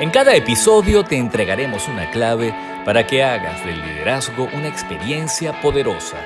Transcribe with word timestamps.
En 0.00 0.10
cada 0.10 0.32
episodio 0.36 1.02
te 1.02 1.16
entregaremos 1.16 1.88
una 1.88 2.08
clave 2.12 2.54
para 2.84 3.04
que 3.04 3.24
hagas 3.24 3.66
del 3.66 3.82
liderazgo 3.82 4.48
una 4.54 4.68
experiencia 4.68 5.60
poderosa. 5.60 6.18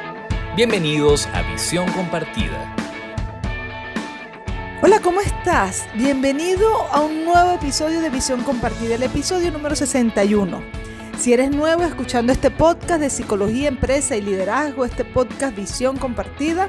Bienvenidos 0.54 1.26
a 1.28 1.40
Visión 1.40 1.90
Compartida. 1.92 2.76
Hola, 4.82 5.00
¿cómo 5.00 5.22
estás? 5.22 5.88
Bienvenido 5.94 6.70
a 6.92 7.00
un 7.00 7.24
nuevo 7.24 7.52
episodio 7.52 8.02
de 8.02 8.10
Visión 8.10 8.42
Compartida, 8.42 8.96
el 8.96 9.04
episodio 9.04 9.50
número 9.50 9.74
61. 9.74 10.62
Si 11.18 11.32
eres 11.32 11.50
nuevo 11.50 11.82
escuchando 11.82 12.30
este 12.30 12.50
podcast 12.50 13.00
de 13.00 13.08
psicología, 13.08 13.68
empresa 13.68 14.14
y 14.16 14.20
liderazgo, 14.20 14.84
este 14.84 15.06
podcast 15.06 15.56
Visión 15.56 15.96
Compartida, 15.96 16.68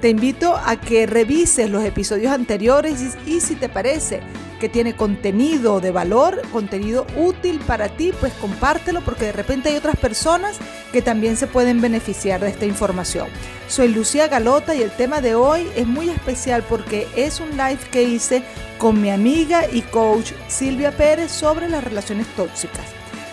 te 0.00 0.08
invito 0.08 0.56
a 0.56 0.76
que 0.76 1.06
revises 1.06 1.68
los 1.68 1.84
episodios 1.84 2.32
anteriores 2.32 3.16
y, 3.26 3.40
si 3.40 3.54
te 3.54 3.68
parece 3.68 4.20
que 4.58 4.68
tiene 4.68 4.94
contenido 4.94 5.80
de 5.80 5.90
valor, 5.90 6.40
contenido 6.52 7.06
útil 7.16 7.60
para 7.66 7.88
ti, 7.88 8.12
pues 8.18 8.32
compártelo 8.34 9.02
porque 9.02 9.26
de 9.26 9.32
repente 9.32 9.68
hay 9.68 9.76
otras 9.76 9.96
personas 9.96 10.58
que 10.92 11.02
también 11.02 11.36
se 11.36 11.46
pueden 11.46 11.80
beneficiar 11.80 12.40
de 12.40 12.48
esta 12.48 12.66
información. 12.66 13.28
Soy 13.68 13.88
Lucía 13.88 14.28
Galota 14.28 14.74
y 14.74 14.82
el 14.82 14.90
tema 14.90 15.20
de 15.20 15.34
hoy 15.34 15.66
es 15.76 15.86
muy 15.86 16.08
especial 16.08 16.62
porque 16.68 17.06
es 17.16 17.40
un 17.40 17.50
live 17.50 17.78
que 17.90 18.02
hice 18.02 18.42
con 18.78 19.00
mi 19.00 19.10
amiga 19.10 19.62
y 19.70 19.82
coach 19.82 20.32
Silvia 20.48 20.96
Pérez 20.96 21.30
sobre 21.30 21.68
las 21.68 21.84
relaciones 21.84 22.26
tóxicas. 22.36 22.84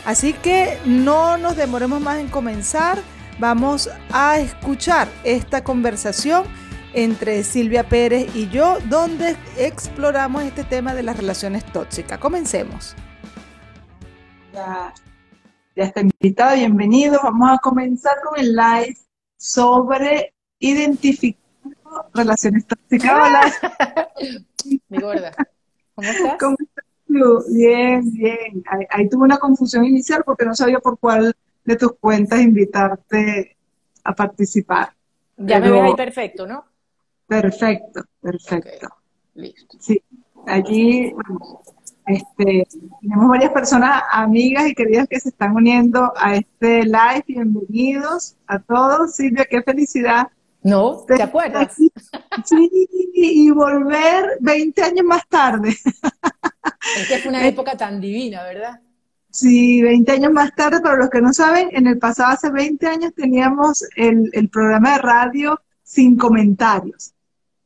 Así 0.06 0.34
que 0.34 0.78
no 0.86 1.38
nos 1.38 1.58
demoremos 1.58 2.00
más 2.00 2.20
en 2.20 2.28
comenzar, 2.28 3.00
vamos 3.40 3.90
a 4.12 4.40
escuchar 4.40 5.10
esta 5.26 5.64
conversación 5.64 6.46
entre 6.98 7.44
Silvia 7.44 7.88
Pérez 7.88 8.36
y 8.36 8.50
yo, 8.50 8.80
donde 8.90 9.38
exploramos 9.56 10.42
este 10.42 10.64
tema 10.64 10.96
de 10.96 11.04
las 11.04 11.16
relaciones 11.16 11.64
tóxicas. 11.72 12.18
Comencemos. 12.18 12.96
Ya, 14.52 14.92
ya 15.76 15.84
está 15.84 16.02
invitada, 16.02 16.56
bienvenido. 16.56 17.20
Vamos 17.22 17.52
a 17.52 17.60
comenzar 17.60 18.14
con 18.28 18.40
el 18.40 18.56
live 18.56 18.98
sobre 19.38 20.34
identificando 20.58 22.10
relaciones 22.16 22.66
tóxicas. 22.66 23.12
Hola. 23.14 23.54
Mi 24.90 24.98
gorda. 24.98 25.32
¿Cómo 25.94 26.10
estás? 26.10 26.38
¿Cómo 26.40 26.56
estás 26.60 26.86
tú? 27.08 27.54
Bien, 27.54 28.12
bien. 28.12 28.64
Ahí, 28.72 28.88
ahí 28.90 29.08
tuve 29.08 29.24
una 29.24 29.38
confusión 29.38 29.86
inicial 29.86 30.24
porque 30.26 30.46
no 30.46 30.56
sabía 30.56 30.80
por 30.80 30.98
cuál 30.98 31.36
de 31.64 31.76
tus 31.76 31.92
cuentas 32.00 32.42
invitarte 32.42 33.56
a 34.04 34.16
participar. 34.16 34.94
Ya 35.38 35.60
me 35.60 35.70
ves 35.70 35.82
ahí 35.84 35.96
perfecto, 35.96 36.48
¿no? 36.48 36.66
Perfecto, 37.28 38.06
perfecto. 38.22 38.88
Okay, 38.88 39.52
listo. 39.52 39.78
Sí, 39.82 40.02
allí 40.46 41.12
bueno, 41.12 41.62
este, 42.06 42.68
tenemos 43.02 43.28
varias 43.28 43.52
personas, 43.52 44.02
amigas 44.12 44.68
y 44.68 44.74
queridas 44.74 45.10
que 45.10 45.20
se 45.20 45.30
están 45.30 45.54
uniendo 45.54 46.14
a 46.16 46.36
este 46.36 46.84
live. 46.84 47.26
Bienvenidos 47.28 48.38
a 48.48 48.60
todos. 48.60 49.16
Silvia, 49.16 49.46
qué 49.50 49.62
felicidad. 49.62 50.30
No, 50.64 51.04
¿te 51.06 51.22
acuerdas? 51.22 51.76
Sí, 52.46 52.88
y 53.16 53.50
volver 53.50 54.38
20 54.42 54.84
años 54.84 55.06
más 55.06 55.28
tarde. 55.28 55.70
Es 55.70 57.08
que 57.08 57.18
fue 57.18 57.30
una 57.30 57.46
época 57.48 57.76
tan 57.76 58.00
divina, 58.00 58.44
¿verdad? 58.44 58.80
Sí, 59.32 59.82
20 59.82 60.12
años 60.12 60.32
más 60.32 60.54
tarde, 60.56 60.80
para 60.82 60.98
los 60.98 61.10
que 61.10 61.22
no 61.22 61.34
saben, 61.34 61.70
en 61.72 61.88
el 61.88 61.98
pasado, 61.98 62.34
hace 62.34 62.52
20 62.52 62.88
años, 62.88 63.14
teníamos 63.16 63.84
el, 63.96 64.30
el 64.34 64.50
programa 64.50 64.94
de 64.94 64.98
radio 65.00 65.60
sin 65.84 66.16
comentarios. 66.16 67.14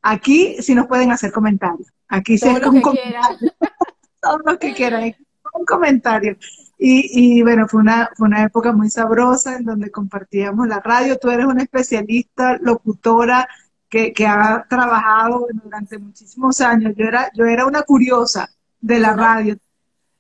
Aquí 0.02 0.57
sí 0.61 0.73
nos 0.75 0.88
pueden 0.88 1.11
hacer 1.11 1.31
comentarios. 1.31 1.88
Aquí 2.07 2.38
sí 2.38 2.45
Todo 2.45 2.57
es 2.57 2.61
lo 2.63 2.69
un 2.69 2.75
que 2.75 2.81
comentario. 2.81 3.52
Todos 4.21 4.41
los 4.45 4.58
que 4.58 4.73
quieran. 4.73 5.16
Un 5.53 5.66
comentario. 5.66 6.38
Y, 6.77 7.38
y 7.38 7.41
bueno, 7.43 7.67
fue 7.67 7.81
una, 7.81 8.09
fue 8.16 8.27
una 8.27 8.43
época 8.43 8.71
muy 8.71 8.89
sabrosa 8.89 9.55
en 9.58 9.66
donde 9.66 9.91
compartíamos 9.91 10.67
la 10.67 10.80
radio. 10.80 11.17
Tú 11.17 11.30
eres 11.30 11.45
una 11.45 11.63
especialista, 11.63 12.58
locutora, 12.61 13.48
que, 13.89 14.14
que 14.14 14.26
ha 14.26 14.65
trabajado 14.70 15.48
durante 15.64 15.98
muchísimos 15.99 16.61
años. 16.61 16.93
Yo 16.95 17.05
era, 17.05 17.30
yo 17.36 17.45
era 17.45 17.65
una 17.65 17.83
curiosa 17.83 18.49
de 18.80 18.99
la 18.99 19.14
radio. 19.14 19.53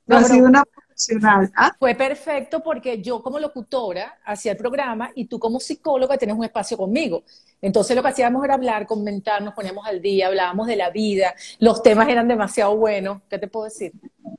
No, 0.05 0.17
pero- 0.17 0.23
sido 0.25 0.45
una 0.47 0.63
profesional. 1.07 1.51
¿ah? 1.55 1.71
Fue 1.79 1.95
perfecto 1.95 2.61
porque 2.63 3.01
yo 3.01 3.21
como 3.21 3.39
locutora 3.39 4.17
hacía 4.25 4.51
el 4.53 4.57
programa 4.57 5.11
y 5.15 5.25
tú 5.25 5.39
como 5.39 5.59
psicóloga 5.59 6.17
tenías 6.17 6.37
un 6.37 6.43
espacio 6.45 6.77
conmigo. 6.77 7.23
Entonces 7.61 7.95
lo 7.95 8.01
que 8.01 8.09
hacíamos 8.09 8.43
era 8.43 8.55
hablar, 8.55 8.87
comentar, 8.87 9.41
nos 9.41 9.53
poníamos 9.53 9.85
al 9.87 10.01
día, 10.01 10.27
hablábamos 10.27 10.67
de 10.67 10.75
la 10.75 10.89
vida, 10.89 11.33
los 11.59 11.81
temas 11.83 12.07
eran 12.09 12.27
demasiado 12.27 12.75
buenos. 12.77 13.21
¿Qué 13.29 13.37
te 13.39 13.47
puedo 13.47 13.65
decir? 13.65 13.93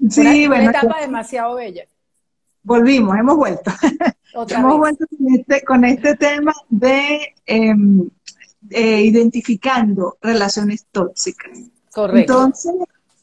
Sí, 0.08 0.46
una, 0.46 0.56
una 0.56 0.70
bueno, 0.70 0.70
etapa 0.70 1.00
demasiado 1.00 1.54
bella. 1.54 1.84
volvimos, 2.62 3.16
hemos 3.16 3.36
vuelto. 3.36 3.70
Otra 4.34 4.58
Hemos 4.60 4.72
vez. 4.72 4.78
vuelto 4.78 5.06
con 5.16 5.34
este, 5.34 5.64
con 5.64 5.84
este 5.84 6.16
tema 6.16 6.52
de 6.68 7.34
em, 7.46 8.08
eh, 8.70 9.00
identificando 9.02 10.18
relaciones 10.20 10.86
tóxicas. 10.90 11.58
Correcto. 11.92 12.32
Entonces, 12.34 12.72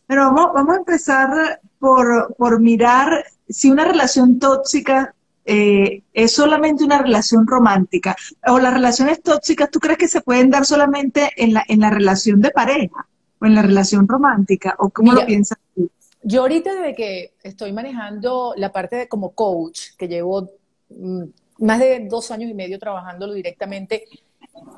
pero 0.07 0.25
vamos, 0.33 0.53
vamos 0.53 0.75
a 0.75 0.79
empezar 0.79 1.61
por, 1.79 2.35
por 2.37 2.59
mirar 2.59 3.25
si 3.47 3.71
una 3.71 3.85
relación 3.85 4.39
tóxica 4.39 5.15
eh, 5.45 6.03
es 6.13 6.33
solamente 6.33 6.83
una 6.83 7.01
relación 7.01 7.47
romántica 7.47 8.15
o 8.47 8.59
las 8.59 8.73
relaciones 8.73 9.23
tóxicas, 9.23 9.71
¿tú 9.71 9.79
crees 9.79 9.97
que 9.97 10.07
se 10.07 10.21
pueden 10.21 10.51
dar 10.51 10.65
solamente 10.65 11.31
en 11.37 11.53
la, 11.53 11.63
en 11.67 11.79
la 11.79 11.89
relación 11.89 12.41
de 12.41 12.51
pareja 12.51 13.07
o 13.41 13.45
en 13.45 13.55
la 13.55 13.63
relación 13.63 14.07
romántica? 14.07 14.75
¿O 14.77 14.89
cómo 14.89 15.11
Mira, 15.11 15.23
lo 15.23 15.27
piensas 15.27 15.57
tú? 15.73 15.89
Yo 16.21 16.41
ahorita 16.41 16.75
desde 16.75 16.93
que 16.93 17.33
estoy 17.41 17.71
manejando 17.71 18.53
la 18.57 18.71
parte 18.71 18.97
de 18.97 19.07
como 19.07 19.31
coach, 19.31 19.95
que 19.97 20.07
llevo 20.07 20.51
mm, 20.89 21.23
más 21.59 21.79
de 21.79 22.05
dos 22.07 22.29
años 22.29 22.51
y 22.51 22.53
medio 22.53 22.77
trabajándolo 22.77 23.33
directamente, 23.33 24.03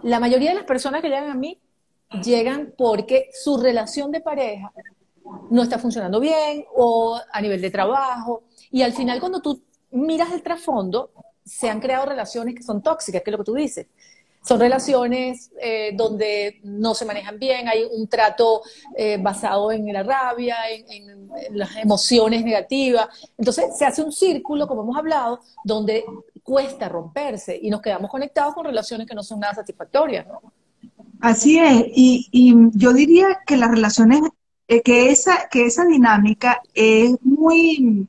la 0.03 0.19
mayoría 0.19 0.51
de 0.51 0.56
las 0.56 0.66
personas 0.66 1.01
que 1.01 1.09
llegan 1.09 1.31
a 1.31 1.35
mí 1.35 1.59
llegan 2.23 2.73
porque 2.78 3.29
su 3.34 3.57
relación 3.57 4.11
de 4.11 4.22
pareja 4.22 4.72
no 5.49 5.63
está 5.63 5.79
funcionando 5.79 6.19
bien 6.19 6.65
o 6.75 7.19
a 7.31 7.41
nivel 7.41 7.61
de 7.61 7.71
trabajo. 7.71 8.43
Y 8.71 8.81
al 8.81 8.93
final 8.93 9.19
cuando 9.19 9.41
tú 9.41 9.61
miras 9.91 10.31
el 10.31 10.41
trasfondo, 10.41 11.11
se 11.43 11.69
han 11.69 11.79
creado 11.79 12.05
relaciones 12.05 12.55
que 12.55 12.63
son 12.63 12.81
tóxicas, 12.81 13.21
que 13.21 13.29
es 13.29 13.31
lo 13.31 13.37
que 13.39 13.45
tú 13.45 13.55
dices. 13.55 13.87
Son 14.43 14.59
relaciones 14.59 15.51
eh, 15.61 15.91
donde 15.95 16.59
no 16.63 16.95
se 16.95 17.05
manejan 17.05 17.37
bien, 17.37 17.67
hay 17.67 17.83
un 17.83 18.07
trato 18.07 18.63
eh, 18.97 19.17
basado 19.21 19.71
en 19.71 19.91
la 19.93 20.01
rabia, 20.01 20.57
en, 20.69 21.29
las 21.51 21.75
emociones 21.75 22.43
negativas. 22.43 23.07
Entonces 23.37 23.77
se 23.77 23.85
hace 23.85 24.01
un 24.01 24.11
círculo, 24.11 24.67
como 24.67 24.81
hemos 24.81 24.97
hablado, 24.97 25.41
donde 25.63 26.03
cuesta 26.41 26.89
romperse 26.89 27.57
y 27.61 27.69
nos 27.69 27.81
quedamos 27.81 28.09
conectados 28.09 28.55
con 28.55 28.65
relaciones 28.65 29.05
que 29.05 29.13
no 29.13 29.21
son 29.21 29.39
nada 29.39 29.53
satisfactorias. 29.53 30.25
¿no? 30.25 30.41
Así 31.19 31.59
es, 31.59 31.83
y 31.93 32.55
yo 32.73 32.93
diría 32.93 33.41
que 33.45 33.57
las 33.57 33.69
relaciones, 33.69 34.21
eh, 34.71 34.81
que 34.81 35.11
esa, 35.11 35.49
que 35.51 35.65
esa 35.65 35.83
dinámica 35.85 36.61
es 36.73 37.11
muy, 37.23 38.07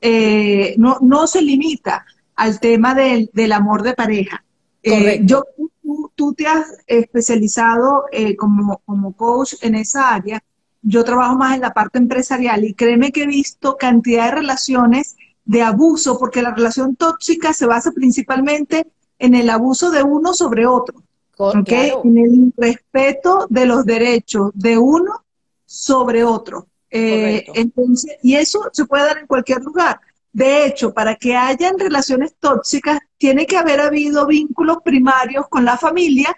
eh, 0.00 0.74
no, 0.78 0.96
no 1.02 1.26
se 1.26 1.42
limita 1.42 2.06
al 2.36 2.58
tema 2.58 2.94
del, 2.94 3.28
del 3.34 3.52
amor 3.52 3.82
de 3.82 3.92
pareja. 3.92 4.42
Eh, 4.82 5.20
yo, 5.24 5.44
tú, 5.82 6.10
tú 6.14 6.32
te 6.32 6.46
has 6.46 6.66
especializado 6.86 8.04
como, 8.38 8.80
como 8.86 9.12
coach 9.12 9.54
en 9.60 9.74
esa 9.74 10.14
área, 10.14 10.42
yo 10.80 11.04
trabajo 11.04 11.36
más 11.36 11.54
en 11.54 11.60
la 11.60 11.74
parte 11.74 11.98
empresarial 11.98 12.64
y 12.64 12.72
créeme 12.72 13.12
que 13.12 13.24
he 13.24 13.26
visto 13.26 13.76
cantidad 13.76 14.24
de 14.26 14.36
relaciones 14.40 15.16
de 15.44 15.60
abuso, 15.60 16.18
porque 16.18 16.40
la 16.40 16.54
relación 16.54 16.96
tóxica 16.96 17.52
se 17.52 17.66
basa 17.66 17.90
principalmente 17.92 18.86
en 19.18 19.34
el 19.34 19.50
abuso 19.50 19.90
de 19.90 20.02
uno 20.02 20.32
sobre 20.32 20.66
otro. 20.66 21.02
Co- 21.36 21.50
¿ok? 21.50 21.64
claro. 21.66 22.00
En 22.04 22.16
el 22.16 22.52
respeto 22.56 23.46
de 23.50 23.66
los 23.66 23.84
derechos 23.84 24.50
de 24.54 24.78
uno 24.78 25.24
sobre 25.70 26.24
otro. 26.24 26.66
Eh, 26.90 27.44
entonces, 27.54 28.16
y 28.24 28.34
eso 28.34 28.68
se 28.72 28.86
puede 28.86 29.04
dar 29.04 29.18
en 29.18 29.28
cualquier 29.28 29.62
lugar. 29.62 30.00
De 30.32 30.66
hecho, 30.66 30.92
para 30.92 31.14
que 31.14 31.36
hayan 31.36 31.78
relaciones 31.78 32.34
tóxicas, 32.40 32.98
tiene 33.16 33.46
que 33.46 33.56
haber 33.56 33.80
habido 33.80 34.26
vínculos 34.26 34.78
primarios 34.84 35.46
con 35.48 35.64
la 35.64 35.78
familia 35.78 36.34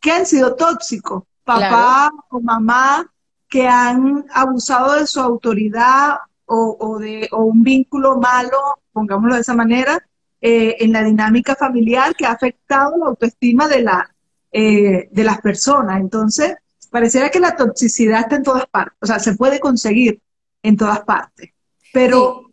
que 0.00 0.12
han 0.12 0.24
sido 0.24 0.54
tóxicos. 0.54 1.24
Papá 1.44 2.10
o 2.30 2.40
mamá 2.40 3.12
que 3.50 3.68
han 3.68 4.24
abusado 4.32 4.94
de 4.94 5.06
su 5.06 5.20
autoridad 5.20 6.16
o, 6.46 6.76
o 6.80 6.98
de, 6.98 7.28
o 7.32 7.44
un 7.44 7.62
vínculo 7.62 8.16
malo, 8.18 8.80
pongámoslo 8.92 9.34
de 9.34 9.40
esa 9.42 9.54
manera, 9.54 9.98
eh, 10.40 10.76
en 10.80 10.92
la 10.92 11.02
dinámica 11.02 11.54
familiar 11.54 12.14
que 12.16 12.24
ha 12.24 12.32
afectado 12.32 12.96
la 12.96 13.06
autoestima 13.08 13.68
de, 13.68 13.82
la, 13.82 14.14
eh, 14.50 15.08
de 15.10 15.24
las 15.24 15.42
personas. 15.42 16.00
Entonces, 16.00 16.54
pareciera 16.90 17.30
que 17.30 17.40
la 17.40 17.56
toxicidad 17.56 18.20
está 18.20 18.36
en 18.36 18.42
todas 18.42 18.66
partes, 18.66 18.96
o 19.00 19.06
sea, 19.06 19.18
se 19.18 19.34
puede 19.34 19.60
conseguir 19.60 20.20
en 20.62 20.76
todas 20.76 21.00
partes. 21.00 21.50
Pero, 21.92 22.50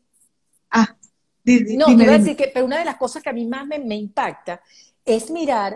ah, 0.72 0.96
di- 1.44 1.64
di- 1.64 1.78
No, 1.78 1.88
dime, 1.88 1.98
te 2.00 2.04
iba 2.06 2.16
a 2.16 2.18
decir 2.20 2.38
que 2.38 2.52
pero 2.54 2.66
una 2.66 2.80
de 2.80 2.86
las 2.86 2.98
cosas 2.98 3.22
que 3.24 3.30
a 3.30 3.34
mí 3.34 3.46
más 3.46 3.66
me, 3.68 3.80
me 3.80 3.96
impacta 3.96 4.62
es 5.06 5.30
mirar 5.32 5.74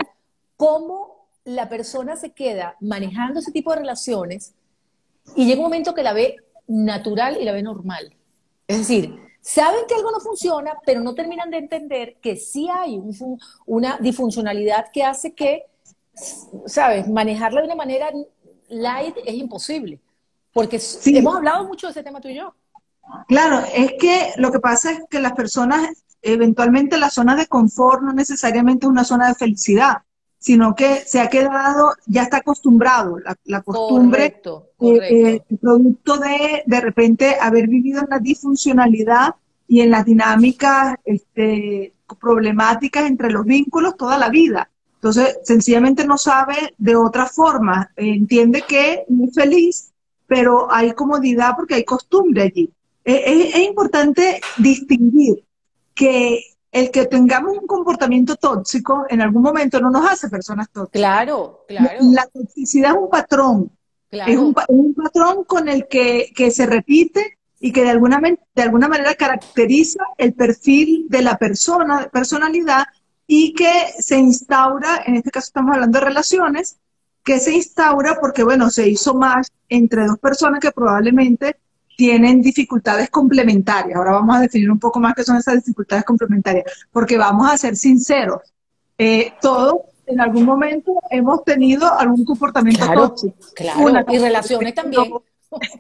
cómo 0.57 1.27
la 1.43 1.67
persona 1.69 2.15
se 2.15 2.31
queda 2.31 2.75
manejando 2.81 3.39
ese 3.39 3.51
tipo 3.51 3.71
de 3.71 3.79
relaciones 3.79 4.53
y 5.35 5.45
llega 5.45 5.59
un 5.59 5.65
momento 5.65 5.93
que 5.95 6.03
la 6.03 6.13
ve 6.13 6.35
natural 6.67 7.37
y 7.39 7.45
la 7.45 7.51
ve 7.51 7.63
normal. 7.63 8.15
Es 8.67 8.77
decir, 8.79 9.15
saben 9.41 9.81
que 9.87 9.95
algo 9.95 10.11
no 10.11 10.19
funciona, 10.19 10.73
pero 10.85 11.01
no 11.01 11.15
terminan 11.15 11.49
de 11.49 11.57
entender 11.57 12.17
que 12.21 12.35
sí 12.37 12.69
hay 12.71 13.01
una 13.65 13.97
disfuncionalidad 13.97 14.85
que 14.93 15.03
hace 15.03 15.33
que, 15.33 15.63
¿sabes? 16.67 17.07
Manejarla 17.07 17.61
de 17.61 17.67
una 17.67 17.75
manera 17.75 18.11
light 18.71 19.15
es 19.25 19.35
imposible. 19.35 19.99
Porque 20.53 20.81
hemos 21.05 21.35
hablado 21.35 21.65
mucho 21.65 21.87
de 21.87 21.91
ese 21.91 22.03
tema 22.03 22.19
tú 22.19 22.27
y 22.27 22.35
yo. 22.35 22.53
Claro, 23.27 23.63
es 23.73 23.93
que 23.99 24.33
lo 24.37 24.51
que 24.51 24.59
pasa 24.59 24.91
es 24.91 25.03
que 25.09 25.19
las 25.19 25.33
personas, 25.33 26.03
eventualmente 26.21 26.97
la 26.97 27.09
zona 27.09 27.35
de 27.35 27.47
confort 27.47 28.01
no 28.01 28.13
necesariamente 28.13 28.85
es 28.85 28.89
una 28.89 29.03
zona 29.03 29.27
de 29.29 29.35
felicidad, 29.35 29.97
sino 30.37 30.75
que 30.75 31.03
se 31.05 31.19
ha 31.19 31.29
quedado, 31.29 31.93
ya 32.07 32.23
está 32.23 32.37
acostumbrado, 32.37 33.17
la, 33.45 33.61
costumbre, 33.61 34.41
correcto, 34.41 34.69
eh, 34.81 35.41
producto 35.61 36.17
de 36.17 36.63
de 36.65 36.81
repente 36.81 37.37
haber 37.39 37.67
vivido 37.67 38.01
en 38.01 38.09
la 38.09 38.19
disfuncionalidad 38.19 39.35
y 39.67 39.81
en 39.81 39.91
las 39.91 40.03
dinámicas 40.03 40.95
este, 41.05 41.93
problemáticas 42.19 43.05
entre 43.05 43.31
los 43.31 43.45
vínculos 43.45 43.95
toda 43.95 44.17
la 44.17 44.29
vida. 44.29 44.70
Entonces, 45.01 45.39
sencillamente 45.43 46.05
no 46.05 46.15
sabe 46.15 46.75
de 46.77 46.95
otra 46.95 47.25
forma, 47.25 47.89
entiende 47.95 48.61
que 48.67 49.03
es 49.09 49.33
feliz, 49.33 49.91
pero 50.27 50.71
hay 50.71 50.93
comodidad 50.93 51.55
porque 51.55 51.73
hay 51.73 51.83
costumbre 51.83 52.43
allí. 52.43 52.71
Es, 53.03 53.57
importante 53.57 54.39
distinguir 54.59 55.43
que 55.95 56.43
el 56.71 56.91
que 56.91 57.07
tengamos 57.07 57.57
un 57.57 57.65
comportamiento 57.65 58.35
tóxico 58.35 59.05
en 59.09 59.21
algún 59.21 59.41
momento 59.41 59.81
no 59.81 59.89
nos 59.89 60.07
hace 60.07 60.29
personas 60.29 60.69
tóxicas. 60.71 61.01
Claro, 61.01 61.65
claro. 61.67 61.97
La 62.01 62.27
toxicidad 62.27 62.91
es 62.91 62.97
un 62.97 63.09
patrón. 63.09 63.71
Es, 64.11 64.37
un, 64.37 64.53
patrón 64.53 65.45
con 65.45 65.67
el 65.67 65.87
que, 65.87 66.31
que, 66.35 66.51
se 66.51 66.67
repite 66.67 67.39
y 67.59 67.71
que 67.71 67.83
de 67.83 67.89
alguna, 67.89 68.21
de 68.21 68.61
alguna 68.61 68.87
manera 68.87 69.15
caracteriza 69.15 70.03
el 70.19 70.33
perfil 70.33 71.07
de 71.09 71.23
la 71.23 71.39
persona, 71.39 72.07
personalidad, 72.13 72.85
y 73.33 73.53
que 73.53 73.93
se 73.97 74.17
instaura, 74.17 75.03
en 75.05 75.15
este 75.15 75.31
caso 75.31 75.45
estamos 75.45 75.73
hablando 75.73 75.97
de 75.97 76.03
relaciones, 76.03 76.79
que 77.23 77.39
se 77.39 77.53
instaura 77.53 78.17
porque, 78.19 78.43
bueno, 78.43 78.69
se 78.69 78.89
hizo 78.89 79.13
más 79.13 79.49
entre 79.69 80.05
dos 80.05 80.19
personas 80.19 80.59
que 80.59 80.73
probablemente 80.73 81.55
tienen 81.95 82.41
dificultades 82.41 83.09
complementarias. 83.09 83.97
Ahora 83.97 84.11
vamos 84.11 84.35
a 84.35 84.41
definir 84.41 84.69
un 84.69 84.79
poco 84.79 84.99
más 84.99 85.13
qué 85.15 85.23
son 85.23 85.37
esas 85.37 85.55
dificultades 85.55 86.03
complementarias, 86.03 86.65
porque 86.91 87.17
vamos 87.17 87.49
a 87.49 87.57
ser 87.57 87.77
sinceros. 87.77 88.41
Eh, 88.97 89.31
todos 89.41 89.75
en 90.07 90.19
algún 90.19 90.43
momento 90.43 90.91
hemos 91.09 91.45
tenido 91.45 91.89
algún 91.89 92.25
comportamiento 92.25 92.85
tóxico. 92.93 93.37
Claro, 93.55 94.03
y 94.11 94.17
relaciones 94.17 94.75
también. 94.75 95.09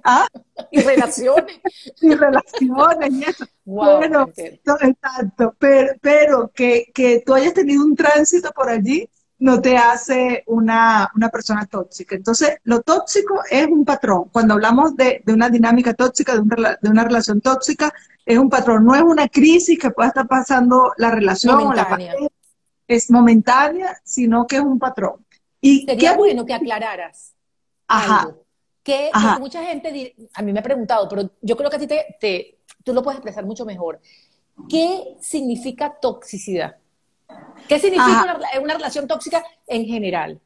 ¿Ah? 0.03 0.27
Y 0.73 0.81
relaciones. 0.81 1.59
y 2.01 2.15
relaciones 2.15 3.11
y 3.11 3.23
eso. 3.25 3.45
bueno, 3.65 4.29
exacto. 4.35 5.53
Pero, 5.59 5.93
pero 5.99 6.51
que, 6.53 6.89
que 6.93 7.21
tú 7.25 7.33
hayas 7.33 7.53
tenido 7.53 7.83
un 7.83 7.93
tránsito 7.93 8.51
por 8.51 8.69
allí 8.69 9.09
no 9.41 9.59
te 9.59 9.75
hace 9.75 10.43
una, 10.45 11.11
persona 11.31 11.65
tóxica. 11.65 12.15
Entonces, 12.15 12.59
lo 12.63 12.81
tóxico 12.81 13.41
es 13.49 13.65
un 13.65 13.83
patrón. 13.83 14.29
Cuando 14.31 14.53
hablamos 14.53 14.95
de, 14.95 15.23
una 15.27 15.49
dinámica 15.49 15.95
tóxica, 15.95 16.35
de, 16.35 16.77
de, 16.79 16.89
una 16.89 17.03
relación 17.03 17.41
tóxica, 17.41 17.91
es 18.23 18.37
un 18.37 18.49
patrón. 18.49 18.85
No 18.85 18.93
es 18.93 19.01
una 19.01 19.27
crisis 19.27 19.79
que 19.79 19.89
pueda 19.89 20.09
estar 20.09 20.27
pasando 20.27 20.93
la 20.97 21.09
relación 21.09 21.55
o 21.55 21.73
la 21.73 21.89
pareja. 21.89 22.13
Es 22.87 23.09
momentánea, 23.09 23.99
sino 24.03 24.45
que 24.45 24.57
es 24.57 24.61
un 24.61 24.77
patrón. 24.77 25.25
Y 25.59 25.85
Sería 25.85 26.15
bueno 26.15 26.45
que 26.45 26.53
aclararas 26.53 27.33
Ajá. 27.87 28.21
algo. 28.21 28.45
Que 28.83 29.11
mucha 29.39 29.63
gente, 29.63 30.15
a 30.33 30.41
mí 30.41 30.51
me 30.51 30.59
ha 30.59 30.63
preguntado, 30.63 31.07
pero 31.07 31.29
yo 31.41 31.55
creo 31.55 31.69
que 31.69 31.75
a 31.75 31.79
ti 31.79 31.87
te, 31.87 32.15
te, 32.19 32.59
tú 32.83 32.93
lo 32.93 33.03
puedes 33.03 33.17
expresar 33.17 33.45
mucho 33.45 33.65
mejor. 33.65 33.99
¿Qué 34.67 35.17
significa 35.21 35.93
toxicidad? 36.01 36.75
¿Qué 37.67 37.79
significa 37.79 38.39
una, 38.61 38.73
relación 38.73 39.07
tóxica 39.07 39.43
en 39.67 39.85
general? 39.85 40.39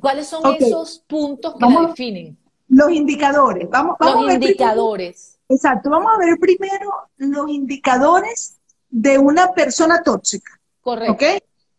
¿Cuáles 0.00 0.26
son 0.26 0.42
esos 0.58 1.04
puntos 1.06 1.54
que 1.54 1.66
la 1.66 1.86
definen? 1.88 2.36
Los 2.68 2.90
indicadores. 2.90 3.68
Vamos, 3.70 3.96
vamos 3.98 4.24
los 4.24 4.34
indicadores. 4.34 5.38
exacto. 5.48 5.90
Vamos 5.90 6.12
a 6.14 6.18
ver 6.18 6.38
primero 6.38 6.90
los 7.16 7.48
indicadores 7.48 8.58
de 8.90 9.18
una 9.18 9.52
persona 9.52 10.02
tóxica. 10.02 10.58
Correcto. 10.80 11.12
¿Ok? 11.12 11.22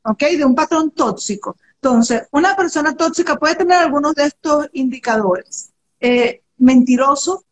¿Ok? 0.04 0.24
De 0.38 0.46
un 0.46 0.56
patrón 0.56 0.92
tóxico. 0.92 1.58
Entonces, 1.76 2.28
una 2.32 2.56
persona 2.56 2.96
tóxica 2.96 3.36
puede 3.38 3.56
tener 3.56 3.78
algunos 3.78 4.16
de 4.16 4.26
estos 4.26 4.70
indicadores. 4.74 5.72
Eh, 6.00 6.42
mentiroso. 6.58 7.44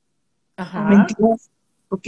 Ajá. 0.56 0.82
Mentiroso. 0.84 1.50
¿ok? 1.90 2.08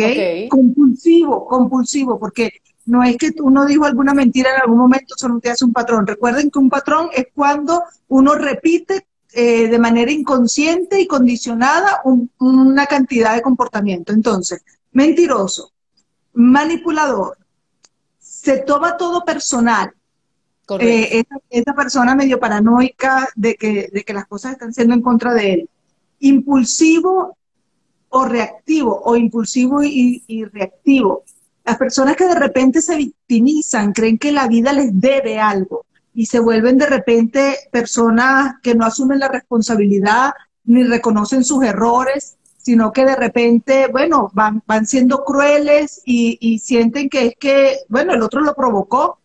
Compulsivo, 0.50 1.46
compulsivo, 1.46 2.20
porque 2.20 2.52
no 2.86 3.04
es 3.04 3.18
que 3.18 3.32
uno 3.42 3.66
dijo 3.66 3.86
alguna 3.86 4.14
mentira 4.14 4.50
en 4.56 4.62
algún 4.62 4.78
momento, 4.78 5.16
solo 5.18 5.40
te 5.40 5.52
hace 5.52 5.66
un 5.66 5.74
patrón. 5.74 6.08
Recuerden 6.08 6.50
que 6.50 6.60
un 6.60 6.70
patrón 6.70 7.10
es 7.14 7.28
cuando 7.34 7.84
uno 8.08 8.36
repite 8.36 9.06
eh, 9.32 9.68
de 9.68 9.80
manera 9.80 10.12
inconsciente 10.12 11.00
y 11.00 11.08
condicionada 11.08 12.02
una 12.40 12.86
cantidad 12.88 13.36
de 13.36 13.42
comportamiento. 13.42 14.12
Entonces, 14.12 14.64
mentiroso, 14.92 15.72
manipulador, 16.34 17.38
se 18.18 18.60
toma 18.60 18.98
todo 18.98 19.24
personal. 19.24 19.94
Eh, 20.80 21.24
esa, 21.50 21.74
persona 21.74 22.14
medio 22.14 22.40
paranoica 22.40 23.28
de 23.36 23.56
que, 23.56 23.90
de 23.92 24.04
que 24.04 24.14
las 24.14 24.28
cosas 24.28 24.52
están 24.52 24.72
siendo 24.72 24.94
en 24.94 25.02
contra 25.02 25.34
de 25.34 25.54
él. 25.54 25.70
Impulsivo 26.20 27.38
o 28.10 28.26
reactivo, 28.26 29.02
o 29.04 29.16
impulsivo 29.16 29.84
y 29.84 30.46
reactivo. 30.52 31.24
Las 31.64 31.78
personas 31.78 32.16
que 32.16 32.26
de 32.26 32.36
repente 32.36 32.82
se 32.82 32.96
victimizan, 32.96 33.94
creen 33.94 34.18
que 34.18 34.32
la 34.32 34.48
vida 34.48 34.74
les 34.74 35.00
debe 35.00 35.40
algo 35.40 35.86
y 36.14 36.26
se 36.26 36.40
vuelven 36.40 36.78
de 36.78 36.88
repente 36.88 37.56
personas 37.72 38.56
que 38.64 38.76
no 38.76 38.86
asumen 38.86 39.20
la 39.20 39.28
responsabilidad 39.28 40.32
ni 40.66 40.84
reconocen 40.84 41.44
sus 41.44 41.64
errores, 41.64 42.38
sino 42.58 42.92
que 42.92 43.06
de 43.06 43.16
repente, 43.16 43.88
bueno, 43.92 44.30
van, 44.34 44.62
van 44.68 44.86
siendo 44.86 45.24
crueles 45.24 46.02
y, 46.06 46.60
sienten 46.60 47.10
que 47.10 47.28
es 47.28 47.34
que, 47.40 47.78
bueno, 47.88 48.14
el 48.14 48.22
otro 48.22 48.42
lo 48.42 48.54
provocó, 48.54 49.20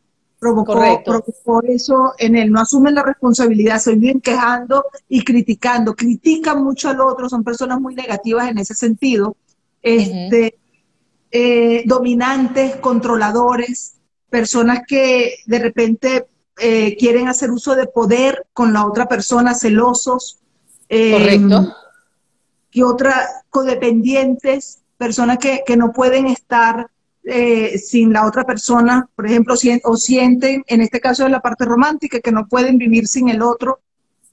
provocó, 0.44 1.02
provocó 1.02 1.62
eso 1.62 2.12
en 2.18 2.36
él, 2.36 2.50
no 2.50 2.60
asumen 2.60 2.94
la 2.94 3.02
responsabilidad, 3.02 3.78
se 3.78 3.94
viven 3.94 4.20
quejando 4.20 4.84
y 5.08 5.24
criticando, 5.24 5.96
critican 5.96 6.62
mucho 6.62 6.90
al 6.90 7.00
otro, 7.00 7.30
son 7.30 7.42
personas 7.42 7.80
muy 7.80 7.94
negativas 7.94 8.50
en 8.50 8.58
ese 8.58 8.74
sentido. 8.74 9.36
Este, 9.80 10.58
eh, 11.30 11.82
dominantes, 11.86 12.76
controladores, 12.76 13.94
personas 14.28 14.80
que 14.86 15.36
de 15.46 15.58
repente 15.58 16.26
eh, 16.58 16.94
quieren 16.98 17.28
hacer 17.28 17.50
uso 17.50 17.74
de 17.74 17.86
poder 17.86 18.46
con 18.52 18.74
la 18.74 18.86
otra 18.86 19.06
persona, 19.06 19.54
celosos. 19.54 20.40
Eh, 20.90 21.12
Correcto. 21.12 21.74
Y 22.70 22.82
otras 22.82 23.44
codependientes, 23.48 24.82
personas 24.98 25.38
que, 25.38 25.76
no 25.76 25.92
pueden 25.92 26.26
estar 26.26 26.90
sin 27.24 28.12
la 28.12 28.26
otra 28.26 28.44
persona, 28.44 29.08
por 29.16 29.26
ejemplo, 29.26 29.54
o 29.84 29.96
sienten, 29.96 30.62
en 30.66 30.80
este 30.80 31.00
caso 31.00 31.24
de 31.24 31.30
la 31.30 31.40
parte 31.40 31.64
romántica, 31.64 32.20
que 32.20 32.32
no 32.32 32.46
pueden 32.46 32.78
vivir 32.78 33.06
sin 33.06 33.28
el 33.28 33.42
otro, 33.42 33.80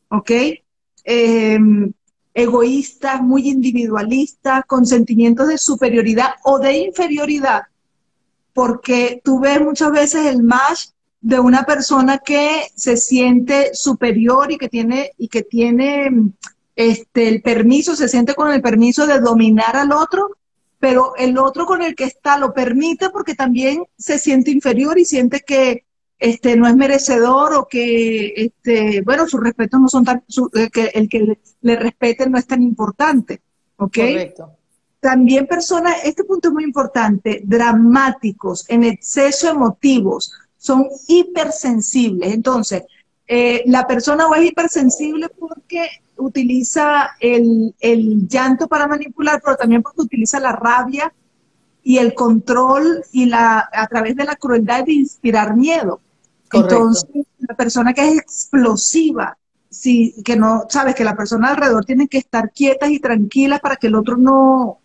¿ok? 0.10 0.32
egoístas, 2.34 3.22
muy 3.22 3.50
individualistas, 3.50 4.64
con 4.66 4.86
sentimientos 4.86 5.48
de 5.48 5.58
superioridad 5.58 6.36
o 6.44 6.60
de 6.60 6.78
inferioridad, 6.78 7.64
porque 8.54 9.22
tú 9.24 9.40
ves 9.40 9.62
muchas 9.62 9.92
veces 9.92 10.26
el 10.26 10.44
match 10.44 10.90
de 11.20 11.40
una 11.40 11.64
persona 11.64 12.18
que 12.20 12.68
se 12.76 12.98
siente 12.98 13.72
superior 13.74 14.52
y 14.52 14.58
que 14.58 14.70
tiene 14.70 15.12
y 15.18 15.28
que 15.28 15.44
tiene 15.44 16.10
este 16.76 17.28
el 17.28 17.42
permiso, 17.42 17.96
se 17.96 18.08
siente 18.08 18.34
con 18.34 18.52
el 18.52 18.62
permiso 18.62 19.06
de 19.06 19.20
dominar 19.20 19.76
al 19.76 19.92
otro, 19.92 20.38
pero 20.82 21.14
el 21.16 21.38
otro 21.38 21.68
con 21.68 21.84
el 21.84 21.96
que 21.96 22.06
está 22.06 22.40
lo 22.40 22.54
permite 22.54 23.12
porque 23.12 23.36
también 23.36 23.84
se 23.98 24.18
siente 24.18 24.50
inferior 24.50 24.98
y 24.98 25.06
siente 25.06 25.42
que 25.42 25.86
este, 26.18 26.56
no 26.58 26.68
es 26.68 26.76
merecedor 26.76 27.54
o 27.54 27.68
que, 27.68 28.34
este, 28.36 29.02
bueno, 29.02 29.28
sus 29.28 29.42
respetos 29.42 29.80
no 29.80 29.88
son 29.88 30.04
tan, 30.04 30.24
eh, 30.56 30.70
que 30.72 30.86
el 30.96 31.08
que 31.08 31.38
le, 31.62 31.76
respeten 31.76 32.32
no 32.32 32.40
es 32.40 32.48
tan 32.48 32.64
importante, 32.64 33.42
¿ok? 33.78 33.96
Correcto. 33.96 34.58
También 35.00 35.46
personas, 35.46 35.98
este 36.04 36.24
punto 36.24 36.48
es 36.48 36.54
muy 36.56 36.64
importante, 36.64 37.42
dramáticos, 37.44 38.66
en 38.68 38.84
exceso 38.84 39.50
emotivos, 39.50 40.34
son 40.58 40.88
hipersensibles. 41.08 42.34
Entonces, 42.34 42.84
eh, 43.28 43.62
la 43.68 43.86
persona 43.86 44.28
o 44.28 44.34
es 44.34 44.50
hipersensible 44.50 45.30
porque 45.30 45.88
utiliza 46.24 47.12
el, 47.20 47.74
el 47.80 48.28
llanto 48.28 48.68
para 48.68 48.88
manipular, 48.88 49.42
pero 49.44 49.58
también 49.58 49.82
porque 49.82 50.02
utiliza 50.02 50.40
la 50.40 50.52
rabia 50.52 51.14
y 51.84 51.98
el 51.98 52.14
control 52.14 53.04
y 53.12 53.26
la 53.26 53.70
a 53.72 53.88
través 53.88 54.16
de 54.16 54.26
la 54.26 54.36
crueldad 54.36 54.86
de 54.86 54.94
inspirar 54.94 55.56
miedo. 55.56 56.00
Entonces, 56.54 57.26
la 57.40 57.56
persona 57.56 57.94
que 57.94 58.08
es 58.08 58.18
explosiva, 58.18 59.38
si, 59.70 60.22
que 60.24 60.36
no, 60.36 60.66
sabes 60.70 60.96
que 60.96 61.04
la 61.04 61.16
persona 61.16 61.50
alrededor 61.50 61.86
tiene 61.86 62.08
que 62.08 62.18
estar 62.18 62.52
quietas 62.52 62.90
y 62.90 63.00
tranquilas 63.00 63.62
para 63.62 63.78
que 63.78 63.88
el 63.88 63.96
otro 63.96 64.18
no, 64.18 64.80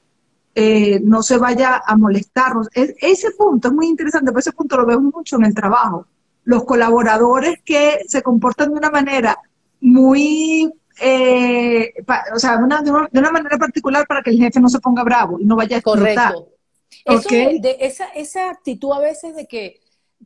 eh, 0.55 1.00
no 1.02 1.23
se 1.23 1.38
vaya 1.38 1.83
a 1.85 1.97
molestarnos. 1.97 2.69
ese 2.73 3.31
punto 3.33 3.69
es 3.69 3.75
muy 3.75 3.87
interesante, 3.87 4.31
pero 4.31 4.38
ese 4.38 4.52
punto 4.52 4.76
lo 4.76 4.87
veo 4.87 5.00
mucho 5.00 5.37
en 5.37 5.45
el 5.45 5.55
trabajo. 5.55 6.07
Los 6.45 6.64
colaboradores 6.64 7.59
que 7.64 7.99
se 8.07 8.23
comportan 8.23 8.71
de 8.71 8.78
una 8.78 8.90
manera 8.90 9.37
muy, 9.81 10.73
eh, 11.00 11.93
o 12.35 12.38
sea, 12.38 12.57
de, 12.57 12.91
una, 12.91 13.31
manera 13.31 13.59
particular 13.59 14.07
para 14.07 14.23
que 14.23 14.31
el 14.31 14.38
jefe 14.38 14.61
no 14.61 14.69
se 14.69 14.81
ponga 14.81 15.05
bravo 15.05 15.38
y 15.38 15.45
no 15.45 15.57
vaya 15.57 15.76
a 15.76 15.79
explotar. 15.79 16.35
Correcto. 16.35 16.53
Eso 17.05 17.29
de, 17.29 17.76
esa, 17.81 18.07
esa 18.09 18.50
actitud 18.50 18.93
a 18.93 19.00
veces 19.00 19.37
de 19.37 19.47
que 19.47 19.81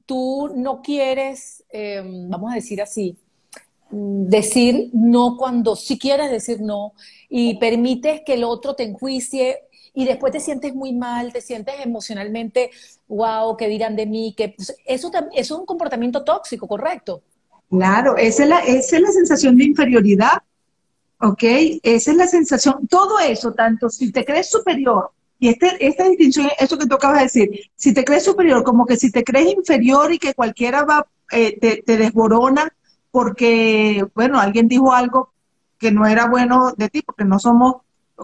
tú 0.07 0.50
no 0.55 0.83
quieres, 0.83 1.65
em, 1.71 2.29
vamos 2.29 2.53
a 2.53 2.55
decir 2.55 2.81
así, 2.81 3.17
decir 3.91 4.91
no 4.93 5.37
cuando 5.37 5.75
sí 5.75 5.99
quieres 5.99 6.31
decir 6.31 6.61
no 6.61 6.93
y 7.29 7.59
permites 7.59 8.23
que 8.25 8.35
el 8.35 8.45
otro 8.45 8.75
te 8.75 8.85
enjuicie 8.85 9.59
y 9.95 10.05
después 10.05 10.33
te 10.33 10.41
sientes 10.41 10.75
muy 10.75 10.93
mal, 10.93 11.33
te 11.33 11.41
sientes 11.41 11.75
emocionalmente, 11.85 12.71
wow, 13.09 13.57
¿qué 13.57 13.67
dirán 13.67 13.97
de 13.97 14.07
mí? 14.07 14.35
Que 14.37 14.50
pues, 14.50 14.77
eso, 14.87 15.11
eso 15.12 15.25
es 15.35 15.50
un 15.50 15.67
comportamiento 15.67 16.23
tóxico, 16.23 16.69
¿correcto? 16.69 17.23
Claro, 17.69 18.17
esa 18.17 18.45
es, 18.45 18.49
la, 18.49 18.59
esa 18.61 18.97
es 18.97 19.03
la 19.03 19.12
sensación 19.12 19.57
de 19.57 19.65
inferioridad, 19.65 20.43
¿ok? 21.21 21.43
Esa 21.83 22.11
es 22.11 22.17
la 22.17 22.27
sensación, 22.27 22.87
todo 22.89 23.19
eso, 23.19 23.53
tanto 23.53 23.89
si 23.89 24.11
te 24.12 24.25
crees 24.25 24.50
superior, 24.50 25.11
y 25.39 25.49
este, 25.49 25.87
esta 25.87 26.05
distinción, 26.05 26.49
eso 26.59 26.77
que 26.77 26.87
tú 26.87 26.95
acabas 26.97 27.19
de 27.19 27.25
decir, 27.25 27.61
si 27.75 27.95
te 27.95 28.05
crees 28.05 28.25
superior, 28.25 28.62
como 28.62 28.85
que 28.85 28.97
si 28.97 29.11
te 29.11 29.25
crees 29.25 29.55
inferior 29.55 30.12
y 30.12 30.19
que 30.19 30.35
cualquiera 30.35 30.85
va, 30.85 31.07
eh, 31.33 31.59
te, 31.59 31.83
te 31.83 31.97
desborona 31.97 32.71
porque, 33.11 34.07
bueno, 34.15 34.39
alguien 34.39 34.69
dijo 34.69 34.93
algo 34.93 35.33
que 35.79 35.91
no 35.91 36.07
era 36.07 36.27
bueno 36.27 36.73
de 36.77 36.91
ti, 36.91 37.03
porque 37.03 37.25
no 37.25 37.39
somos 37.39 37.77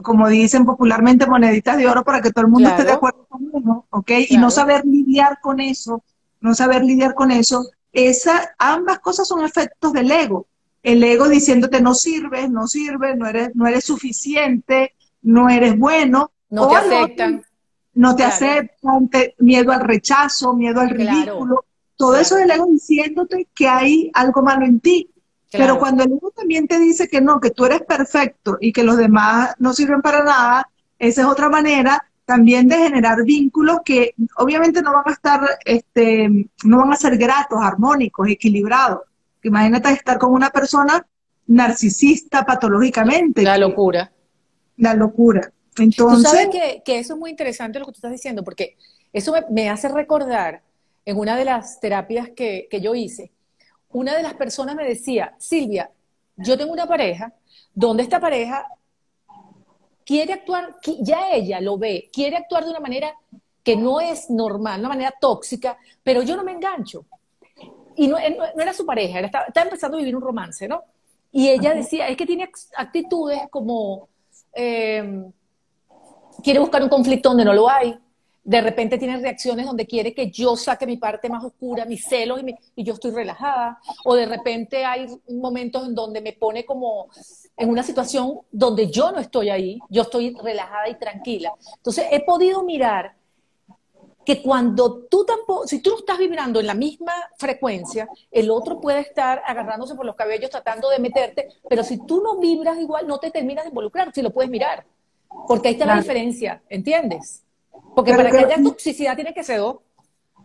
como 0.03 0.29
dicen 0.29 0.65
popularmente, 0.65 1.26
moneditas 1.26 1.76
de 1.76 1.88
oro 1.88 2.05
para 2.05 2.21
que 2.21 2.31
todo 2.31 2.45
el 2.45 2.50
mundo 2.50 2.69
esté 2.69 2.85
de 2.85 2.93
acuerdo 2.93 3.26
con 3.29 3.49
uno, 3.53 3.87
¿ok? 3.91 4.11
Y 4.29 4.37
no 4.37 4.50
saber 4.50 4.85
lidiar 4.85 5.41
con 5.41 5.61
eso, 5.61 6.03
no 6.41 6.55
saber 6.55 6.85
lidiar 6.85 7.15
con 7.15 7.31
eso, 7.31 7.67
esa, 7.93 8.55
ambas 8.59 8.99
cosas 8.99 9.26
son 9.26 9.45
efectos 9.45 9.93
del 9.93 10.11
ego. 10.11 10.47
El 10.87 11.02
ego 11.02 11.28
diciéndote 11.28 11.81
no 11.81 11.95
sirves, 11.95 12.49
no 12.49 12.69
sirves, 12.69 13.16
no 13.16 13.26
eres, 13.26 13.50
no 13.57 13.66
eres 13.66 13.83
suficiente, 13.83 14.95
no 15.21 15.49
eres 15.49 15.76
bueno. 15.76 16.31
No 16.49 16.69
te 16.69 16.76
aceptan. 16.76 17.45
No, 17.93 18.14
te 18.14 18.23
aceptan, 18.23 19.11
miedo 19.38 19.73
al 19.73 19.81
rechazo, 19.81 20.55
miedo 20.55 20.81
al 20.81 20.90
ridículo. 20.90 21.64
Todo 21.97 22.14
eso 22.14 22.38
es 22.38 22.45
el 22.45 22.52
ego 22.52 22.66
diciéndote 22.66 23.49
que 23.52 23.66
hay 23.66 24.12
algo 24.14 24.43
malo 24.43 24.64
en 24.64 24.78
ti. 24.78 25.11
Pero 25.50 25.81
cuando 25.81 26.05
el 26.05 26.12
ego 26.12 26.31
también 26.31 26.69
te 26.69 26.78
dice 26.78 27.09
que 27.09 27.21
no, 27.21 27.40
que 27.40 27.50
tú 27.50 27.64
eres 27.64 27.83
perfecto 27.83 28.57
y 28.61 28.73
que 28.73 28.85
los 28.85 28.97
demás 28.97 29.57
no 29.59 29.73
sirven 29.73 30.02
para 30.02 30.23
nada, 30.23 30.71
esa 31.00 31.23
es 31.23 31.26
otra 31.26 31.49
manera 31.49 32.07
también 32.25 32.69
de 32.69 32.76
generar 32.76 33.25
vínculos 33.25 33.78
que 33.85 34.14
obviamente 34.37 34.83
no 34.83 34.93
van 34.93 35.05
a 35.07 35.12
estar, 35.12 35.40
este, 35.64 36.49
no 36.62 36.78
van 36.78 36.93
a 36.93 36.97
ser 36.97 37.19
gratos, 37.19 37.59
armónicos, 37.61 38.28
equilibrados. 38.28 39.00
Imagínate 39.47 39.91
estar 39.91 40.19
con 40.19 40.33
una 40.33 40.50
persona 40.50 41.07
narcisista 41.47 42.45
patológicamente. 42.45 43.43
La 43.43 43.57
locura. 43.57 44.12
La 44.76 44.95
locura. 44.95 45.53
Entonces. 45.79 46.31
Tú 46.31 46.37
sabes 46.37 46.49
que, 46.49 46.83
que, 46.85 46.99
eso 46.99 47.15
es 47.15 47.19
muy 47.21 47.31
interesante 47.31 47.79
lo 47.79 47.87
que 47.87 47.93
tú 47.93 47.99
estás 47.99 48.11
diciendo, 48.11 48.43
porque 48.43 48.76
eso 49.12 49.33
me, 49.33 49.45
me 49.50 49.71
hace 49.71 49.88
recordar 49.88 50.62
en 51.05 51.17
una 51.17 51.37
de 51.37 51.45
las 51.45 51.79
terapias 51.79 52.31
que, 52.35 52.67
que 52.69 52.81
yo 52.81 52.95
hice, 52.95 53.31
una 53.91 54.17
de 54.17 54.23
las 54.25 54.35
personas 54.35 54.75
me 54.75 54.85
decía, 54.85 55.37
Silvia, 55.38 55.91
yo 56.37 56.59
tengo 56.59 56.73
una 56.73 56.87
pareja 56.87 57.33
donde 57.73 58.03
esta 58.03 58.19
pareja 58.19 58.67
quiere 60.05 60.33
actuar, 60.33 60.76
ya 61.00 61.31
ella 61.31 61.61
lo 61.61 61.79
ve, 61.79 62.11
quiere 62.12 62.37
actuar 62.37 62.65
de 62.65 62.71
una 62.71 62.81
manera 62.81 63.15
que 63.62 63.76
no 63.76 64.00
es 64.00 64.29
normal, 64.29 64.81
una 64.81 64.88
manera 64.88 65.15
tóxica, 65.21 65.79
pero 66.03 66.23
yo 66.23 66.37
no 66.37 66.43
me 66.43 66.53
engancho. 66.53 67.07
Y 67.97 68.09
no, 68.09 68.19
era 68.19 68.73
su 68.73 68.85
pareja, 68.85 69.21
estaba, 69.21 69.47
empezando 69.55 69.97
a 69.97 70.00
vivir 70.00 70.15
un 70.15 70.23
romance, 70.23 70.69
¿no? 70.69 70.83
Y 71.33 71.49
ella 71.49 71.75
decía, 71.75 72.09
es 72.09 72.17
que 72.17 72.26
tiene 72.26 72.49
actitudes 72.76 73.43
como, 73.50 74.09
eh, 74.55 75.25
quiere 76.43 76.61
buscar 76.61 76.83
un 76.83 76.88
conflicto 76.88 77.31
donde 77.31 77.45
no 77.45 77.53
lo 77.53 77.69
hay, 77.69 77.99
de 78.47 78.61
repente 78.61 78.97
tiene 78.97 79.19
reacciones 79.19 79.67
donde 79.67 79.87
quiere 79.87 80.15
que 80.15 80.31
yo 80.31 80.55
saque 80.57 80.87
mi 80.87 80.97
parte 80.99 81.29
más 81.29 81.43
oscura, 81.43 81.85
mis 81.85 82.05
celos 82.05 82.41
y, 82.41 82.55
y, 82.76 82.85
yo 82.85 82.95
estoy 82.95 83.11
relajada. 83.11 83.81
O 84.05 84.15
de 84.15 84.25
repente 84.25 84.85
hay 84.85 85.09
momentos 85.29 85.85
en 85.85 85.97
donde 85.97 86.21
me 86.21 86.33
pone 86.33 86.65
como 86.65 87.09
en 87.57 87.69
una 87.69 87.83
situación 87.83 88.38
donde 88.53 88.88
yo 88.88 89.11
no 89.11 89.19
estoy 89.19 89.50
ahí, 89.50 89.81
yo 89.88 90.03
estoy 90.03 90.37
relajada 90.41 90.88
y 90.88 90.95
tranquila. 90.95 91.55
Entonces 91.76 92.07
he 92.12 92.21
podido 92.21 92.62
mirar 92.62 93.17
que 94.26 94.42
cuando 94.42 95.04
tú 95.04 95.25
tampoco, 95.25 95.68
si 95.68 95.78
tú 95.78 95.90
no 95.90 95.99
estás 95.99 96.18
vibrando 96.18 96.59
en 96.59 96.66
la 96.66 96.75
misma 96.75 97.12
frecuencia, 97.38 98.09
el 98.33 98.50
otro 98.50 98.80
puede 98.80 98.99
estar 98.99 99.40
agarrándose 99.47 99.95
por 99.95 100.04
los 100.04 100.16
cabellos 100.16 100.50
tratando 100.50 100.90
de 100.90 100.99
meterte, 100.99 101.49
pero 101.71 101.85
si 101.85 102.04
tú 102.04 102.21
no 102.21 102.37
vibras 102.40 102.76
igual, 102.78 103.06
no 103.06 103.21
te 103.21 103.30
terminas 103.30 103.64
de 103.64 103.68
involucrar, 103.68 104.12
si 104.12 104.23
lo 104.23 104.33
puedes 104.33 104.50
mirar. 104.50 104.85
Porque 105.47 105.68
ahí 105.68 105.75
está 105.75 105.87
la 105.87 105.97
diferencia, 105.97 106.61
¿entiendes? 106.68 107.45
Porque 107.95 108.14
para 108.14 108.33
que, 108.33 108.38
haya 108.38 108.61
toxicidad 108.61 109.14
tiene 109.14 109.33
que 109.33 109.45
ser 109.45 109.61
dos. 109.61 109.76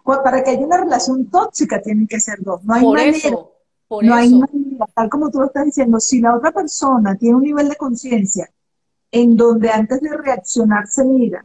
Para 0.05 0.43
que 0.43 0.51
haya 0.51 0.63
una 0.63 0.77
relación 0.77 1.31
tóxica 1.31 1.81
tienen 1.81 2.07
que 2.07 2.19
ser 2.19 2.37
dos. 2.39 2.63
No 2.63 2.75
hay 2.75 2.83
por 2.83 2.97
manera. 2.97 3.17
Eso, 3.17 3.51
no 3.89 4.13
hay 4.13 4.29
manera. 4.29 4.85
Tal 4.93 5.09
como 5.09 5.31
tú 5.31 5.39
lo 5.39 5.47
estás 5.47 5.65
diciendo, 5.65 5.99
si 5.99 6.21
la 6.21 6.35
otra 6.35 6.51
persona 6.51 7.17
tiene 7.17 7.35
un 7.35 7.43
nivel 7.43 7.67
de 7.67 7.75
conciencia 7.77 8.47
en 9.09 9.35
donde 9.35 9.71
antes 9.71 10.01
de 10.01 10.15
reaccionar 10.15 10.85
se 10.85 11.03
mira, 11.03 11.43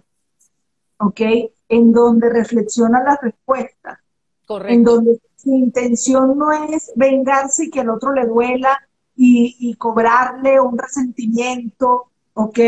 ¿ok? 0.99 1.21
En 1.69 1.93
donde 1.93 2.31
reflexiona 2.31 3.03
las 3.03 3.21
respuestas. 3.21 3.99
Correcto. 4.47 4.75
En 4.75 4.85
donde 4.85 5.21
su 5.37 5.51
intención 5.51 6.39
no 6.39 6.53
es 6.53 6.93
vengarse 6.95 7.65
y 7.65 7.71
que 7.71 7.81
al 7.81 7.91
otro 7.91 8.13
le 8.13 8.27
duela 8.27 8.81
y, 9.17 9.57
y 9.59 9.75
cobrarle 9.75 10.61
un 10.61 10.79
resentimiento, 10.79 12.07
¿ok? 12.35 12.59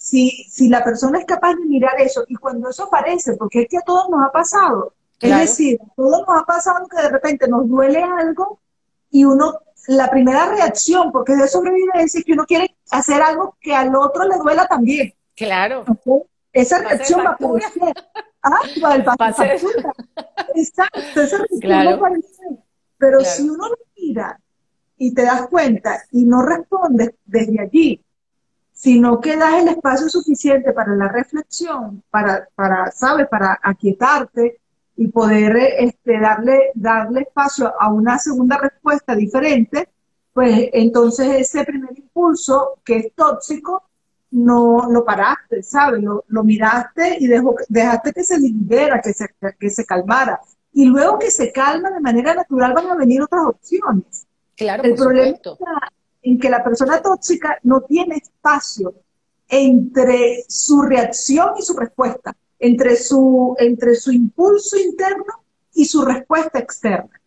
si, 0.00 0.30
si 0.50 0.68
la 0.68 0.82
persona 0.82 1.18
es 1.18 1.26
capaz 1.26 1.54
de 1.56 1.66
mirar 1.66 2.00
eso 2.00 2.24
y 2.26 2.34
cuando 2.36 2.70
eso 2.70 2.84
aparece, 2.84 3.34
porque 3.36 3.62
es 3.62 3.68
que 3.68 3.76
a 3.76 3.82
todos 3.82 4.08
nos 4.08 4.24
ha 4.24 4.32
pasado, 4.32 4.94
es 5.20 5.38
decir, 5.38 5.78
a 5.82 5.94
todos 5.94 6.26
nos 6.26 6.42
ha 6.42 6.46
pasado 6.46 6.88
que 6.88 7.02
de 7.02 7.10
repente 7.10 7.46
nos 7.46 7.68
duele 7.68 8.02
algo 8.02 8.60
y 9.10 9.24
uno, 9.24 9.58
la 9.88 10.10
primera 10.10 10.46
reacción, 10.46 11.12
porque 11.12 11.36
de 11.36 11.46
sobrevivencia, 11.46 12.18
es 12.18 12.24
que 12.24 12.32
uno 12.32 12.46
quiere 12.46 12.74
hacer 12.90 13.20
algo 13.20 13.56
que 13.60 13.74
al 13.74 13.94
otro 13.94 14.26
le 14.26 14.38
duela 14.38 14.66
también. 14.66 15.12
Claro. 15.36 15.84
Esa 16.50 16.78
reacción 16.78 17.20
va 17.20 17.30
a 17.30 17.32
aparecer. 17.32 17.94
Ah, 18.42 18.60
va 18.82 18.94
a 18.94 18.94
Exacto, 20.54 21.20
esa 21.20 21.38
reacción 21.38 21.86
va 21.86 21.90
a 21.90 21.94
aparecer. 21.94 22.58
Pero 22.98 23.20
si 23.20 23.48
uno 23.48 23.68
lo 23.68 23.76
mira 23.96 24.40
y 24.96 25.14
te 25.14 25.22
das 25.22 25.46
cuenta 25.48 26.02
y 26.10 26.24
no 26.24 26.42
respondes 26.42 27.12
desde 27.24 27.60
allí, 27.60 28.04
sino 28.72 29.20
que 29.20 29.36
das 29.36 29.62
el 29.62 29.68
espacio 29.68 30.08
suficiente 30.08 30.72
para 30.72 30.94
la 30.94 31.08
reflexión, 31.08 32.02
para, 32.10 32.48
para 32.54 32.90
¿sabes?, 32.90 33.28
para 33.28 33.58
aquietarte 33.62 34.60
y 34.96 35.08
poder 35.08 35.56
este, 35.78 36.18
darle, 36.18 36.70
darle 36.74 37.22
espacio 37.22 37.72
a 37.78 37.92
una 37.92 38.18
segunda 38.18 38.58
respuesta 38.58 39.14
diferente, 39.14 39.88
pues 40.32 40.68
entonces 40.72 41.26
ese 41.28 41.64
primer 41.64 41.98
impulso 41.98 42.80
que 42.84 42.96
es 42.96 43.14
tóxico, 43.14 43.82
no 44.30 44.88
lo 44.90 45.04
paraste, 45.04 45.62
¿sabes? 45.62 46.02
Lo, 46.02 46.44
miraste 46.44 47.16
y 47.18 47.26
dejaste 47.26 48.12
que 48.12 48.24
se 48.24 48.38
libera, 48.38 49.00
que 49.00 49.12
se, 49.12 49.26
que 49.58 49.70
se 49.70 49.84
calmara. 49.84 50.40
Y 50.72 50.84
luego 50.84 51.18
que 51.18 51.30
se 51.30 51.50
calma 51.50 51.90
de 51.90 52.00
manera 52.00 52.34
natural 52.34 52.72
van 52.72 52.86
a 52.88 52.94
venir 52.94 53.22
otras 53.22 53.44
opciones. 53.46 54.26
Claro, 54.56 54.84
el 54.84 54.94
problema 54.94 55.38
en 56.22 56.38
que 56.38 56.50
la 56.50 56.62
persona 56.62 57.00
tóxica 57.00 57.58
no 57.62 57.80
tiene 57.80 58.16
espacio 58.16 58.94
entre 59.48 60.44
su 60.48 60.82
reacción 60.82 61.54
y 61.58 61.62
su 61.62 61.74
respuesta, 61.76 62.36
entre 62.58 62.96
su, 62.96 63.56
entre 63.58 63.96
su 63.96 64.12
impulso 64.12 64.78
interno 64.78 65.44
y 65.74 65.86
su 65.86 66.04
respuesta 66.04 66.58
externa. 66.58 67.20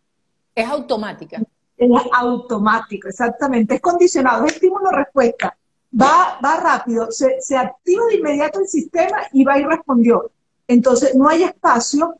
Es 0.55 0.69
automática. 0.69 1.41
Es 1.75 1.89
automático, 2.13 3.09
exactamente. 3.09 3.75
Es 3.75 3.81
condicionado, 3.81 4.45
es 4.45 4.53
estímulo-respuesta. 4.53 5.57
Va, 5.99 6.39
va 6.43 6.57
rápido, 6.57 7.11
se, 7.11 7.39
se 7.39 7.55
activa 7.55 8.05
de 8.07 8.15
inmediato 8.15 8.59
el 8.59 8.67
sistema 8.67 9.17
y 9.31 9.43
va 9.43 9.59
y 9.59 9.63
respondió. 9.63 10.31
Entonces, 10.67 11.15
no 11.15 11.29
hay 11.29 11.43
espacio 11.43 12.15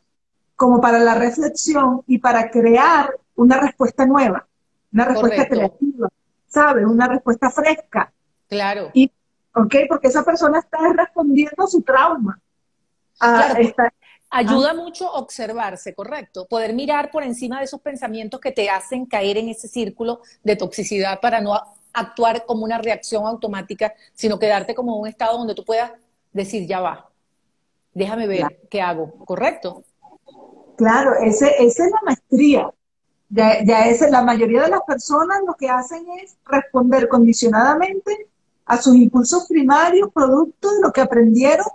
como 0.54 0.80
para 0.80 1.00
la 1.00 1.14
reflexión 1.14 2.02
y 2.06 2.18
para 2.18 2.50
crear 2.50 3.10
una 3.34 3.58
respuesta 3.58 4.06
nueva, 4.06 4.46
una 4.92 5.04
respuesta 5.06 5.48
creativa. 5.48 6.08
¿sabes? 6.54 6.86
Una 6.86 7.08
respuesta 7.08 7.50
fresca. 7.50 8.12
Claro. 8.48 8.90
Y, 8.94 9.10
¿Ok? 9.56 9.74
Porque 9.88 10.08
esa 10.08 10.24
persona 10.24 10.60
está 10.60 10.78
respondiendo 10.92 11.64
a 11.64 11.66
su 11.66 11.82
trauma. 11.82 12.40
claro, 13.18 13.74
ayuda 14.30 14.74
mucho 14.74 15.10
observarse, 15.12 15.94
correcto. 15.94 16.46
Poder 16.48 16.74
mirar 16.74 17.10
por 17.10 17.22
encima 17.22 17.58
de 17.58 17.64
esos 17.64 17.80
pensamientos 17.80 18.40
que 18.40 18.52
te 18.52 18.70
hacen 18.70 19.06
caer 19.06 19.36
en 19.38 19.48
ese 19.48 19.68
círculo 19.68 20.20
de 20.42 20.56
toxicidad 20.56 21.20
para 21.20 21.40
no 21.40 21.60
actuar 21.94 22.44
como 22.44 22.64
una 22.64 22.78
reacción 22.78 23.26
automática, 23.26 23.94
sino 24.12 24.38
quedarte 24.38 24.74
como 24.74 24.94
en 24.94 25.00
un 25.02 25.08
estado 25.08 25.38
donde 25.38 25.54
tú 25.54 25.64
puedas 25.64 25.92
decir, 26.32 26.66
ya 26.66 26.80
va. 26.80 27.10
déjame 27.94 28.26
ver 28.26 28.60
qué 28.68 28.82
hago, 28.82 29.12
¿correcto? 29.24 29.84
Claro, 30.76 31.14
ese, 31.22 31.54
esa 31.64 31.84
es 31.86 31.90
la 31.92 32.00
maestría. 32.04 32.70
Ya, 33.28 33.64
ya 33.64 33.86
es, 33.86 34.00
la 34.10 34.22
mayoría 34.22 34.62
de 34.62 34.68
las 34.70 34.82
personas 34.82 35.40
lo 35.46 35.54
que 35.54 35.68
hacen 35.68 36.04
es 36.22 36.36
responder 36.44 37.08
condicionadamente 37.08 38.28
a 38.66 38.76
sus 38.76 38.96
impulsos 38.96 39.46
primarios, 39.48 40.10
producto 40.12 40.72
de 40.72 40.80
lo 40.80 40.92
que 40.92 41.00
aprendieron 41.00 41.66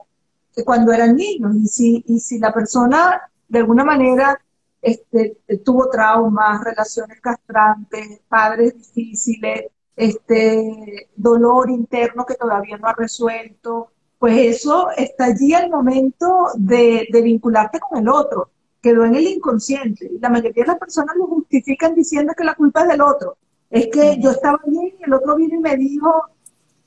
cuando 0.66 0.92
eran 0.92 1.16
niños. 1.16 1.56
Y 1.56 1.68
si, 1.68 2.04
y 2.08 2.20
si 2.20 2.40
la 2.40 2.54
persona 2.54 3.22
de 3.48 3.60
alguna 3.60 3.84
manera 3.84 4.40
este, 4.82 5.38
tuvo 5.64 5.90
traumas, 5.90 6.64
relaciones 6.64 7.20
castrantes, 7.22 8.22
padres 8.28 8.74
difíciles, 8.76 9.66
este, 10.00 11.10
dolor 11.14 11.70
interno 11.70 12.26
que 12.26 12.36
todavía 12.36 12.78
no 12.78 12.88
ha 12.88 12.94
resuelto, 12.94 13.92
pues 14.18 14.38
eso 14.38 14.88
está 14.96 15.26
allí 15.26 15.54
al 15.54 15.70
momento 15.70 16.52
de, 16.56 17.06
de 17.12 17.22
vincularte 17.22 17.82
con 17.82 18.00
el 18.00 18.08
otro, 18.08 18.50
quedó 18.82 19.04
en 19.04 19.16
el 19.16 19.28
inconsciente. 19.28 20.10
La 20.22 20.30
mayoría 20.30 20.64
de 20.64 20.68
las 20.70 20.80
personas 20.80 21.18
lo 21.18 21.28
justifican 21.28 21.96
diciendo 21.96 22.34
que 22.34 22.46
la 22.46 22.56
culpa 22.56 22.84
es 22.84 22.88
del 22.88 23.02
otro. 23.02 23.36
Es 23.70 23.88
que 23.88 24.18
yo 24.22 24.32
estaba 24.32 24.62
bien 24.66 24.96
y 24.98 25.04
el 25.04 25.14
otro 25.14 25.36
vino 25.36 25.58
y 25.58 25.60
me 25.60 25.76
dijo, 25.76 26.24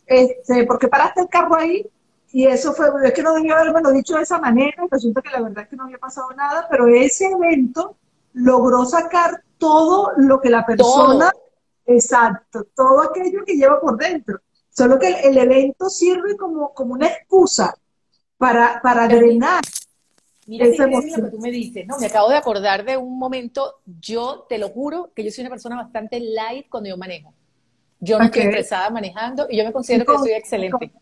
este, 0.07 0.65
¿por 0.65 0.79
qué 0.79 0.89
paraste 0.89 1.21
el 1.21 1.29
carro 1.29 1.55
ahí? 1.55 1.87
Y 2.33 2.47
eso 2.47 2.73
fue, 2.73 2.87
es 3.05 3.13
que 3.13 3.23
no 3.23 3.35
debía 3.35 3.61
haberme 3.61 3.93
dicho 3.93 4.17
de 4.17 4.23
esa 4.23 4.39
manera, 4.39 4.87
resulta 4.91 5.21
que 5.21 5.29
la 5.29 5.43
verdad 5.43 5.65
es 5.65 5.69
que 5.69 5.77
no 5.77 5.85
había 5.85 5.99
pasado 5.99 6.31
nada, 6.35 6.67
pero 6.71 6.87
ese 6.87 7.27
evento 7.27 7.95
logró 8.33 8.87
sacar 8.87 9.43
todo 9.59 10.13
lo 10.17 10.41
que 10.41 10.49
la 10.49 10.65
persona, 10.65 11.31
exacto, 11.87 12.67
todo 12.75 13.03
aquello 13.03 13.45
que 13.45 13.55
lleva 13.55 13.81
por 13.81 13.97
dentro. 13.97 14.41
Solo 14.71 14.99
que 14.99 15.09
el, 15.09 15.37
evento 15.37 15.91
sirve 15.91 16.37
como, 16.37 16.73
como 16.73 16.95
una 16.95 17.09
excusa 17.09 17.75
para, 18.39 18.81
para 18.83 19.07
drenar. 19.07 19.63
Mira, 20.47 20.67
esa 20.67 20.87
lo 20.87 21.01
que 21.01 21.31
tú 21.31 21.39
me 21.39 21.51
dices, 21.51 21.87
no, 21.87 21.99
me 21.99 22.07
acabo 22.07 22.29
de 22.31 22.37
acordar 22.37 22.85
de 22.85 22.97
un 22.97 23.19
momento, 23.19 23.81
yo 24.01 24.47
te 24.49 24.59
lo 24.59 24.71
juro 24.71 25.13
que 25.15 25.23
yo 25.23 25.31
soy 25.31 25.43
una 25.43 25.51
persona 25.51 25.77
bastante 25.77 26.19
light 26.21 26.69
cuando 26.69 26.89
yo 26.89 26.97
manejo. 26.97 27.33
Yo 28.01 28.19
no 28.19 28.25
estoy 28.25 28.43
estresada 28.43 28.91
manejando 28.91 29.47
y 29.49 29.59
yo 29.59 29.65
me 29.65 29.73
considero 29.73 30.05
que 30.05 30.19
soy 30.19 30.33
excelente. 30.33 30.93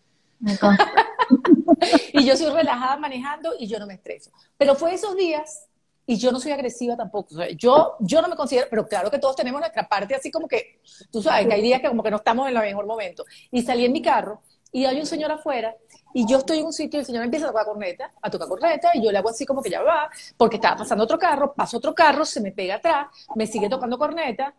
y 2.12 2.25
yo 2.25 2.37
soy 2.37 2.50
relajada 2.50 2.96
manejando 2.99 3.54
y 3.58 3.66
yo 3.66 3.78
no 3.78 3.87
me 3.87 3.94
estreso. 3.94 4.30
Pero 4.58 4.75
fue 4.75 4.94
esos 4.94 5.16
días 5.16 5.69
y 6.10 6.16
yo 6.16 6.32
no 6.32 6.40
soy 6.40 6.50
agresiva 6.50 6.96
tampoco. 6.96 7.36
yo, 7.56 7.94
yo 8.00 8.20
no 8.20 8.26
me 8.26 8.34
considero, 8.34 8.66
pero 8.68 8.84
claro 8.84 9.12
que 9.12 9.20
todos 9.20 9.36
tenemos 9.36 9.60
nuestra 9.60 9.88
parte 9.88 10.16
así 10.16 10.28
como 10.28 10.48
que, 10.48 10.80
tú 11.08 11.22
sabes, 11.22 11.46
que 11.46 11.54
hay 11.54 11.62
días 11.62 11.80
que 11.80 11.86
como 11.86 12.02
que 12.02 12.10
no 12.10 12.16
estamos 12.16 12.48
en 12.48 12.56
el 12.56 12.60
mejor 12.60 12.84
momento. 12.84 13.24
Y 13.52 13.62
salí 13.62 13.84
en 13.84 13.92
mi 13.92 14.02
carro 14.02 14.42
y 14.72 14.86
hay 14.86 14.98
un 14.98 15.06
señor 15.06 15.30
afuera 15.30 15.72
y 16.12 16.26
yo 16.26 16.38
estoy 16.38 16.58
en 16.58 16.66
un 16.66 16.72
sitio 16.72 16.98
y 16.98 17.02
el 17.02 17.06
señor 17.06 17.22
empieza 17.22 17.46
a 17.46 17.50
tocar 17.50 17.64
corneta, 17.64 18.12
a 18.20 18.28
tocar 18.28 18.48
corneta 18.48 18.90
y 18.92 19.04
yo 19.04 19.12
le 19.12 19.18
hago 19.18 19.30
así 19.30 19.46
como 19.46 19.62
que 19.62 19.70
ya 19.70 19.82
va, 19.82 20.10
porque 20.36 20.56
estaba 20.56 20.78
pasando 20.78 21.04
otro 21.04 21.16
carro, 21.16 21.54
pasa 21.54 21.76
otro 21.76 21.94
carro, 21.94 22.24
se 22.24 22.40
me 22.40 22.50
pega 22.50 22.74
atrás, 22.74 23.06
me 23.36 23.46
sigue 23.46 23.68
tocando 23.68 23.96
corneta 23.96 24.52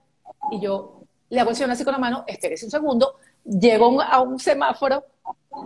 y 0.52 0.62
yo 0.62 1.02
le 1.28 1.42
hago 1.42 1.50
el 1.50 1.58
señor 1.58 1.72
así 1.72 1.84
con 1.84 1.92
la 1.92 2.00
mano, 2.00 2.24
espérese 2.28 2.64
un 2.64 2.72
segundo, 2.72 3.16
llego 3.44 4.02
a 4.02 4.22
un 4.22 4.40
semáforo, 4.40 5.04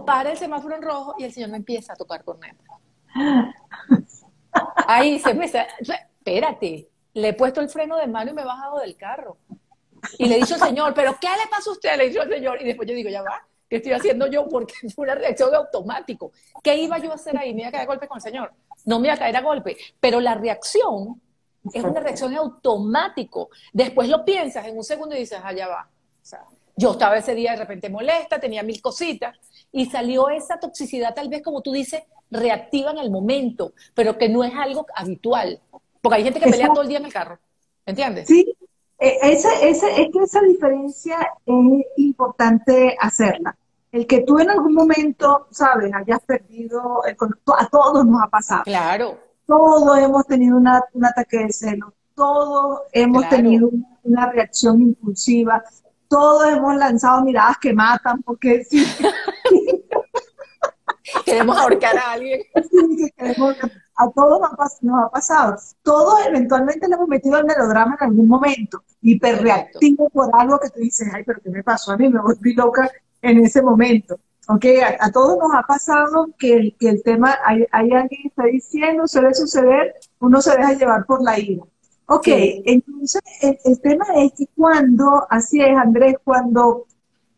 para 0.04 0.32
el 0.32 0.38
semáforo 0.40 0.78
en 0.78 0.82
rojo 0.82 1.14
y 1.20 1.26
el 1.26 1.32
señor 1.32 1.52
me 1.52 1.58
empieza 1.58 1.94
a 1.94 1.96
tocar 1.96 2.24
corneta. 2.24 2.64
Ahí 4.88 5.20
se 5.20 5.34
me... 5.34 5.46
Espérate, 5.46 6.90
le 7.14 7.28
he 7.30 7.34
puesto 7.34 7.62
el 7.62 7.70
freno 7.70 7.98
de 7.98 8.08
mano 8.08 8.32
y 8.32 8.34
me 8.34 8.42
he 8.42 8.46
bajado 8.46 8.80
del 8.80 8.96
carro. 8.96 9.38
Y 10.18 10.26
le 10.26 10.36
he 10.36 10.40
dicho 10.40 10.58
señor, 10.58 10.94
¿pero 10.94 11.18
qué 11.20 11.28
le 11.28 11.50
pasa 11.50 11.70
a 11.70 11.74
usted? 11.74 11.98
Le 11.98 12.06
he 12.06 12.10
dicho 12.10 12.22
al 12.22 12.30
señor. 12.30 12.62
Y 12.62 12.66
después 12.66 12.88
yo 12.88 12.96
digo, 12.96 13.10
ya 13.10 13.22
va, 13.22 13.46
¿qué 13.70 13.78
estoy 13.78 13.94
haciendo 13.94 14.28
yo? 14.28 14.48
Porque 14.48 14.74
fue 14.94 15.06
una 15.06 15.16
reacción 15.16 15.54
automático. 15.54 16.32
¿Qué 16.64 16.76
iba 16.76 16.98
yo 16.98 17.12
a 17.12 17.16
hacer 17.16 17.38
ahí? 17.38 17.54
Me 17.54 17.62
iba 17.62 17.70
a 17.70 17.72
caer 17.72 17.84
a 17.84 17.88
golpe 17.88 18.08
con 18.08 18.18
el 18.18 18.22
señor. 18.22 18.54
No 18.86 19.00
me 19.00 19.08
iba 19.08 19.16
a 19.16 19.20
caer 19.20 19.36
a 19.36 19.42
golpe. 19.42 19.78
Pero 20.00 20.20
la 20.20 20.36
reacción 20.36 21.22
es 21.74 21.84
una 21.84 22.00
reacción 22.00 22.36
automático. 22.36 23.50
Después 23.74 24.10
lo 24.10 24.24
piensas 24.24 24.66
en 24.68 24.78
un 24.78 24.84
segundo 24.84 25.16
y 25.16 25.20
dices, 25.20 25.40
ah, 25.44 25.54
va. 25.68 25.90
O 26.22 26.26
sea, 26.26 26.44
yo 26.76 26.92
estaba 26.92 27.18
ese 27.18 27.34
día 27.34 27.52
de 27.52 27.58
repente 27.58 27.90
molesta, 27.90 28.40
tenía 28.40 28.62
mil 28.62 28.82
cositas 28.82 29.38
y 29.72 29.86
salió 29.86 30.30
esa 30.30 30.60
toxicidad 30.60 31.14
tal 31.14 31.30
vez 31.30 31.42
como 31.42 31.62
tú 31.62 31.72
dices, 31.72 32.04
reactiva 32.36 32.92
en 32.92 32.98
el 32.98 33.12
momento, 33.12 33.74
pero 33.94 34.18
que 34.18 34.30
no 34.30 34.44
es 34.44 34.54
algo 34.56 34.86
habitual. 34.96 35.60
Porque 36.02 36.18
hay 36.18 36.24
gente 36.24 36.40
que 36.40 36.50
pelea 36.50 36.68
todo 36.68 36.84
el 36.84 36.88
día 36.88 37.00
en 37.00 37.06
el 37.06 37.14
carro, 37.14 37.40
¿entiendes? 37.86 38.28
Sí, 38.28 38.56
e, 39.00 39.18
esa, 39.22 39.54
esa, 39.62 39.90
es 39.90 40.10
que 40.12 40.20
esa 40.24 40.42
diferencia 40.42 41.18
es 41.46 41.86
importante 41.98 42.96
hacerla. 43.00 43.56
El 43.92 44.06
que 44.08 44.22
tú 44.22 44.40
en 44.40 44.50
algún 44.50 44.74
momento, 44.74 45.48
sabes, 45.52 45.92
hayas 45.94 46.20
perdido, 46.22 47.02
el, 47.06 47.16
a 47.58 47.68
todos 47.70 48.06
nos 48.06 48.22
ha 48.22 48.28
pasado. 48.28 48.64
Claro. 48.64 49.18
Todos 49.48 49.98
hemos 50.00 50.26
tenido 50.26 50.58
una, 50.58 50.84
un 50.94 51.06
ataque 51.06 51.38
de 51.38 51.52
celo, 51.52 51.94
todos 52.16 52.82
hemos 52.92 53.28
tenido 53.30 53.70
una 54.04 54.32
reacción 54.32 54.82
impulsiva, 54.82 55.64
todos 56.08 56.48
hemos 56.48 56.76
lanzado 56.76 57.24
miradas 57.24 57.58
que 57.60 57.74
matan, 57.74 58.22
porque 58.24 58.64
sí. 58.66 58.86
queremos 61.26 61.58
ahorcar 61.58 61.98
a 61.98 62.12
alguien. 62.14 62.42
a 63.98 64.10
todos 64.12 64.42
nos 64.82 65.04
ha, 65.04 65.10
pasado. 65.10 65.56
Todos 65.82 66.26
eventualmente 66.28 66.88
le 66.88 66.96
hemos 66.96 67.08
metido 67.08 67.38
el 67.38 67.46
melodrama 67.46 67.98
en 68.00 68.08
algún 68.08 68.28
momento, 68.28 68.84
hiperreactivo 69.02 70.10
por 70.10 70.30
algo 70.34 70.60
que 70.60 70.70
tú 70.70 70.80
dices, 70.80 71.08
ay, 71.14 71.24
pero 71.24 71.40
¿qué 71.42 71.50
me 71.50 71.64
pasó 71.64 71.92
a 71.94 71.98
mí? 71.98 72.10
Me 72.10 72.20
volví 72.20 72.54
loca 72.54 72.90
en 73.22 73.40
ese 73.40 73.62
momento. 73.62 74.20
Ok, 74.48 74.66
a, 75.00 75.12
todos 75.12 75.40
nos 75.40 75.56
ha 75.56 75.64
pasado 75.64 76.28
que, 76.38 76.76
que 76.80 76.90
el 76.90 77.02
tema, 77.02 77.36
hay, 77.44 77.66
hay 77.72 77.92
alguien 77.92 78.22
que 78.22 78.28
está 78.28 78.44
diciendo, 78.44 79.08
suele 79.08 79.34
suceder, 79.34 79.96
uno 80.20 80.40
se 80.42 80.52
deja 80.52 80.74
llevar 80.74 81.06
por 81.06 81.24
la 81.24 81.40
ira. 81.40 81.64
Ok, 82.08 82.28
entonces 82.28 83.22
el, 83.42 83.82
tema 83.82 84.06
es 84.18 84.34
que 84.34 84.46
cuando, 84.56 85.26
así 85.28 85.60
es 85.60 85.76
Andrés, 85.76 86.18
cuando, 86.24 86.86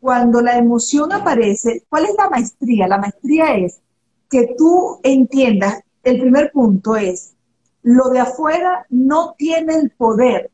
cuando 0.00 0.40
la 0.40 0.56
emoción 0.56 1.12
aparece, 1.12 1.84
¿cuál 1.88 2.04
es 2.04 2.14
la 2.16 2.30
maestría? 2.30 2.86
La 2.86 2.98
maestría 2.98 3.56
es 3.56 3.80
que 4.30 4.54
tú 4.56 5.00
entiendas, 5.02 5.82
el 6.02 6.20
primer 6.20 6.52
punto 6.52 6.96
es, 6.96 7.34
lo 7.82 8.08
de 8.10 8.20
afuera 8.20 8.86
no 8.90 9.34
tiene 9.36 9.74
el 9.74 9.90
poder 9.90 10.50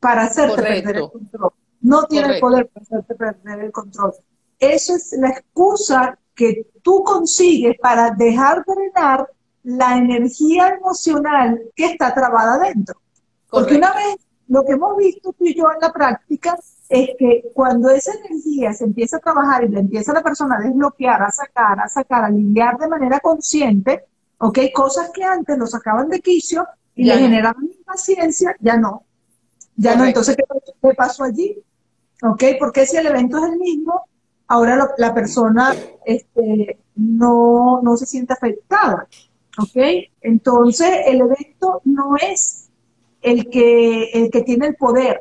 para 0.00 0.22
hacerte 0.22 0.62
perder 0.62 0.96
el 0.96 1.10
control. 1.10 1.50
No 1.80 2.04
tiene 2.04 2.34
el 2.34 2.40
poder 2.40 2.68
para 2.68 2.84
hacerte 2.84 3.14
perder 3.14 3.60
el 3.60 3.72
control. 3.72 4.12
Eso 4.58 4.96
es 4.96 5.12
la 5.18 5.30
excusa 5.30 6.18
que 6.34 6.66
tú 6.82 7.02
consigues 7.02 7.76
para 7.78 8.10
dejar 8.12 8.64
drenar 8.64 9.28
la 9.64 9.98
energía 9.98 10.68
emocional 10.68 11.60
que 11.74 11.86
está 11.86 12.14
trabada 12.14 12.58
dentro. 12.58 13.00
Porque 13.50 13.76
una 13.76 13.92
vez, 13.92 14.16
lo 14.46 14.64
que 14.64 14.72
hemos 14.72 14.96
visto 14.96 15.32
tú 15.32 15.44
y 15.44 15.54
yo 15.54 15.64
en 15.72 15.80
la 15.80 15.92
práctica 15.92 16.56
es 16.88 17.10
que 17.18 17.50
cuando 17.54 17.90
esa 17.90 18.12
energía 18.14 18.72
se 18.72 18.84
empieza 18.84 19.18
a 19.18 19.20
trabajar 19.20 19.64
y 19.64 19.68
le 19.68 19.80
empieza 19.80 20.12
la 20.12 20.22
persona 20.22 20.56
a 20.56 20.60
desbloquear, 20.60 21.22
a 21.22 21.30
sacar, 21.30 21.78
a 21.80 21.88
sacar, 21.88 22.24
a 22.24 22.30
limpiar 22.30 22.78
de 22.78 22.88
manera 22.88 23.20
consciente, 23.20 24.06
¿ok? 24.38 24.58
Cosas 24.74 25.10
que 25.10 25.22
antes 25.22 25.58
lo 25.58 25.66
sacaban 25.66 26.08
de 26.08 26.20
quicio 26.20 26.66
y 26.94 27.04
le 27.04 27.18
generaban 27.18 27.64
impaciencia, 27.64 28.56
ya 28.60 28.76
no. 28.76 29.04
Ya 29.76 29.96
no. 29.96 30.04
Entonces, 30.04 30.34
¿qué, 30.36 30.94
pasó 30.94 31.24
allí? 31.24 31.62
¿Ok? 32.22 32.42
Porque 32.58 32.86
si 32.86 32.96
el 32.96 33.06
evento 33.06 33.38
es 33.38 33.52
el 33.52 33.58
mismo, 33.58 34.08
ahora 34.48 34.88
la 34.96 35.14
persona 35.14 35.74
este, 36.04 36.78
no, 36.96 37.80
no 37.82 37.96
se 37.96 38.06
siente 38.06 38.32
afectada. 38.32 39.06
¿Ok? 39.58 39.76
Entonces, 40.22 40.88
el 41.06 41.20
evento 41.20 41.82
no 41.84 42.16
es 42.16 42.70
el 43.20 43.48
que, 43.50 44.10
el 44.12 44.30
que 44.30 44.42
tiene 44.42 44.68
el 44.68 44.76
poder 44.76 45.20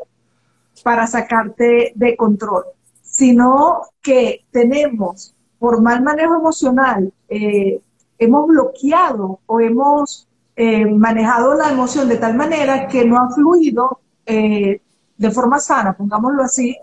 para 0.88 1.06
sacarte 1.06 1.92
de 1.96 2.16
control, 2.16 2.64
sino 3.02 3.82
que 4.02 4.46
tenemos, 4.52 5.36
por 5.60 5.82
mal 5.82 6.02
manejo 6.02 6.36
emocional, 6.36 7.12
eh, 7.28 7.82
hemos 8.18 8.48
bloqueado 8.48 9.42
o 9.48 9.60
hemos 9.60 10.30
eh, 10.56 10.86
manejado 10.86 11.56
la 11.56 11.72
emoción 11.74 12.08
de 12.08 12.16
tal 12.16 12.36
manera 12.36 12.88
que 12.88 13.04
no 13.04 13.18
ha 13.18 13.30
fluido 13.32 14.00
eh, 14.26 14.80
de 15.18 15.32
forma 15.32 15.60
sana, 15.60 15.92
pongámoslo 15.92 16.42
así, 16.42 16.74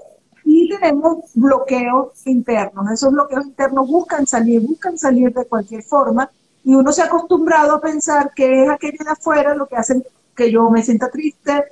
y 0.44 0.68
tenemos 0.68 1.30
bloqueos 1.32 2.26
internos. 2.26 2.90
Esos 2.90 3.10
bloqueos 3.10 3.46
internos 3.46 3.88
buscan 3.88 4.26
salir, 4.26 4.60
buscan 4.60 4.98
salir 4.98 5.32
de 5.32 5.46
cualquier 5.46 5.82
forma, 5.82 6.30
y 6.62 6.74
uno 6.74 6.92
se 6.92 7.00
ha 7.00 7.06
acostumbrado 7.06 7.76
a 7.76 7.80
pensar 7.80 8.34
que 8.34 8.64
es 8.64 8.68
aquello 8.68 9.02
de 9.02 9.12
afuera 9.12 9.54
lo 9.54 9.66
que 9.66 9.76
hacen 9.76 10.04
que 10.36 10.52
yo 10.52 10.68
me 10.68 10.82
sienta 10.82 11.10
triste, 11.10 11.64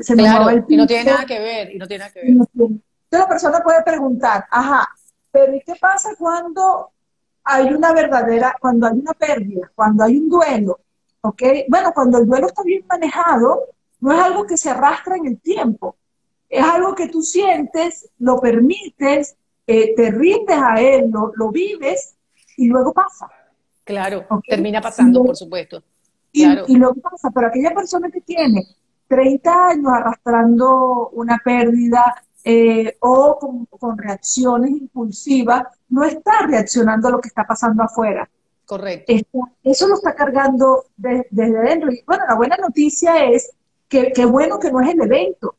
se 0.00 0.16
me 0.16 0.22
claro, 0.22 0.50
el 0.50 0.64
y 0.68 0.76
no 0.76 0.86
tiene 0.86 1.04
nada 1.04 1.24
que 1.24 1.38
ver, 1.38 1.74
y 1.74 1.78
no 1.78 1.86
tiene 1.86 2.04
nada 2.04 2.12
que 2.12 2.20
ver. 2.20 2.28
Entonces 2.30 2.80
la 3.10 3.28
persona 3.28 3.60
puede 3.60 3.82
preguntar, 3.82 4.46
ajá, 4.50 4.88
pero 5.30 5.54
¿y 5.54 5.60
qué 5.60 5.74
pasa 5.80 6.14
cuando 6.18 6.90
hay 7.44 7.66
una 7.72 7.92
verdadera, 7.92 8.56
cuando 8.60 8.86
hay 8.86 8.94
una 8.94 9.12
pérdida, 9.12 9.70
cuando 9.74 10.04
hay 10.04 10.16
un 10.16 10.28
duelo? 10.28 10.80
¿Ok? 11.20 11.42
Bueno, 11.68 11.92
cuando 11.92 12.18
el 12.18 12.26
duelo 12.26 12.46
está 12.46 12.62
bien 12.62 12.84
manejado, 12.88 13.64
no 14.00 14.12
es 14.12 14.18
algo 14.18 14.46
que 14.46 14.56
se 14.56 14.70
arrastra 14.70 15.16
en 15.16 15.26
el 15.26 15.40
tiempo, 15.40 15.96
es 16.48 16.64
algo 16.64 16.94
que 16.94 17.08
tú 17.08 17.22
sientes, 17.22 18.08
lo 18.18 18.40
permites, 18.40 19.36
eh, 19.66 19.94
te 19.94 20.10
rindes 20.10 20.58
a 20.58 20.80
él, 20.80 21.10
lo, 21.10 21.32
lo 21.34 21.50
vives 21.50 22.16
y 22.56 22.68
luego 22.68 22.92
pasa. 22.92 23.28
Claro, 23.84 24.26
termina 24.46 24.80
pasando, 24.80 25.24
por 25.24 25.36
supuesto. 25.36 25.82
Y, 26.32 26.44
y 26.44 26.76
lo 26.76 26.92
que 26.92 27.00
pasa, 27.00 27.30
pero 27.30 27.48
aquella 27.48 27.72
persona 27.72 28.10
que 28.10 28.20
tiene 28.20 28.66
30 29.08 29.68
años 29.68 29.92
arrastrando 29.92 31.10
una 31.10 31.40
pérdida 31.44 32.22
eh, 32.44 32.96
o 33.00 33.66
con, 33.78 33.98
reacciones 33.98 34.70
impulsivas, 34.70 35.64
no 35.88 36.04
está 36.04 36.46
reaccionando 36.46 37.08
a 37.08 37.10
lo 37.12 37.20
que 37.20 37.28
está 37.28 37.44
pasando 37.44 37.82
afuera. 37.82 38.28
Correcto. 38.64 39.12
eso 39.62 39.86
lo 39.86 39.94
está 39.94 40.14
cargando 40.14 40.84
desde 40.96 41.52
dentro. 41.52 41.92
Y 41.92 42.02
bueno, 42.06 42.24
la 42.28 42.34
buena 42.34 42.56
noticia 42.56 43.24
es 43.24 43.52
que 43.88 44.12
qué 44.12 44.26
bueno 44.26 44.58
que 44.58 44.72
no 44.72 44.80
es 44.80 44.90
el 44.90 45.02
evento, 45.02 45.56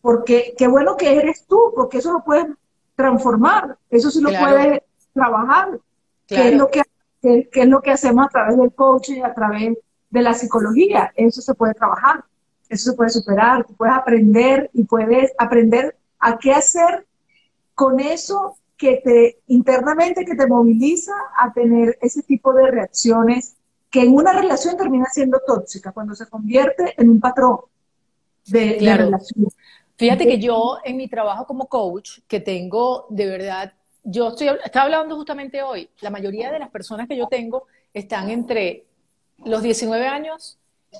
porque 0.00 0.54
qué 0.56 0.66
bueno 0.66 0.96
que 0.96 1.16
eres 1.16 1.46
tú, 1.46 1.72
porque 1.74 1.98
eso 1.98 2.12
lo 2.12 2.24
puedes 2.24 2.46
transformar, 2.94 3.76
eso 3.90 4.10
sí 4.10 4.20
lo 4.20 4.30
puedes 4.30 4.82
trabajar, 5.12 5.78
que 6.26 6.48
es 6.48 6.54
lo 6.54 6.70
que 6.70 6.82
es 7.22 7.68
lo 7.68 7.80
que 7.80 7.90
hacemos 7.90 8.26
a 8.26 8.28
través 8.28 8.56
del 8.56 8.74
coaching, 8.74 9.22
a 9.22 9.32
través 9.32 9.78
de 10.10 10.22
la 10.22 10.34
psicología, 10.34 11.12
eso 11.16 11.40
se 11.40 11.54
puede 11.54 11.74
trabajar 11.74 12.24
eso 12.74 12.90
se 12.90 12.96
puede 12.96 13.10
superar, 13.10 13.64
tú 13.64 13.74
puedes 13.74 13.94
aprender 13.94 14.70
y 14.72 14.84
puedes 14.84 15.32
aprender 15.38 15.96
a 16.18 16.38
qué 16.38 16.52
hacer 16.52 17.06
con 17.74 18.00
eso 18.00 18.56
que 18.76 19.00
te 19.04 19.38
internamente 19.46 20.24
que 20.24 20.34
te 20.34 20.46
moviliza 20.46 21.12
a 21.36 21.52
tener 21.52 21.98
ese 22.00 22.22
tipo 22.22 22.52
de 22.52 22.70
reacciones 22.70 23.56
que 23.90 24.00
en 24.00 24.14
una 24.14 24.32
relación 24.32 24.76
termina 24.76 25.06
siendo 25.12 25.40
tóxica 25.46 25.92
cuando 25.92 26.14
se 26.14 26.26
convierte 26.26 26.94
en 26.96 27.10
un 27.10 27.20
patrón 27.20 27.58
de, 28.46 28.78
relación. 28.80 29.48
Fíjate 29.96 30.26
que 30.26 30.38
yo 30.38 30.78
en 30.82 30.96
mi 30.96 31.08
trabajo 31.08 31.46
como 31.46 31.68
coach, 31.68 32.20
que 32.26 32.40
tengo 32.40 33.06
de 33.10 33.26
verdad, 33.26 33.72
yo 34.02 34.28
estoy, 34.28 34.48
estaba 34.64 34.86
hablando 34.86 35.14
justamente 35.14 35.62
hoy, 35.62 35.88
la 36.00 36.10
mayoría 36.10 36.50
de 36.50 36.58
las 36.58 36.70
personas 36.70 37.06
que 37.06 37.16
yo 37.16 37.28
tengo 37.28 37.66
están 37.92 38.30
entre 38.30 38.86
los 39.44 39.62
19 39.62 40.06
años 40.06 40.58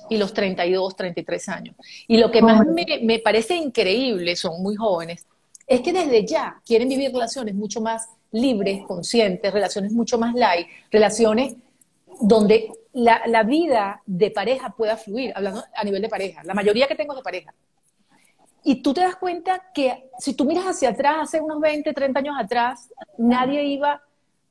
y 0.09 0.17
los 0.17 0.33
32, 0.33 0.95
33 0.95 1.49
años. 1.49 1.75
Y 2.07 2.17
lo 2.17 2.31
que 2.31 2.41
más 2.41 2.65
me, 2.65 3.19
parece 3.19 3.55
increíble, 3.55 4.35
son 4.35 4.61
muy 4.61 4.75
jóvenes, 4.75 5.25
es 5.65 5.81
que 5.81 5.93
desde 5.93 6.25
ya 6.25 6.61
quieren 6.65 6.89
vivir 6.89 7.11
relaciones 7.11 7.55
mucho 7.55 7.81
más 7.81 8.09
libres, 8.31 8.83
conscientes, 8.85 9.53
relaciones 9.53 9.93
mucho 9.93 10.17
más 10.17 10.33
light, 10.33 10.67
relaciones 10.91 11.55
donde 12.19 12.69
la, 12.93 13.21
la, 13.27 13.43
vida 13.43 14.01
de 14.05 14.29
pareja 14.29 14.69
pueda 14.75 14.97
fluir, 14.97 15.31
hablando 15.35 15.63
a 15.73 15.83
nivel 15.83 16.01
de 16.01 16.09
pareja. 16.09 16.43
La 16.43 16.53
mayoría 16.53 16.87
que 16.87 16.95
tengo 16.95 17.15
de 17.15 17.21
pareja. 17.21 17.53
Y 18.63 18.75
tú 18.81 18.93
te 18.93 19.01
das 19.01 19.15
cuenta 19.15 19.71
que 19.73 20.09
si 20.19 20.33
tú 20.33 20.45
miras 20.45 20.65
hacia 20.65 20.89
atrás, 20.89 21.17
hace 21.21 21.41
unos 21.41 21.59
20, 21.59 21.91
30 21.91 22.19
años 22.19 22.35
atrás, 22.39 22.89
nadie 23.17 23.63
iba 23.63 24.01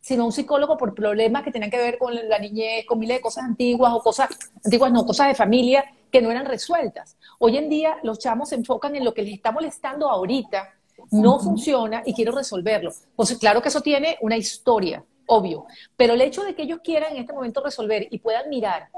sino 0.03 0.27
un 0.27 0.33
psicólogo 0.33 0.77
por 0.77 0.95
problemas 0.95 1.45
que 1.45 1.53
tenían 1.53 1.71
que 1.71 1.79
ver 1.79 1.97
con 1.97 2.13
la 2.29 2.39
niñez, 2.39 2.85
con 2.85 2.99
miles 2.99 3.19
de 3.19 3.23
cosas 3.23 3.45
antiguas 3.45 3.93
o 3.95 4.01
cosas 4.01 4.29
antiguas, 4.63 4.91
no, 4.91 5.07
cosas 5.07 5.29
de 5.29 5.35
familia 5.35 5.85
que 6.11 6.21
no 6.21 6.31
eran 6.31 6.45
resueltas. 6.45 7.17
Hoy 7.39 7.57
en 7.57 7.69
día 7.69 7.97
los 8.03 8.19
chamos 8.19 8.49
se 8.49 8.57
enfocan 8.57 8.97
en 8.97 9.05
lo 9.05 9.15
que 9.15 9.23
les 9.23 9.35
está 9.35 9.53
molestando 9.53 10.11
ahorita, 10.11 10.75
no 11.13 11.39
funciona 11.39 12.03
y 12.05 12.13
quiero 12.15 12.33
resolverlo. 12.33 12.93
Pues 13.15 13.39
claro 13.39 13.63
que 13.63 13.69
eso 13.69 13.81
tiene 13.81 14.19
una 14.23 14.37
historia, 14.37 15.05
obvio, 15.27 15.67
pero 15.97 16.15
el 16.15 16.21
hecho 16.21 16.43
de 16.43 16.57
que 16.57 16.63
ellos 16.63 16.81
quieran 16.83 17.13
en 17.13 17.19
este 17.19 17.33
momento 17.33 17.63
resolver 17.63 18.09
y 18.11 18.19
puedan 18.19 18.51
mirar. 18.51 18.89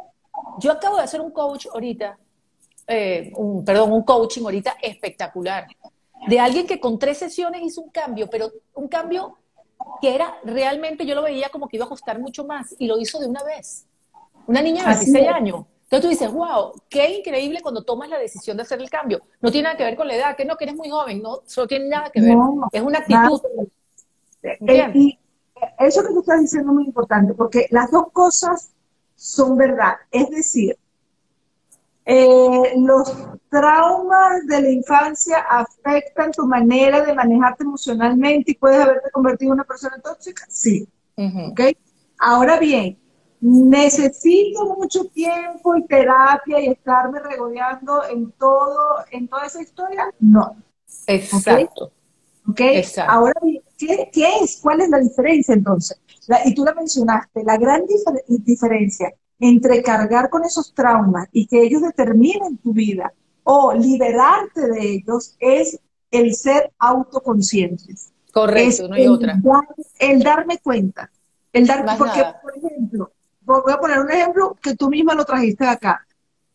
Yo 0.59 0.73
acabo 0.73 0.97
de 0.97 1.03
hacer 1.03 1.21
un 1.21 1.33
coach 1.33 1.67
ahorita, 1.73 2.19
eh, 2.87 3.31
un, 3.37 3.63
perdón, 3.63 3.93
un 3.93 4.03
coaching 4.05 4.43
ahorita 4.43 4.79
espectacular, 4.81 5.67
de 6.27 6.41
alguien 6.41 6.67
que 6.67 6.81
con 6.81 6.99
tres 6.99 7.19
sesiones 7.19 7.61
hizo 7.63 7.83
un 7.83 7.91
cambio, 7.91 8.31
pero 8.31 8.51
un 8.73 8.89
cambio 8.89 9.37
que 10.01 10.15
era 10.15 10.37
realmente, 10.45 11.07
yo 11.07 11.15
lo 11.15 11.23
veía 11.23 11.49
como 11.49 11.69
que 11.69 11.77
iba 11.77 11.87
a 11.87 11.89
costar 11.89 12.19
mucho 12.21 12.45
más 12.45 12.75
y 12.79 12.87
lo 12.87 12.99
hizo 12.99 13.19
de 13.19 13.27
una 13.27 13.43
vez. 13.43 13.87
Una 14.47 14.61
niña 14.61 14.83
de 14.85 14.95
16 14.97 15.29
años. 15.29 15.65
Entonces 15.85 16.03
tú 16.03 16.09
dices, 16.09 16.33
wow, 16.33 16.73
qué 16.89 17.19
increíble 17.19 17.61
cuando 17.63 17.85
tomas 17.85 18.09
la 18.09 18.19
decisión 18.19 18.57
de 18.57 18.63
hacer 18.63 18.81
el 18.81 18.91
cambio. 18.91 19.23
No 19.41 19.51
tiene 19.51 19.65
nada 19.65 19.77
que 19.77 19.85
ver 19.85 19.97
con 19.97 20.09
la 20.09 20.17
edad, 20.17 20.37
que 20.37 20.45
no, 20.45 20.57
que 20.57 20.65
eres 20.65 20.77
muy 20.77 20.91
joven, 20.91 21.23
no, 21.23 21.41
solo 21.47 21.69
tiene 21.69 21.89
nada 21.89 22.11
que 22.11 22.21
ver. 22.21 22.37
es 22.73 22.83
una 22.83 22.99
actitud. 22.99 23.41
Eh, 24.43 24.91
y 24.95 25.19
eso 25.79 26.03
que 26.03 26.09
tú 26.09 26.21
estás 26.21 26.41
diciendo 26.41 26.71
es 26.71 26.75
muy 26.75 26.85
importante, 26.85 27.35
porque 27.35 27.67
las 27.71 27.91
dos 27.91 28.07
cosas 28.13 28.73
son 29.15 29.57
verdad. 29.57 29.95
Es 30.11 30.29
decir, 30.31 30.77
eh, 32.07 32.75
los 32.77 33.13
traumas 33.49 34.47
de 34.47 34.61
la 34.61 34.71
infancia 34.71 35.39
afectan 35.39 36.33
tu 36.33 36.47
manera 36.47 37.03
de 37.03 37.15
manejarte 37.15 37.65
emocionalmente 37.65 38.53
y 38.53 38.55
puedes 38.55 38.81
haberte 38.81 39.11
convertido 39.11 39.53
en 39.53 39.55
una 39.55 39.65
persona 39.65 39.99
tóxica? 40.03 40.45
Sí. 40.49 40.87
Ahora 42.19 42.59
bien, 42.59 42.99
¿necesito 43.41 44.77
mucho 44.77 45.05
tiempo 45.07 45.77
y 45.77 45.87
terapia 45.87 46.61
y 46.61 46.67
estarme 46.69 47.21
regodeando 47.21 48.05
en 48.05 48.33
todo, 48.33 49.05
en 49.11 49.29
toda 49.29 49.47
esa 49.47 49.63
historia? 49.63 50.13
No. 50.21 50.57
Exacto. 51.07 51.93
¿Okay? 52.51 52.85
Ahora 53.07 53.33
bien, 53.43 53.63
¿qué, 53.79 54.11
es? 54.43 54.59
¿Cuál 54.63 54.83
es 54.83 54.91
la 54.91 54.99
diferencia 54.99 55.55
entonces? 55.55 55.99
y 56.47 56.55
tú 56.55 56.65
la 56.65 56.75
mencionaste, 56.75 57.45
la 57.45 57.59
gran 57.59 57.83
diferencia 58.27 59.13
entre 59.41 59.83
cargar 59.83 60.31
con 60.31 60.45
esos 60.45 60.73
traumas 60.75 61.29
y 61.33 61.47
que 61.47 61.63
ellos 61.63 61.83
determinen 61.83 62.57
tu 62.59 62.73
vida 62.73 63.13
o 63.43 63.75
liberarte 63.75 64.69
de 64.69 64.95
ellos 64.95 65.37
es 65.39 65.79
el 66.11 66.35
ser 66.35 66.73
autoconscientes. 66.79 68.13
Correcto, 68.33 68.89
no 68.89 68.95
hay 68.95 69.07
otra. 69.07 69.41
el 69.99 70.23
darme 70.23 70.59
cuenta. 70.59 71.11
El 71.53 71.67
dar, 71.67 71.85
porque, 71.97 72.25
por 72.43 72.57
ejemplo, 72.57 73.13
voy 73.43 73.73
a 73.73 73.79
poner 73.79 74.01
un 74.01 74.11
ejemplo 74.11 74.57
que 74.61 74.75
tú 74.75 74.89
misma 74.89 75.15
lo 75.15 75.25
trajiste 75.25 75.65
acá. 75.67 76.05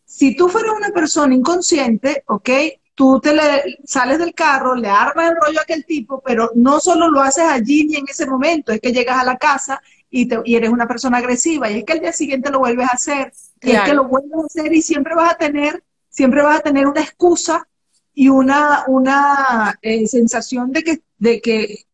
Si 0.04 0.36
tú 0.36 0.50
fueras 0.50 0.74
una 0.76 0.90
persona 0.90 1.34
inconsciente, 1.34 2.24
¿ok? 2.28 2.50
Tú 2.96 3.22
te 3.22 3.34
le 3.34 3.78
sales 3.86 4.20
del 4.20 4.34
carro, 4.34 4.76
le 4.76 4.90
armas 4.90 5.30
el 5.30 5.38
rollo 5.38 5.60
a 5.60 5.62
aquel 5.62 5.86
tipo, 5.86 6.22
pero 6.26 6.52
no 6.56 6.82
solo 6.82 7.10
lo 7.10 7.22
haces 7.22 7.46
allí 7.46 7.86
ni 7.86 7.96
en 7.96 8.06
ese 8.10 8.26
momento, 8.26 8.74
es 8.74 8.82
que 8.82 8.92
llegas 8.92 9.18
a 9.18 9.24
la 9.24 9.38
casa 9.38 9.82
y, 10.10 10.28
te, 10.28 10.40
y, 10.46 10.56
eres 10.56 10.70
una 10.70 10.88
persona 10.88 11.18
agresiva 11.18 11.70
y 11.70 11.80
es 11.80 11.84
que 11.84 11.94
al 11.94 12.00
día 12.00 12.14
siguiente 12.14 12.50
lo 12.52 12.60
vuelves 12.60 12.88
a 12.88 12.94
hacer 12.94 13.34
y 13.62 13.72
es 13.72 13.82
que 13.82 13.94
lo 13.94 14.06
vuelves 14.06 14.34
a 14.34 14.46
hacer 14.46 14.74
y 14.74 14.82
siempre 14.82 15.16
vas 15.16 15.34
a 15.34 15.38
tener 15.38 15.84
siempre 16.10 16.42
vas 16.42 16.60
a 16.60 16.64
tener 16.64 16.88
una 16.88 17.02
excusa 17.02 17.68
y 18.14 18.28
una, 18.28 18.84
una 18.88 19.80
eh, 19.82 20.08
sensación 20.08 20.72
de 20.72 20.84
que, 20.84 21.02
de 21.18 21.40
que, 21.40 21.86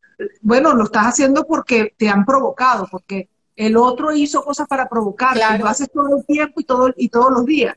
bueno, 0.41 0.73
lo 0.73 0.85
estás 0.85 1.05
haciendo 1.05 1.45
porque 1.45 1.93
te 1.97 2.09
han 2.09 2.25
provocado, 2.25 2.87
porque 2.89 3.29
el 3.55 3.77
otro 3.77 4.11
hizo 4.11 4.43
cosas 4.43 4.67
para 4.67 4.89
provocar, 4.89 5.37
lo 5.59 5.67
haces 5.67 5.91
todo 5.91 6.17
el 6.17 6.25
tiempo 6.25 6.59
y, 6.59 6.63
todo, 6.63 6.93
y 6.97 7.09
todos 7.09 7.31
los 7.31 7.45
días. 7.45 7.75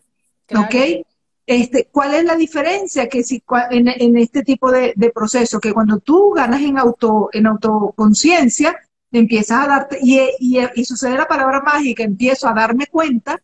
¿Ok? 0.57 1.05
Este, 1.47 1.89
¿Cuál 1.93 2.15
es 2.15 2.25
la 2.25 2.37
diferencia 2.37 3.09
que 3.09 3.23
si, 3.23 3.43
en, 3.71 3.89
en 3.89 4.17
este 4.17 4.43
tipo 4.43 4.71
de, 4.71 4.93
de, 4.97 5.11
proceso? 5.11 5.61
Que 5.61 5.73
cuando 5.73 5.99
tú 5.99 6.31
ganas 6.31 6.61
en, 6.63 6.79
auto, 6.79 7.31
en 7.33 7.47
autoconciencia, 7.47 8.77
empiezas 9.13 9.65
a 9.65 9.69
darte, 9.69 9.99
y, 10.03 10.19
y, 10.39 10.59
y, 10.75 10.85
sucede 10.85 11.17
la 11.17 11.27
palabra 11.27 11.61
mágica, 11.61 12.03
empiezo 12.03 12.49
a 12.49 12.55
darme 12.55 12.87
cuenta 12.87 13.41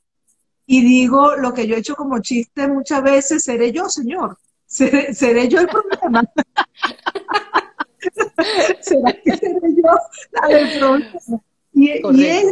y 0.66 0.82
digo 0.82 1.36
lo 1.36 1.52
que 1.52 1.66
yo 1.66 1.76
he 1.76 1.78
hecho 1.78 1.94
como 1.94 2.20
chiste 2.20 2.66
muchas 2.68 3.02
veces, 3.02 3.44
seré 3.44 3.72
yo, 3.72 3.88
Señor, 3.88 4.38
seré, 4.66 5.48
yo 5.48 5.60
el 5.60 5.68
problema. 5.68 6.24
¿Será 8.80 9.12
que 9.12 9.36
seré 9.36 9.74
yo 9.76 9.90
la 10.32 10.48
del 10.48 10.78
problema? 10.78 11.42
Y, 11.72 12.24
es, 12.24 12.46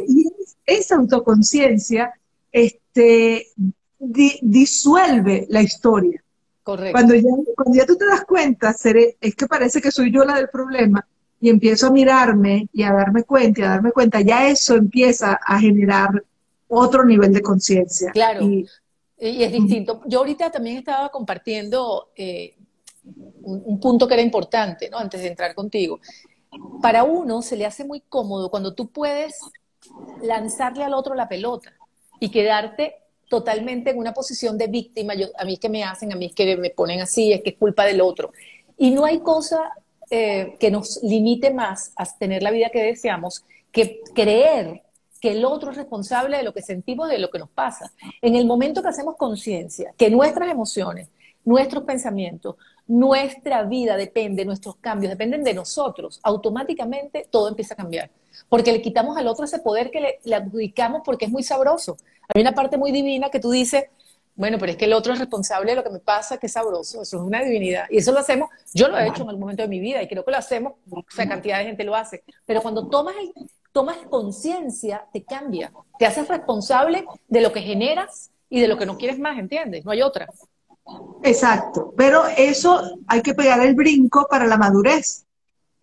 esa 0.66 0.96
autoconciencia 0.96 2.12
este, 2.50 3.48
disuelve 3.98 5.46
la 5.48 5.62
historia. 5.62 6.22
Correcto. 6.62 6.92
Cuando 6.92 7.14
ya, 7.14 7.30
cuando 7.56 7.78
ya 7.78 7.86
tú 7.86 7.96
te 7.96 8.06
das 8.06 8.24
cuenta, 8.24 8.72
seré, 8.72 9.16
es 9.20 9.34
que 9.34 9.46
parece 9.46 9.80
que 9.80 9.90
soy 9.90 10.12
yo 10.12 10.24
la 10.24 10.36
del 10.36 10.48
problema, 10.48 11.06
y 11.42 11.50
empiezo 11.50 11.88
a 11.88 11.90
mirarme 11.90 12.68
y 12.72 12.84
a 12.84 12.92
darme 12.92 13.24
cuenta 13.24 13.60
y 13.60 13.64
a 13.64 13.70
darme 13.70 13.90
cuenta, 13.90 14.20
ya 14.20 14.46
eso 14.46 14.76
empieza 14.76 15.40
a 15.44 15.58
generar 15.58 16.22
otro 16.68 17.04
nivel 17.04 17.32
de 17.32 17.42
conciencia. 17.42 18.12
Claro. 18.12 18.42
Y, 18.42 18.64
es 19.18 19.52
distinto. 19.52 20.02
Yo 20.06 20.20
ahorita 20.20 20.50
también 20.50 20.78
estaba 20.78 21.08
compartiendo 21.08 22.10
eh, 22.16 22.54
un, 23.42 23.78
punto 23.80 24.06
que 24.06 24.14
era 24.14 24.22
importante, 24.22 24.88
¿no? 24.88 24.98
Antes 24.98 25.20
de 25.20 25.28
entrar 25.28 25.54
contigo. 25.54 26.00
Para 26.80 27.02
uno 27.02 27.42
se 27.42 27.56
le 27.56 27.66
hace 27.66 27.84
muy 27.84 28.00
cómodo 28.00 28.48
cuando 28.48 28.74
tú 28.74 28.90
puedes 28.90 29.40
lanzarle 30.22 30.84
al 30.84 30.94
otro 30.94 31.14
la 31.14 31.28
pelota 31.28 31.72
y 32.20 32.30
quedarte 32.30 32.96
totalmente 33.28 33.90
en 33.90 33.98
una 33.98 34.12
posición 34.12 34.56
de 34.58 34.68
víctima. 34.68 35.14
Yo, 35.14 35.26
a 35.36 35.44
mí 35.44 35.54
es 35.54 35.60
que 35.60 35.68
me 35.68 35.82
hacen, 35.82 36.12
a 36.12 36.16
mí 36.16 36.26
es 36.26 36.34
que 36.34 36.56
me 36.56 36.70
ponen 36.70 37.00
así, 37.00 37.32
es 37.32 37.42
que 37.42 37.50
es 37.50 37.56
culpa 37.56 37.84
del 37.84 38.00
otro. 38.00 38.32
Y 38.76 38.90
no 38.90 39.04
hay 39.04 39.20
cosa 39.20 39.72
eh, 40.14 40.56
que 40.60 40.70
nos 40.70 41.02
limite 41.02 41.52
más 41.52 41.92
a 41.96 42.04
tener 42.04 42.42
la 42.42 42.50
vida 42.50 42.68
que 42.70 42.82
deseamos 42.82 43.44
que 43.72 44.02
creer 44.14 44.82
que 45.20 45.30
el 45.32 45.44
otro 45.44 45.70
es 45.70 45.76
responsable 45.76 46.36
de 46.36 46.42
lo 46.42 46.52
que 46.52 46.60
sentimos, 46.60 47.08
de 47.08 47.18
lo 47.18 47.30
que 47.30 47.38
nos 47.38 47.48
pasa. 47.48 47.92
En 48.20 48.36
el 48.36 48.44
momento 48.44 48.82
que 48.82 48.88
hacemos 48.88 49.16
conciencia, 49.16 49.94
que 49.96 50.10
nuestras 50.10 50.50
emociones 50.50 51.08
nuestros 51.44 51.84
pensamientos, 51.84 52.56
nuestra 52.86 53.62
vida 53.64 53.96
depende, 53.96 54.44
nuestros 54.44 54.76
cambios 54.76 55.10
dependen 55.10 55.44
de 55.44 55.54
nosotros, 55.54 56.20
automáticamente 56.22 57.26
todo 57.30 57.48
empieza 57.48 57.74
a 57.74 57.76
cambiar. 57.76 58.10
Porque 58.48 58.72
le 58.72 58.82
quitamos 58.82 59.16
al 59.16 59.28
otro 59.28 59.44
ese 59.44 59.58
poder 59.58 59.90
que 59.90 60.00
le, 60.00 60.20
le 60.24 60.36
adjudicamos 60.36 61.02
porque 61.04 61.26
es 61.26 61.30
muy 61.30 61.42
sabroso. 61.42 61.96
Hay 62.34 62.42
una 62.42 62.52
parte 62.52 62.76
muy 62.76 62.92
divina 62.92 63.30
que 63.30 63.40
tú 63.40 63.50
dices, 63.50 63.84
bueno, 64.34 64.58
pero 64.58 64.72
es 64.72 64.78
que 64.78 64.86
el 64.86 64.92
otro 64.94 65.12
es 65.12 65.18
responsable 65.18 65.72
de 65.72 65.76
lo 65.76 65.84
que 65.84 65.90
me 65.90 65.98
pasa, 65.98 66.38
que 66.38 66.46
es 66.46 66.52
sabroso, 66.52 67.02
eso 67.02 67.16
es 67.16 67.22
una 67.22 67.42
divinidad. 67.42 67.84
Y 67.90 67.98
eso 67.98 68.12
lo 68.12 68.18
hacemos, 68.18 68.48
yo 68.72 68.88
lo 68.88 68.98
he 68.98 69.06
hecho 69.06 69.22
en 69.22 69.28
algún 69.28 69.42
momento 69.42 69.62
de 69.62 69.68
mi 69.68 69.78
vida 69.78 70.02
y 70.02 70.08
creo 70.08 70.24
que 70.24 70.30
lo 70.30 70.38
hacemos, 70.38 70.74
o 70.90 71.04
cantidad 71.14 71.58
de 71.58 71.64
gente 71.66 71.84
lo 71.84 71.94
hace. 71.94 72.24
Pero 72.46 72.62
cuando 72.62 72.88
tomas, 72.88 73.14
tomas 73.72 73.98
conciencia, 74.08 75.06
te 75.12 75.22
cambia, 75.22 75.72
te 75.98 76.06
haces 76.06 76.28
responsable 76.28 77.04
de 77.28 77.40
lo 77.40 77.52
que 77.52 77.60
generas 77.60 78.30
y 78.48 78.60
de 78.60 78.68
lo 78.68 78.78
que 78.78 78.86
no 78.86 78.96
quieres 78.96 79.18
más, 79.18 79.38
¿entiendes? 79.38 79.84
No 79.84 79.90
hay 79.90 80.02
otra. 80.02 80.28
Exacto, 81.22 81.92
pero 81.96 82.24
eso 82.36 82.98
hay 83.06 83.22
que 83.22 83.34
pegar 83.34 83.60
el 83.60 83.74
brinco 83.74 84.26
para 84.30 84.46
la 84.46 84.56
madurez, 84.56 85.26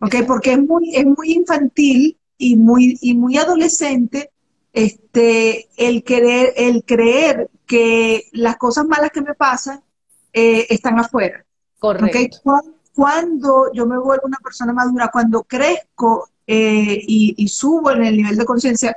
¿ok? 0.00 0.16
Porque 0.26 0.52
es 0.52 0.58
muy, 0.58 0.94
es 0.94 1.06
muy 1.06 1.32
infantil 1.32 2.18
y 2.36 2.56
muy, 2.56 2.98
y 3.00 3.14
muy 3.14 3.36
adolescente 3.38 4.30
este, 4.72 5.68
el, 5.76 6.04
querer, 6.04 6.52
el 6.56 6.84
creer 6.84 7.50
que 7.66 8.28
las 8.32 8.56
cosas 8.56 8.86
malas 8.86 9.10
que 9.10 9.22
me 9.22 9.34
pasan 9.34 9.82
eh, 10.32 10.66
están 10.70 10.98
afuera. 10.98 11.44
Correcto. 11.78 12.38
Cuando 12.94 13.72
yo 13.72 13.86
me 13.86 13.98
vuelvo 13.98 14.26
una 14.26 14.38
persona 14.42 14.72
madura, 14.72 15.10
cuando 15.12 15.44
crezco 15.44 16.28
eh, 16.46 17.00
y, 17.06 17.48
subo 17.48 17.92
en 17.92 18.04
el 18.04 18.16
nivel 18.16 18.36
de 18.36 18.44
conciencia, 18.44 18.96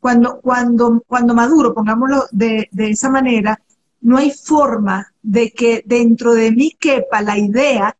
cuando, 0.00 0.40
cuando, 0.40 1.02
cuando 1.06 1.34
maduro, 1.34 1.74
pongámoslo 1.74 2.26
de, 2.30 2.68
de 2.70 2.90
esa 2.90 3.10
manera, 3.10 3.60
no 4.00 4.16
hay 4.16 4.30
forma 4.30 5.12
de 5.22 5.52
que 5.52 5.82
dentro 5.84 6.34
de 6.34 6.52
mí 6.52 6.76
quepa 6.78 7.20
la 7.22 7.38
idea 7.38 7.96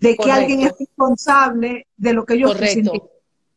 de 0.00 0.16
que 0.16 0.30
alguien 0.30 0.60
es 0.62 0.74
responsable 0.78 1.86
de 1.96 2.12
lo 2.12 2.24
que 2.24 2.38
yo 2.38 2.52
estoy 2.52 3.02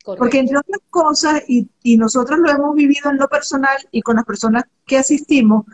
Porque 0.03 0.39
entre 0.39 0.57
otras 0.57 0.81
cosas, 0.89 1.43
y, 1.47 1.67
y, 1.83 1.97
nosotros 1.97 2.39
lo 2.39 2.49
hemos 2.49 2.75
vivido 2.75 3.09
en 3.11 3.17
lo 3.17 3.27
personal 3.27 3.77
y 3.91 4.01
con 4.01 4.15
las 4.15 4.25
personas 4.25 4.63
que 4.85 4.97
asistimos, 4.97 5.65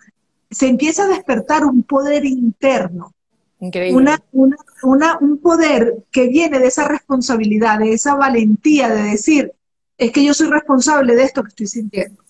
se 0.49 0.67
empieza 0.67 1.03
a 1.03 1.07
despertar 1.07 1.65
un 1.65 1.83
poder 1.83 2.25
interno. 2.25 3.13
Una, 3.59 4.21
una, 4.33 4.57
una, 4.83 5.17
un 5.19 5.39
poder 5.39 6.03
que 6.11 6.27
viene 6.27 6.59
de 6.59 6.67
esa 6.67 6.87
responsabilidad, 6.87 7.79
de 7.79 7.93
esa 7.93 8.15
valentía 8.15 8.89
de 8.89 9.03
decir, 9.03 9.53
es 9.97 10.11
que 10.11 10.23
yo 10.23 10.33
soy 10.33 10.47
responsable 10.49 11.15
de 11.15 11.23
esto 11.23 11.41
que 11.41 11.49
estoy 11.49 11.67
sintiendo. 11.67 12.21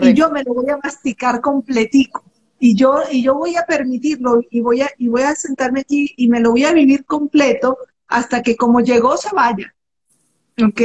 Y 0.00 0.14
yo 0.14 0.30
me 0.30 0.42
lo 0.42 0.54
voy 0.54 0.70
a 0.70 0.78
masticar 0.82 1.40
completico 1.40 2.24
y 2.58 2.74
yo, 2.74 3.00
y 3.10 3.22
yo 3.22 3.34
voy 3.34 3.56
a 3.56 3.66
permitirlo 3.66 4.40
y 4.50 4.60
voy 4.60 4.82
a, 4.82 4.90
y 4.96 5.08
voy 5.08 5.22
a 5.22 5.34
sentarme 5.34 5.80
aquí 5.80 6.12
y 6.16 6.28
me 6.28 6.40
lo 6.40 6.52
voy 6.52 6.64
a 6.64 6.72
vivir 6.72 7.04
completo 7.04 7.76
hasta 8.06 8.42
que 8.42 8.56
como 8.56 8.80
llegó 8.80 9.16
se 9.16 9.34
vaya. 9.34 9.74
¿Ok? 10.64 10.80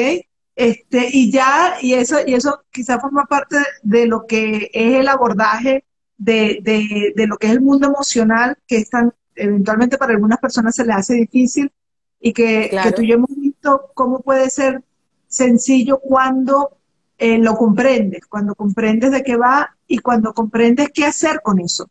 Este, 0.57 1.07
y 1.11 1.31
ya, 1.31 1.75
y 1.83 1.93
eso, 1.93 2.17
y 2.25 2.33
eso 2.33 2.63
quizá 2.71 2.99
forma 2.99 3.25
parte 3.25 3.57
de 3.83 4.07
lo 4.07 4.25
que 4.25 4.71
es 4.73 4.95
el 4.95 5.07
abordaje 5.07 5.85
de, 6.17 6.59
de, 6.63 7.13
de 7.15 7.27
lo 7.27 7.37
que 7.37 7.45
es 7.45 7.53
el 7.53 7.61
mundo 7.61 7.85
emocional, 7.85 8.57
que 8.65 8.77
es 8.77 8.89
tan, 8.89 9.13
eventualmente 9.35 9.99
para 9.99 10.13
algunas 10.13 10.39
personas 10.39 10.73
se 10.73 10.83
le 10.83 10.93
hace 10.93 11.13
difícil 11.13 11.71
y 12.19 12.33
que, 12.33 12.75
que 12.81 12.91
tú 12.91 13.03
y 13.03 13.09
yo 13.09 13.15
hemos 13.15 13.35
visto 13.35 13.91
cómo 13.93 14.21
puede 14.21 14.49
ser 14.49 14.83
sencillo 15.27 15.99
cuando 15.99 16.77
eh, 17.19 17.37
lo 17.37 17.55
comprendes, 17.55 18.25
cuando 18.25 18.55
comprendes 18.55 19.11
de 19.11 19.23
qué 19.23 19.37
va 19.37 19.75
y 19.87 19.99
cuando 19.99 20.33
comprendes 20.33 20.89
qué 20.91 21.05
hacer 21.05 21.41
con 21.43 21.59
eso. 21.59 21.87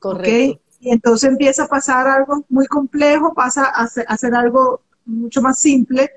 Correcto. 0.00 0.60
Y 0.80 0.90
entonces 0.90 1.30
empieza 1.30 1.64
a 1.64 1.68
pasar 1.68 2.08
algo 2.08 2.44
muy 2.48 2.66
complejo, 2.66 3.32
pasa 3.32 3.64
a 3.64 3.86
ser, 3.88 4.34
algo 4.34 4.82
mucho 5.04 5.40
más 5.40 5.60
simple, 5.60 6.10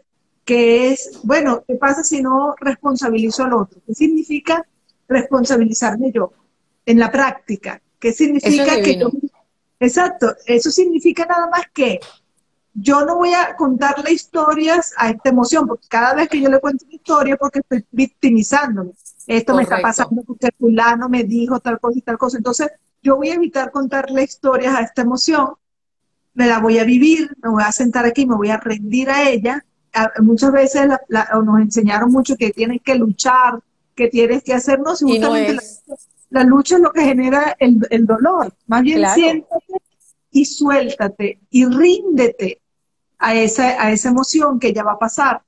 que 0.46 0.92
es, 0.92 1.20
bueno, 1.24 1.64
¿qué 1.68 1.76
pasa 1.76 2.04
si 2.04 2.22
no 2.22 2.56
responsabilizo 2.60 3.44
al 3.44 3.54
otro? 3.54 3.82
¿Qué 3.86 3.94
significa 3.94 4.66
responsabilizarme 5.08 6.12
yo 6.12 6.34
en 6.86 7.00
la 7.00 7.12
práctica? 7.12 7.82
¿Qué 8.00 8.12
significa 8.12 8.82
que 8.82 8.98
yo... 8.98 9.12
Exacto, 9.80 10.36
eso 10.46 10.70
significa 10.70 11.26
nada 11.26 11.50
más 11.50 11.64
que 11.74 12.00
yo 12.74 13.06
no 13.06 13.18
voy 13.18 13.34
a 13.34 13.56
contarle 13.56 14.14
historias 14.14 14.94
a 14.98 15.10
esta 15.10 15.30
emoción, 15.30 15.68
porque 15.68 15.88
cada 15.90 16.14
vez 16.14 16.30
que 16.30 16.40
yo 16.40 16.50
le 16.50 16.60
cuento 16.60 16.86
una 16.86 16.96
historia, 16.96 17.36
porque 17.36 17.60
estoy 17.60 17.86
victimizándome. 17.92 18.92
Esto 19.28 19.56
me 19.56 19.64
está 19.64 19.82
pasando 19.82 20.24
porque 20.24 20.50
fulano 20.58 21.10
me 21.10 21.24
dijo 21.24 21.60
tal 21.60 21.80
cosa 21.80 21.98
y 21.98 22.02
tal 22.02 22.18
cosa. 22.18 22.38
Entonces, 22.38 22.70
yo 23.02 23.18
voy 23.18 23.30
a 23.30 23.36
evitar 23.36 23.72
contarle 23.72 24.24
historias 24.24 24.76
a 24.76 24.82
esta 24.82 25.02
emoción, 25.02 25.50
me 26.34 26.48
la 26.48 26.60
voy 26.60 26.80
a 26.80 26.84
vivir, 26.84 27.36
me 27.44 27.50
voy 27.50 27.64
a 27.64 27.72
sentar 27.72 28.06
aquí, 28.06 28.26
me 28.26 28.36
voy 28.36 28.50
a 28.50 28.58
rendir 28.58 29.10
a 29.10 29.30
ella. 29.30 29.66
Muchas 30.22 30.52
veces 30.52 30.88
nos 31.10 31.60
enseñaron 31.60 32.12
mucho 32.12 32.36
que 32.36 32.52
tienes 32.52 32.82
que 32.82 32.96
luchar, 32.96 33.60
que 33.96 34.08
tienes 34.08 34.44
que 34.44 34.54
hacernos, 34.54 35.02
y 35.02 35.06
justamente 35.06 35.58
la, 36.30 36.44
lucha 36.44 36.76
es 36.76 36.82
lo 36.82 36.92
que 36.92 37.04
genera 37.04 37.56
el, 37.60 38.06
dolor. 38.06 38.54
Más 38.68 38.84
bien 38.84 39.04
siéntate 39.14 39.82
y 40.32 40.46
suéltate 40.46 41.40
y 41.50 41.66
ríndete 41.66 42.62
a 43.20 43.36
esa, 43.36 43.84
a 43.84 43.92
esa 43.92 44.10
emoción 44.10 44.60
que 44.60 44.74
ya 44.74 44.84
va 44.84 44.94
a 44.94 45.00
pasar, 45.00 45.44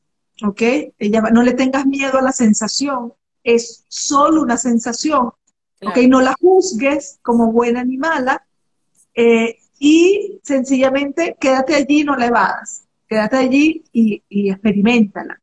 ¿ok? 0.46 0.62
Ella, 1.00 1.22
no 1.32 1.42
le 1.42 1.54
tengas 1.54 1.86
miedo 1.86 2.20
a 2.20 2.22
la 2.22 2.32
sensación, 2.32 3.14
es 3.44 3.86
solo 3.88 4.42
una 4.42 4.58
sensación, 4.58 5.32
¿ok? 5.82 5.98
No 6.08 6.22
la 6.22 6.36
juzgues 6.40 7.20
como 7.22 7.52
buena 7.52 7.84
ni 7.84 7.98
mala 7.98 8.46
eh, 9.16 9.58
y 9.80 10.40
sencillamente 10.44 11.36
quédate 11.40 11.76
allí, 11.76 12.04
no 12.04 12.16
la 12.16 12.28
evadas, 12.28 12.84
quédate 13.14 13.38
allí 13.38 13.84
y, 13.94 14.24
y 14.28 14.50
experimentala. 14.50 15.40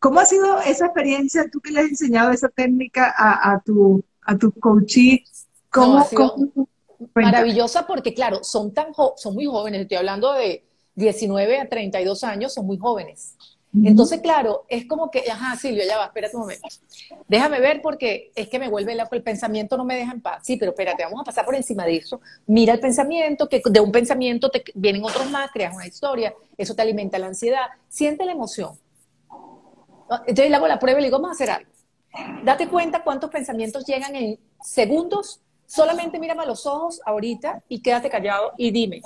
¿Cómo 0.00 0.18
ha 0.18 0.24
sido 0.24 0.60
esa 0.62 0.86
experiencia, 0.86 1.48
tú 1.52 1.60
que 1.60 1.70
le 1.70 1.78
has 1.78 1.86
enseñado 1.86 2.32
esa 2.32 2.48
técnica 2.48 3.14
a, 3.16 3.62
tu, 3.64 4.02
a 4.22 4.36
tu 4.36 4.50
coachee? 4.50 5.22
¿Cómo, 5.70 6.04
maravillosa 7.14 7.86
porque, 7.86 8.12
claro, 8.12 8.42
son, 8.42 8.74
tan 8.74 8.88
son 9.16 9.34
muy 9.34 9.46
jóvenes, 9.46 9.82
estoy 9.82 9.98
hablando 9.98 10.32
de 10.32 10.64
19 10.96 11.60
a 11.60 11.68
32 11.68 12.24
años 12.24 12.52
son 12.52 12.66
muy 12.66 12.78
jóvenes. 12.78 13.36
Entonces, 13.74 14.20
claro, 14.20 14.66
es 14.68 14.86
como 14.86 15.10
que, 15.10 15.24
ajá, 15.30 15.56
Silvia, 15.56 15.86
ya 15.86 15.96
va, 15.96 16.06
espérate 16.06 16.36
un 16.36 16.42
momento. 16.42 16.68
Déjame 17.26 17.58
ver 17.58 17.80
porque 17.80 18.30
es 18.34 18.48
que 18.48 18.58
me 18.58 18.68
vuelve 18.68 18.92
el 18.92 19.22
pensamiento 19.22 19.78
no 19.78 19.84
me 19.84 19.96
deja 19.96 20.12
en 20.12 20.20
paz. 20.20 20.42
Sí, 20.44 20.56
pero 20.56 20.72
espérate, 20.72 21.04
vamos 21.04 21.22
a 21.22 21.24
pasar 21.24 21.46
por 21.46 21.54
encima 21.54 21.86
de 21.86 21.96
eso. 21.96 22.20
Mira 22.46 22.74
el 22.74 22.80
pensamiento, 22.80 23.48
que 23.48 23.62
de 23.64 23.80
un 23.80 23.90
pensamiento 23.90 24.50
te 24.50 24.62
vienen 24.74 25.02
otros 25.04 25.30
más, 25.30 25.50
creas 25.50 25.74
una 25.74 25.86
historia, 25.86 26.34
eso 26.58 26.74
te 26.74 26.82
alimenta 26.82 27.18
la 27.18 27.28
ansiedad, 27.28 27.66
siente 27.88 28.26
la 28.26 28.32
emoción. 28.32 28.78
Entonces 30.26 30.50
le 30.50 30.56
hago 30.56 30.68
la 30.68 30.78
prueba 30.78 31.00
y 31.00 31.02
le 31.02 31.06
digo, 31.08 31.18
vamos 31.18 31.30
a 31.30 31.32
hacer 31.32 31.50
algo. 31.50 31.70
Date 32.44 32.68
cuenta 32.68 33.02
cuántos 33.02 33.30
pensamientos 33.30 33.86
llegan 33.86 34.14
en 34.14 34.38
segundos, 34.62 35.40
solamente 35.64 36.18
mírame 36.18 36.42
a 36.42 36.46
los 36.46 36.66
ojos 36.66 37.00
ahorita 37.06 37.62
y 37.68 37.80
quédate 37.80 38.10
callado 38.10 38.52
y 38.58 38.70
dime, 38.70 39.00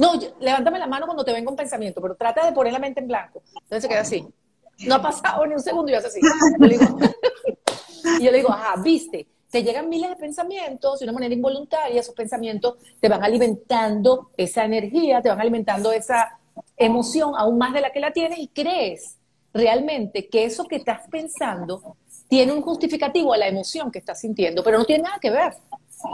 no, 0.00 0.14
levántame 0.40 0.78
la 0.78 0.86
mano 0.86 1.04
cuando 1.04 1.24
te 1.24 1.32
venga 1.32 1.50
un 1.50 1.56
pensamiento, 1.56 2.00
pero 2.00 2.14
trata 2.14 2.46
de 2.46 2.52
poner 2.52 2.72
la 2.72 2.78
mente 2.78 3.00
en 3.00 3.06
blanco. 3.06 3.42
Entonces 3.52 3.82
se 3.82 3.88
queda 3.88 4.00
así. 4.00 4.26
No 4.86 4.94
ha 4.94 5.02
pasado 5.02 5.46
ni 5.46 5.52
un 5.52 5.60
segundo 5.60 5.92
y 5.92 5.94
hace 5.94 6.06
así. 6.06 6.20
Yo 6.58 6.66
le 6.66 6.78
digo, 6.78 6.98
y 8.18 8.22
yo 8.24 8.30
le 8.30 8.38
digo, 8.38 8.50
ajá, 8.50 8.80
viste, 8.82 9.26
te 9.50 9.62
llegan 9.62 9.90
miles 9.90 10.08
de 10.08 10.16
pensamientos 10.16 11.00
de 11.00 11.04
una 11.04 11.12
manera 11.12 11.34
involuntaria, 11.34 12.00
esos 12.00 12.14
pensamientos 12.14 12.76
te 12.98 13.10
van 13.10 13.22
alimentando 13.22 14.30
esa 14.38 14.64
energía, 14.64 15.20
te 15.20 15.28
van 15.28 15.40
alimentando 15.40 15.92
esa 15.92 16.38
emoción 16.78 17.34
aún 17.36 17.58
más 17.58 17.74
de 17.74 17.82
la 17.82 17.92
que 17.92 18.00
la 18.00 18.12
tienes 18.12 18.38
y 18.38 18.48
crees 18.48 19.18
realmente 19.52 20.28
que 20.28 20.44
eso 20.44 20.64
que 20.64 20.76
estás 20.76 21.08
pensando 21.10 21.96
tiene 22.26 22.52
un 22.52 22.62
justificativo 22.62 23.34
a 23.34 23.36
la 23.36 23.48
emoción 23.48 23.90
que 23.90 23.98
estás 23.98 24.20
sintiendo, 24.20 24.64
pero 24.64 24.78
no 24.78 24.86
tiene 24.86 25.02
nada 25.02 25.18
que 25.20 25.30
ver. 25.30 25.52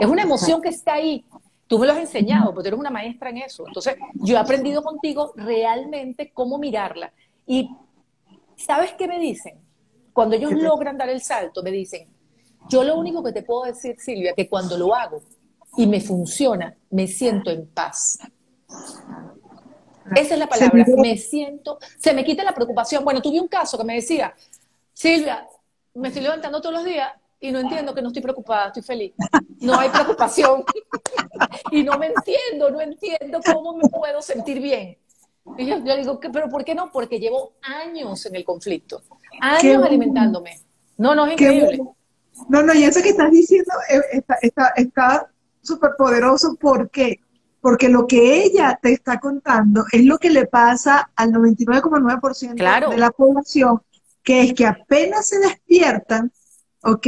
Es 0.01 0.07
una 0.07 0.23
emoción 0.23 0.61
que 0.61 0.69
está 0.69 0.95
ahí 0.95 1.23
Tú 1.67 1.77
me 1.77 1.85
lo 1.85 1.93
has 1.93 1.99
enseñado, 1.99 2.53
porque 2.53 2.69
eres 2.69 2.79
una 2.79 2.89
maestra 2.89 3.29
en 3.29 3.37
eso. 3.37 3.65
Entonces, 3.67 3.95
yo 4.13 4.35
he 4.35 4.39
aprendido 4.39 4.81
contigo 4.81 5.33
realmente 5.35 6.31
cómo 6.33 6.57
mirarla. 6.57 7.11
Y, 7.45 7.69
¿sabes 8.55 8.93
qué 8.93 9.07
me 9.07 9.19
dicen? 9.19 9.59
Cuando 10.13 10.35
ellos 10.35 10.53
logran 10.53 10.97
dar 10.97 11.09
el 11.09 11.21
salto, 11.21 11.61
me 11.61 11.71
dicen, 11.71 12.07
yo 12.69 12.83
lo 12.83 12.97
único 12.97 13.23
que 13.23 13.31
te 13.31 13.43
puedo 13.43 13.63
decir, 13.63 13.95
Silvia, 13.99 14.33
que 14.33 14.49
cuando 14.49 14.77
lo 14.77 14.95
hago 14.95 15.21
y 15.77 15.85
me 15.85 16.01
funciona, 16.01 16.75
me 16.89 17.07
siento 17.07 17.51
en 17.51 17.67
paz. 17.67 18.17
Esa 20.15 20.33
es 20.33 20.39
la 20.39 20.47
palabra, 20.47 20.85
me 20.97 21.17
siento, 21.17 21.77
se 21.97 22.13
me 22.13 22.23
quita 22.23 22.43
la 22.43 22.53
preocupación. 22.53 23.03
Bueno, 23.03 23.21
tuve 23.21 23.39
un 23.41 23.47
caso 23.47 23.77
que 23.77 23.83
me 23.83 23.95
decía, 23.95 24.33
Silvia, 24.93 25.47
me 25.93 26.07
estoy 26.07 26.23
levantando 26.23 26.61
todos 26.61 26.75
los 26.75 26.85
días 26.85 27.11
y 27.39 27.51
no 27.51 27.59
entiendo 27.59 27.93
que 27.93 28.01
no 28.01 28.07
estoy 28.07 28.21
preocupada, 28.21 28.67
estoy 28.67 28.83
feliz. 28.83 29.13
No 29.59 29.77
hay 29.77 29.89
preocupación. 29.89 30.63
y 31.79 31.83
no 31.83 31.97
me 31.97 32.07
entiendo, 32.07 32.69
no 32.69 32.81
entiendo 32.81 33.39
cómo 33.53 33.75
me 33.75 33.87
puedo 33.89 34.21
sentir 34.21 34.61
bien. 34.61 34.97
Y 35.57 35.65
yo, 35.65 35.79
digo, 35.79 36.19
¿pero 36.19 36.49
por 36.49 36.65
qué 36.65 36.75
no? 36.75 36.91
Porque 36.91 37.19
llevo 37.19 37.53
años 37.61 38.25
en 38.25 38.35
el 38.35 38.43
conflicto, 38.43 39.01
años 39.39 39.83
alimentándome. 39.83 40.59
No, 40.97 41.15
no, 41.15 41.25
es 41.25 41.33
increíble. 41.33 41.79
No, 42.49 42.61
no, 42.61 42.73
y 42.73 42.83
eso 42.83 43.01
que 43.01 43.09
estás 43.09 43.31
diciendo 43.31 43.71
eh, 43.89 44.21
está 44.75 45.31
súper 45.61 45.91
poderoso. 45.97 46.55
¿Por 46.59 46.89
qué? 46.89 47.19
porque 47.67 47.89
lo 47.89 48.07
que 48.07 48.43
ella 48.43 48.79
te 48.81 48.93
está 48.93 49.19
contando 49.19 49.85
es 49.91 50.05
lo 50.05 50.17
que 50.19 50.29
le 50.29 50.45
pasa 50.45 51.11
al 51.15 51.31
99,9% 51.33 52.89
de 52.89 52.97
la 52.97 53.11
población, 53.11 53.81
que 54.23 54.41
es 54.41 54.53
que 54.53 54.65
apenas 54.65 55.27
se 55.27 55.39
despiertan, 55.39 56.31
¿ok? 56.83 57.07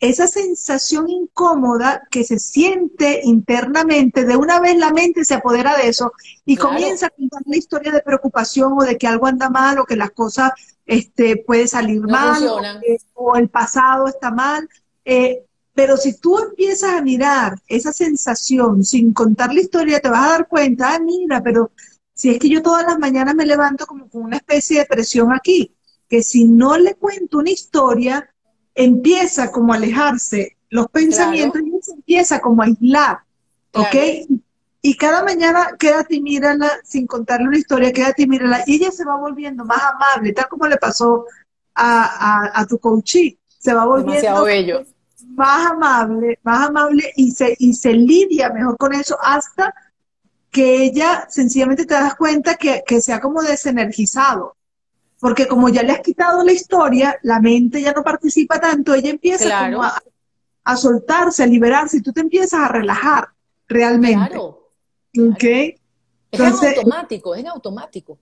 Esa 0.00 0.26
sensación 0.26 1.08
incómoda 1.08 2.06
que 2.10 2.24
se 2.24 2.38
siente 2.38 3.20
internamente, 3.24 4.24
de 4.24 4.36
una 4.36 4.60
vez 4.60 4.76
la 4.76 4.92
mente 4.92 5.24
se 5.24 5.34
apodera 5.34 5.76
de 5.76 5.88
eso 5.88 6.12
y 6.44 6.56
comienza 6.56 7.06
a 7.06 7.10
contar 7.10 7.42
la 7.46 7.56
historia 7.56 7.92
de 7.92 8.02
preocupación 8.02 8.74
o 8.78 8.82
de 8.82 8.96
que 8.96 9.06
algo 9.06 9.26
anda 9.26 9.50
mal 9.50 9.78
o 9.78 9.84
que 9.84 9.96
las 9.96 10.10
cosas 10.10 10.52
este, 10.86 11.36
puede 11.36 11.68
salir 11.68 12.00
mal 12.00 12.42
o, 13.14 13.36
el 13.36 13.48
pasado 13.48 14.08
está 14.08 14.30
mal. 14.30 14.68
Eh, 15.04 15.44
pero 15.74 15.96
si 15.96 16.18
tú 16.18 16.38
empiezas 16.38 16.94
a 16.94 17.02
mirar 17.02 17.58
esa 17.68 17.92
sensación 17.92 18.84
sin 18.84 19.12
contar 19.12 19.54
la 19.54 19.60
historia, 19.60 20.00
te 20.00 20.10
vas 20.10 20.26
a 20.26 20.30
dar 20.30 20.48
cuenta, 20.48 20.94
ah, 20.94 20.98
mira, 20.98 21.42
pero 21.42 21.70
si 22.12 22.30
es 22.30 22.38
que 22.38 22.48
yo 22.48 22.62
todas 22.62 22.84
las 22.84 22.98
mañanas 22.98 23.34
me 23.34 23.46
levanto 23.46 23.86
como 23.86 24.08
con 24.08 24.22
una 24.22 24.36
especie 24.36 24.80
de 24.80 24.86
presión 24.86 25.32
aquí, 25.32 25.74
que 26.08 26.22
si 26.22 26.44
no 26.44 26.76
le 26.76 26.96
cuento 26.96 27.38
una 27.38 27.50
historia, 27.50 28.28
empieza 28.80 29.50
como 29.50 29.72
a 29.72 29.76
alejarse 29.76 30.56
los 30.70 30.88
pensamientos 30.88 31.60
y 31.62 31.82
se 31.82 31.92
empieza 31.92 32.40
como 32.40 32.62
a 32.62 32.66
aislar, 32.66 33.18
¿ok? 33.74 33.94
Y 34.82 34.96
cada 34.96 35.22
mañana 35.22 35.72
quédate 35.78 36.16
y 36.16 36.22
mírala 36.22 36.70
sin 36.84 37.06
contarle 37.06 37.48
una 37.48 37.58
historia, 37.58 37.92
quédate 37.92 38.22
y 38.22 38.26
mírala. 38.26 38.62
Y 38.66 38.76
ella 38.76 38.90
se 38.90 39.04
va 39.04 39.16
volviendo 39.16 39.64
más 39.64 39.82
amable, 39.82 40.32
tal 40.32 40.48
como 40.48 40.66
le 40.66 40.78
pasó 40.78 41.26
a, 41.74 42.64
tu 42.68 42.78
coachí. 42.78 43.38
Se 43.58 43.74
va 43.74 43.84
volviendo 43.84 44.46
más 45.34 45.70
amable, 45.70 46.38
más 46.42 46.68
amable 46.68 47.12
y 47.16 47.32
se, 47.32 47.54
y 47.58 47.74
se 47.74 47.92
lidia 47.92 48.50
mejor 48.50 48.76
con 48.78 48.94
eso 48.94 49.18
hasta 49.20 49.74
que 50.50 50.82
ella 50.82 51.26
sencillamente 51.28 51.84
te 51.84 51.94
das 51.94 52.14
cuenta 52.14 52.56
que, 52.56 52.82
que 52.86 53.00
se 53.00 53.12
ha 53.12 53.20
como 53.20 53.42
desenergizado. 53.42 54.56
Porque 55.20 55.46
como 55.46 55.68
ya 55.68 55.82
le 55.82 55.92
has 55.92 56.00
quitado 56.00 56.42
la 56.42 56.52
historia, 56.52 57.18
la 57.22 57.40
mente 57.40 57.82
ya 57.82 57.92
no 57.92 58.02
participa 58.02 58.58
tanto, 58.58 58.94
ella 58.94 59.10
empieza 59.10 59.70
como 59.70 59.84
a, 59.84 60.76
soltarse, 60.76 61.42
a 61.42 61.46
liberarse, 61.46 61.98
y 61.98 62.02
tú 62.02 62.12
te 62.12 62.20
empiezas 62.20 62.60
a 62.60 62.68
relajar 62.68 63.28
realmente. 63.68 64.30
Claro. 64.30 64.72
Es 65.12 66.40
en 66.40 66.78
automático, 66.78 67.34
es 67.34 67.40
en 67.40 67.48
automático. 67.48 68.18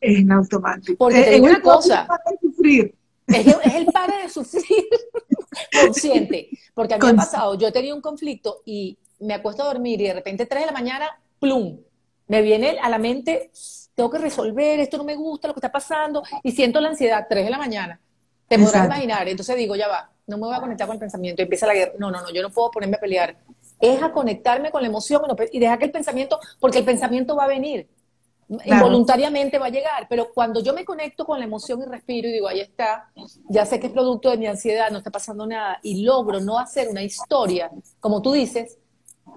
Es 0.00 0.18
en 0.18 0.32
automático. 0.32 0.98
Porque 0.98 1.22
te 1.22 1.40
una 1.40 1.60
cosa. 1.60 2.08
sufrir. 2.40 2.94
Es, 3.26 3.46
es 3.46 3.74
el 3.74 3.86
padre 3.86 4.22
de 4.22 4.28
sufrir 4.28 4.84
consciente. 5.84 6.48
Porque 6.74 6.94
a 6.94 6.98
mí 6.98 7.04
me 7.04 7.12
ha 7.12 7.16
pasado, 7.16 7.54
yo 7.54 7.68
he 7.68 7.72
tenido 7.72 7.94
un 7.94 8.02
conflicto 8.02 8.62
y 8.64 8.98
me 9.20 9.34
acuesto 9.34 9.62
a 9.62 9.66
dormir 9.66 10.00
y 10.00 10.08
de 10.08 10.14
repente 10.14 10.46
3 10.46 10.62
de 10.62 10.66
la 10.66 10.72
mañana, 10.72 11.06
plum, 11.38 11.78
me 12.26 12.42
viene 12.42 12.78
a 12.80 12.88
la 12.88 12.98
mente 12.98 13.50
tengo 13.94 14.10
que 14.10 14.18
resolver, 14.18 14.80
esto 14.80 14.98
no 14.98 15.04
me 15.04 15.14
gusta, 15.14 15.48
lo 15.48 15.54
que 15.54 15.58
está 15.58 15.72
pasando, 15.72 16.22
y 16.42 16.52
siento 16.52 16.80
la 16.80 16.88
ansiedad, 16.88 17.26
3 17.28 17.44
de 17.44 17.50
la 17.50 17.58
mañana. 17.58 18.00
Te 18.48 18.58
podrás 18.58 18.86
imaginar, 18.86 19.28
entonces 19.28 19.56
digo, 19.56 19.76
ya 19.76 19.88
va, 19.88 20.10
no 20.26 20.36
me 20.36 20.46
voy 20.46 20.54
a 20.54 20.60
conectar 20.60 20.86
con 20.86 20.94
el 20.94 21.00
pensamiento, 21.00 21.42
empieza 21.42 21.66
la 21.66 21.74
guerra. 21.74 21.92
No, 21.98 22.10
no, 22.10 22.20
no, 22.20 22.30
yo 22.30 22.42
no 22.42 22.50
puedo 22.50 22.70
ponerme 22.70 22.96
a 22.96 23.00
pelear. 23.00 23.36
Es 23.80 24.02
a 24.02 24.12
conectarme 24.12 24.70
con 24.70 24.82
la 24.82 24.88
emoción 24.88 25.22
y 25.50 25.58
dejar 25.58 25.78
que 25.78 25.86
el 25.86 25.90
pensamiento, 25.90 26.38
porque 26.60 26.78
el 26.78 26.84
pensamiento 26.84 27.34
va 27.34 27.44
a 27.44 27.48
venir, 27.48 27.88
involuntariamente 28.64 29.58
va 29.58 29.66
a 29.66 29.70
llegar, 29.70 30.06
pero 30.08 30.32
cuando 30.32 30.62
yo 30.62 30.74
me 30.74 30.84
conecto 30.84 31.24
con 31.24 31.38
la 31.38 31.44
emoción 31.44 31.80
y 31.82 31.86
respiro 31.86 32.28
y 32.28 32.32
digo, 32.32 32.48
ahí 32.48 32.60
está, 32.60 33.10
ya 33.48 33.64
sé 33.64 33.80
que 33.80 33.86
es 33.86 33.92
producto 33.92 34.30
de 34.30 34.36
mi 34.36 34.46
ansiedad, 34.46 34.90
no 34.90 34.98
está 34.98 35.10
pasando 35.10 35.46
nada, 35.46 35.78
y 35.82 36.04
logro 36.04 36.40
no 36.40 36.58
hacer 36.58 36.88
una 36.88 37.02
historia, 37.02 37.70
como 38.00 38.20
tú 38.20 38.32
dices, 38.32 38.78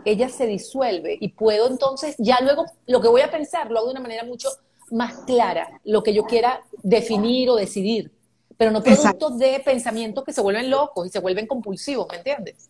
ella 0.06 0.30
se 0.30 0.46
disuelve 0.46 1.18
y 1.20 1.30
puedo 1.30 1.68
entonces, 1.68 2.16
ya 2.18 2.40
luego 2.42 2.66
lo 2.88 3.02
que 3.02 3.08
voy 3.08 3.22
a 3.22 3.32
pensar 3.32 3.70
lo 3.72 3.80
hago 3.80 3.88
de 3.88 3.94
una 3.94 4.02
manera 4.02 4.24
mucho 4.24 4.50
más 4.92 5.14
clara, 5.26 5.82
lo 5.84 6.04
que 6.04 6.14
yo 6.14 6.24
quiera 6.26 6.62
definir 6.84 7.50
o 7.50 7.56
decidir, 7.56 8.12
pero 8.58 8.72
no 8.72 8.84
productos 8.84 9.38
de 9.38 9.62
pensamientos 9.66 10.24
que 10.24 10.34
se 10.34 10.42
vuelven 10.42 10.70
locos 10.70 11.08
y 11.08 11.10
se 11.10 11.20
vuelven 11.20 11.48
compulsivos, 11.48 12.08
¿me 12.10 12.18
entiendes? 12.18 12.70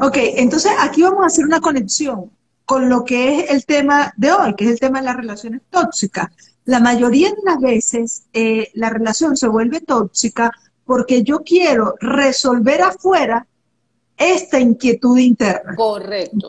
Ok, 0.00 0.16
entonces 0.16 0.72
aquí 0.78 1.02
vamos 1.02 1.22
a 1.22 1.26
hacer 1.26 1.44
una 1.44 1.60
conexión 1.60 2.30
con 2.64 2.88
lo 2.88 3.04
que 3.04 3.40
es 3.40 3.50
el 3.50 3.66
tema 3.66 4.12
de 4.16 4.32
hoy, 4.32 4.54
que 4.54 4.64
es 4.64 4.70
el 4.70 4.80
tema 4.80 5.00
de 5.00 5.06
las 5.06 5.16
relaciones 5.16 5.62
tóxicas. 5.70 6.28
La 6.64 6.80
mayoría 6.80 7.30
de 7.30 7.42
las 7.44 7.60
veces 7.60 8.24
eh, 8.32 8.70
la 8.74 8.90
relación 8.90 9.36
se 9.36 9.48
vuelve 9.48 9.80
tóxica 9.80 10.52
porque 10.84 11.22
yo 11.22 11.42
quiero 11.42 11.94
resolver 12.00 12.82
afuera 12.82 13.46
esta 14.16 14.60
inquietud 14.60 15.18
interna. 15.18 15.74
Correcto, 15.74 16.48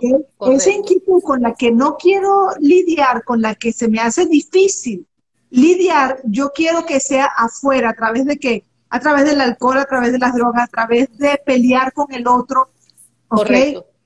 Esa 0.52 0.72
inquietud 0.72 1.22
con 1.24 1.42
la 1.42 1.54
que 1.54 1.72
no 1.72 1.98
quiero 1.98 2.50
lidiar, 2.60 3.24
con 3.24 3.42
la 3.42 3.56
que 3.56 3.72
se 3.74 3.88
me 3.88 4.00
hace 4.00 4.26
difícil 4.26 5.08
lidiar, 5.50 6.20
yo 6.26 6.52
quiero 6.54 6.86
que 6.86 7.00
sea 7.00 7.26
afuera, 7.26 7.92
a 7.92 7.94
través 7.94 8.26
de 8.26 8.38
qué? 8.38 8.64
A 8.90 9.00
través 9.00 9.26
del 9.26 9.40
alcohol, 9.40 9.78
a 9.78 9.86
través 9.86 10.12
de 10.12 10.20
las 10.20 10.34
drogas, 10.34 10.64
a 10.64 10.68
través 10.68 11.16
de 11.18 11.40
pelear 11.46 11.94
con 11.94 12.12
el 12.14 12.28
otro, 12.28 12.70
¿ok? 13.30 13.52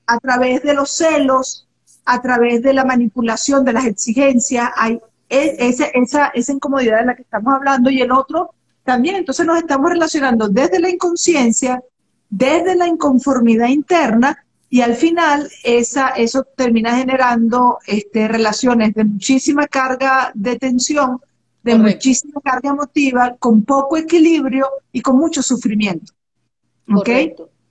A 0.06 0.18
través 0.18 0.62
de 0.62 0.74
los 0.74 0.90
celos, 0.90 1.66
a 2.04 2.20
través 2.22 2.62
de 2.62 2.72
la 2.72 2.84
manipulación, 2.84 3.64
de 3.64 3.72
las 3.72 3.86
exigencias, 3.86 4.70
hay 4.76 5.00
e, 5.28 5.56
esa, 5.58 5.86
esa, 5.86 6.26
esa 6.28 6.52
incomodidad 6.52 7.00
de 7.00 7.06
la 7.06 7.16
que 7.16 7.22
estamos 7.22 7.52
hablando 7.54 7.90
y 7.90 8.00
el 8.00 8.12
otro 8.12 8.54
también. 8.82 9.16
Entonces 9.16 9.44
nos 9.44 9.58
estamos 9.58 9.90
relacionando 9.90 10.48
desde 10.48 10.80
la 10.80 10.88
inconsciencia, 10.88 11.82
desde 12.30 12.74
la 12.74 12.86
inconformidad 12.86 13.68
interna 13.68 14.44
y 14.70 14.82
al 14.82 14.94
final 14.96 15.50
esa, 15.64 16.10
eso 16.10 16.44
termina 16.56 16.96
generando 16.96 17.78
este, 17.86 18.28
relaciones 18.28 18.94
de 18.94 19.04
muchísima 19.04 19.66
carga 19.66 20.30
de 20.34 20.58
tensión, 20.58 21.20
de 21.62 21.76
muchísima 21.76 22.40
carga 22.42 22.70
emotiva, 22.70 23.36
con 23.38 23.64
poco 23.64 23.96
equilibrio 23.96 24.66
y 24.92 25.00
con 25.00 25.16
mucho 25.16 25.42
sufrimiento. 25.42 26.12
¿Ok? 26.94 27.08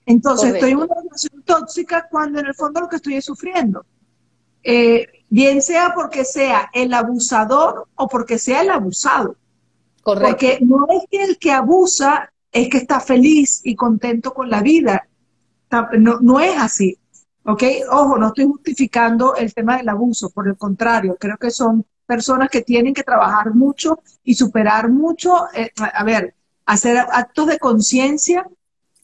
Entonces 0.06 0.56
estoy 0.56 0.72
en 0.72 0.78
una 0.78 0.96
relación 0.96 1.44
tóxica 1.44 2.08
cuando 2.10 2.40
en 2.40 2.48
el 2.48 2.56
fondo 2.56 2.82
lo 2.82 2.90
que 2.90 2.96
estoy 2.96 3.16
es 3.16 3.26
sufriendo. 3.26 3.86
Eh, 4.64 5.08
bien 5.30 5.62
sea 5.62 5.94
porque 5.94 6.26
sea 6.26 6.70
el 6.74 6.94
abusador 6.94 7.88
o 7.96 8.08
porque 8.08 8.40
sea 8.40 8.62
el 8.62 8.70
abusado. 8.70 9.36
Correcto. 10.02 10.30
Porque 10.30 10.60
no 10.62 10.88
es 10.90 11.04
que 11.12 11.24
el 11.24 11.38
que 11.38 11.52
abusa 11.52 12.32
es 12.52 12.70
que 12.70 12.78
está 12.78 13.00
feliz 13.00 13.62
y 13.64 13.76
contento 13.76 14.34
con 14.34 14.50
la 14.50 14.62
vida. 14.62 15.08
No, 16.00 16.20
no 16.22 16.40
es 16.40 16.58
así. 16.58 16.98
¿Ok? 17.44 17.64
Ojo, 17.92 18.18
no 18.18 18.28
estoy 18.28 18.46
justificando 18.46 19.36
el 19.36 19.54
tema 19.54 19.78
del 19.78 19.90
abuso, 19.90 20.30
por 20.30 20.48
el 20.48 20.58
contrario, 20.58 21.16
creo 21.18 21.38
que 21.38 21.50
son 21.50 21.86
personas 22.06 22.50
que 22.50 22.62
tienen 22.62 22.94
que 22.94 23.04
trabajar 23.04 23.54
mucho 23.54 24.02
y 24.24 24.34
superar 24.36 24.90
mucho, 24.90 25.48
eh, 25.54 25.72
a 25.78 26.04
ver, 26.04 26.36
hacer 26.66 26.98
actos 26.98 27.48
de 27.48 27.60
conciencia 27.60 28.46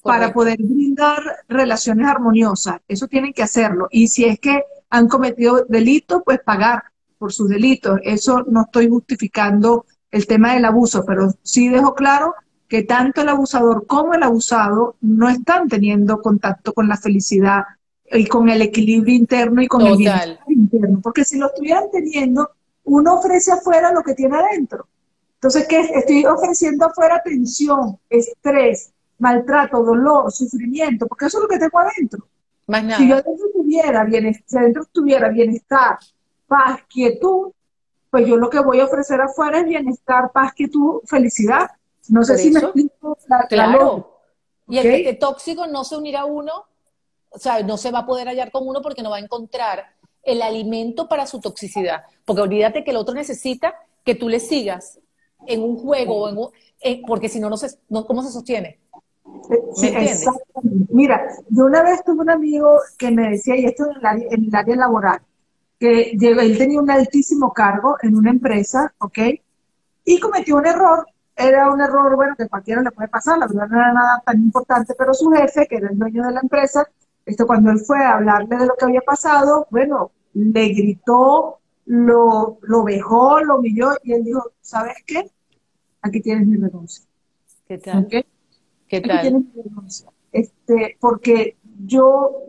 para 0.02 0.34
poder 0.34 0.58
brindar 0.58 1.22
relaciones 1.48 2.08
armoniosas. 2.08 2.82
Eso 2.88 3.08
tienen 3.08 3.34
que 3.34 3.44
hacerlo. 3.44 3.88
Y 3.90 4.08
si 4.10 4.26
es 4.26 4.40
que 4.40 4.64
han 4.90 5.08
cometido 5.08 5.66
delitos, 5.70 6.22
pues 6.26 6.40
pagar 6.46 6.84
por 7.18 7.32
sus 7.32 7.48
delitos. 7.48 8.00
Eso 8.04 8.44
no 8.48 8.64
estoy 8.64 8.90
justificando 8.90 9.86
el 10.12 10.28
tema 10.28 10.54
del 10.54 10.66
abuso, 10.66 11.06
pero 11.06 11.34
sí 11.42 11.70
dejo 11.70 11.96
claro 11.96 12.36
que 12.74 12.82
tanto 12.82 13.22
el 13.22 13.30
abusador 13.30 13.86
como 13.86 14.16
el 14.16 14.24
abusado 14.24 14.96
no 15.00 15.30
están 15.30 15.68
teniendo 15.68 16.24
contacto 16.24 16.74
con 16.74 16.88
la 16.88 16.98
felicidad 16.98 17.66
y 18.12 18.26
con 18.26 18.50
el 18.50 18.64
equilibrio 18.64 19.16
interno 19.16 19.62
y 19.62 19.68
con 19.68 19.86
el 19.86 19.96
bienestar 19.96 20.40
interno. 20.48 21.00
Porque 21.00 21.24
si 21.24 21.38
lo 21.38 21.50
estuvieran 21.50 21.84
teniendo, 21.92 22.50
uno 22.86 23.14
ofrece 23.14 23.52
afuera 23.52 23.94
lo 23.94 24.02
que 24.02 24.16
tiene 24.16 24.38
adentro. 24.38 24.88
Entonces, 25.36 25.68
¿qué? 25.68 25.82
Estoy 25.82 26.26
ofreciendo 26.26 26.88
afuera 26.88 27.22
tensión, 27.24 28.00
estrés, 28.10 28.92
maltrato, 29.20 29.84
dolor, 29.84 30.32
sufrimiento, 30.32 31.06
porque 31.06 31.28
eso 31.28 31.38
es 31.38 31.42
lo 31.44 31.48
que 31.50 31.60
tengo 31.60 31.78
adentro. 31.78 32.26
Si 32.98 33.08
yo 33.08 33.18
adentro 33.18 33.50
tuviera 33.54 34.04
bienestar, 34.04 34.44
si 34.48 34.58
adentro 34.58 34.86
tuviera 34.92 35.30
bienestar, 35.30 36.00
paz, 36.48 36.80
quietud, 36.90 37.52
pues 38.10 38.26
yo 38.26 38.36
lo 38.36 38.50
que 38.50 38.62
voy 38.62 38.80
a 38.80 38.86
ofrecer 38.86 39.22
afuera 39.22 39.60
es 39.60 39.66
bienestar, 39.66 40.32
paz, 40.32 40.54
quietud, 40.54 41.02
felicidad. 41.06 41.70
No 42.10 42.24
sé 42.24 42.38
si 42.38 42.52
me 42.52 42.60
explico. 42.60 43.18
claro. 43.50 44.10
Y 44.68 44.78
el, 44.78 45.20
tóxico 45.20 45.68
no 45.68 45.84
se 45.84 45.98
unirá 45.98 46.22
a 46.22 46.26
uno, 46.26 46.66
o 47.30 47.38
sea, 47.38 47.62
no 47.64 47.78
se 47.78 47.92
va 47.92 48.00
a 48.00 48.06
poder 48.06 48.28
hallar 48.28 48.52
con 48.52 48.68
uno 48.68 48.82
porque 48.82 49.04
no 49.04 49.10
va 49.10 49.18
a 49.18 49.22
encontrar 49.22 49.86
el 50.24 50.42
alimento 50.42 51.10
para 51.10 51.28
su 51.28 51.40
toxicidad. 51.40 52.04
Porque 52.26 52.42
olvídate 52.42 52.84
que 52.84 52.92
el 52.92 52.98
otro 52.98 53.14
necesita 53.14 53.76
que 54.06 54.16
tú 54.16 54.30
le 54.30 54.40
sigas 54.40 55.00
en 55.46 55.62
un 55.62 55.78
juego, 55.78 56.30
en 56.30 56.38
eh, 56.82 57.02
porque 57.06 57.30
si 57.30 57.40
no, 57.40 57.50
no, 57.50 57.58
se, 57.58 57.78
no, 57.90 58.06
¿cómo 58.06 58.24
se 58.24 58.32
sostiene? 58.32 58.80
¿Me 59.82 60.16
Mira, 60.90 61.28
yo 61.50 61.66
una 61.66 61.84
vez 61.84 62.04
tuve 62.04 62.22
un 62.22 62.30
amigo 62.30 62.80
que 62.98 63.12
me 63.12 63.32
decía, 63.32 63.58
y 63.58 63.66
esto 63.66 63.86
en 63.90 63.98
el 63.98 64.06
área, 64.06 64.28
en 64.32 64.46
el 64.46 64.56
área 64.56 64.76
laboral, 64.76 65.22
que 65.80 66.12
él 66.12 66.58
tenía 66.58 66.80
un 66.80 66.90
altísimo 66.90 67.52
cargo 67.52 67.98
en 68.02 68.16
una 68.16 68.30
empresa, 68.30 68.94
¿ok? 69.00 69.20
Y 70.06 70.20
cometió 70.20 70.58
un 70.58 70.66
error 70.66 71.06
era 71.36 71.72
un 71.72 71.82
error, 71.82 72.16
bueno, 72.16 72.36
que 72.38 72.48
cualquiera 72.48 72.82
le 72.82 72.92
puede 72.92 73.10
pasar, 73.10 73.40
la 73.40 73.48
verdad 73.48 73.68
no 73.68 73.78
era 73.78 73.94
nada 73.94 74.24
tan 74.26 74.42
importante, 74.42 74.94
pero 74.98 75.14
su 75.14 75.30
jefe, 75.32 75.68
que 75.68 75.78
era 75.78 75.90
el 75.90 75.98
dueño 75.98 76.24
de 76.24 76.32
la 76.32 76.42
empresa, 76.42 76.88
esto 77.26 77.48
cuando 77.48 77.72
él 77.72 77.80
fue 77.80 78.04
a 78.04 78.16
hablarle 78.16 78.58
de 78.58 78.66
lo 78.68 78.76
que 78.76 78.86
había 78.86 79.02
pasado, 79.02 79.68
bueno, 79.72 80.12
le 80.34 80.70
gritó, 80.70 81.60
lo, 81.86 82.58
lo 82.62 82.84
vejó, 82.84 83.40
lo 83.42 83.58
humilló 83.58 83.92
y 84.04 84.14
él 84.14 84.24
dijo, 84.24 84.52
¿sabes 84.62 84.96
qué? 85.06 85.30
Aquí 86.02 86.22
tienes 86.22 86.48
mi 86.48 86.58
renuncia. 86.58 87.06
¿Qué 87.68 87.78
tal? 87.78 88.08
¿Qué 88.08 89.02
tal? 89.02 89.12
Aquí 89.12 89.22
tienes 89.22 89.44
mi 89.54 89.62
renuncia. 89.64 90.10
Este, 90.32 90.98
porque 91.00 91.58
yo 91.86 92.44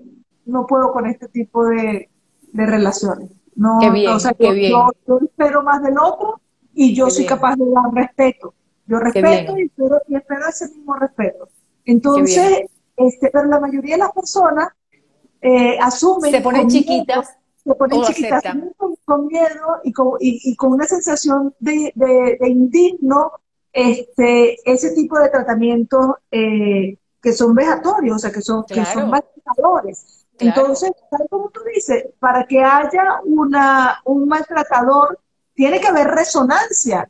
no 0.46 0.66
puedo 0.66 0.92
con 0.92 1.06
este 1.06 1.28
tipo 1.28 1.64
de, 1.66 2.08
relaciones. 2.52 3.30
No, 3.56 3.78
qué 3.80 3.90
bien, 3.90 4.12
o 4.12 4.18
sea, 4.20 4.32
qué 4.32 4.46
yo, 4.46 4.52
bien. 4.52 4.72
Yo, 5.06 5.18
espero 5.22 5.62
más 5.62 5.82
del 5.82 5.96
otro 5.98 6.40
y 6.72 6.94
yo 6.94 7.10
soy 7.10 7.26
capaz 7.26 7.56
de 7.56 7.64
dar 7.70 7.92
respeto. 7.92 8.54
Yo 8.86 8.98
respeto 8.98 9.56
y 9.58 9.62
espero, 9.62 10.00
y 10.08 10.16
espero 10.16 10.48
ese 10.48 10.68
mismo 10.68 10.94
respeto. 10.94 11.48
Entonces, 11.84 12.66
este, 12.96 13.30
pero 13.30 13.46
la 13.46 13.60
mayoría 13.60 13.94
de 13.94 14.00
las 14.00 14.12
personas 14.12 14.68
eh, 15.40 15.78
asumen. 15.78 16.30
Se 16.30 16.40
ponen 16.40 16.68
chiquitas. 16.68 17.36
se 17.62 17.74
ponen 17.74 18.02
chiquitas 18.02 18.42
con, 19.04 19.26
miedo 19.26 19.80
y 19.84 19.92
con, 19.92 20.16
y, 20.20 20.56
con 20.56 20.72
una 20.72 20.86
sensación 20.86 21.54
de, 21.58 21.92
de, 21.94 22.48
indigno 22.48 23.32
este, 23.72 24.56
ese 24.70 24.92
tipo 24.92 25.18
de 25.18 25.28
tratamientos 25.28 26.16
eh, 26.30 26.96
que 27.20 27.32
son 27.32 27.54
vejatorios, 27.54 28.16
o 28.16 28.18
sea, 28.18 28.30
que 28.30 28.40
son, 28.40 28.64
que 28.64 28.84
son 28.84 29.10
maltratadores. 29.10 30.26
Entonces, 30.38 30.92
tal 31.10 31.26
como 31.28 31.48
tú 31.50 31.60
dices, 31.74 32.06
para 32.18 32.46
que 32.46 32.62
haya 32.62 33.20
una, 33.24 34.00
un 34.04 34.28
maltratador, 34.28 35.18
tiene 35.54 35.80
que 35.80 35.88
haber 35.88 36.08
resonancia 36.08 37.08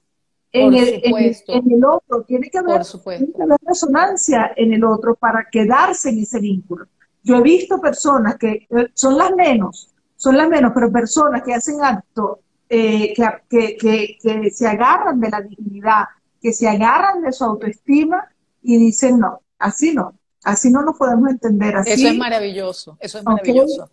en 0.55 0.72
el, 0.72 1.00
en, 1.02 1.72
el, 1.72 1.84
otro, 1.84 2.22
tiene 2.22 2.48
que, 2.48 2.59
haber, 2.59 2.82
tiene 2.84 3.32
que 3.32 3.42
haber 3.42 3.59
resonancia 3.66 4.52
en 4.57 4.72
el 4.72 4.84
otro 4.84 5.16
para 5.16 5.48
quedarse 5.50 6.11
en 6.11 6.20
ese 6.20 6.38
vínculo. 6.38 6.86
Yo 7.24 7.38
he 7.38 7.42
visto 7.42 7.80
personas 7.80 8.36
que 8.36 8.68
eh, 8.70 8.88
son 8.94 9.18
las 9.18 9.34
menos, 9.34 9.92
son 10.14 10.36
las 10.36 10.48
menos, 10.48 10.70
pero 10.72 10.92
personas 10.92 11.42
que 11.42 11.55
hacen 11.55 11.82
actos 11.82 12.38
eh, 12.68 13.12
que, 13.14 13.76
que, 13.76 14.16
que, 14.22 14.50
se 14.50 14.68
agarran 14.68 15.18
de 15.18 15.28
la 15.28 15.40
dignidad, 15.40 16.05
que 16.40 16.52
se 16.52 16.68
agarran 16.68 17.22
de 17.22 17.32
su 17.32 17.42
autoestima 17.42 18.28
y 18.62 18.78
dicen, 18.78 19.18
no, 19.18 19.40
así 19.59 19.92
no, 19.92 20.14
así 20.44 20.70
no 20.70 20.82
nos 20.82 20.96
podemos 20.96 21.30
entender. 21.30 21.76
Así, 21.76 21.90
eso 21.90 22.09
es 22.09 22.16
maravilloso, 22.16 22.96
eso 23.00 23.18
es 23.18 23.24
maravilloso. 23.24 23.90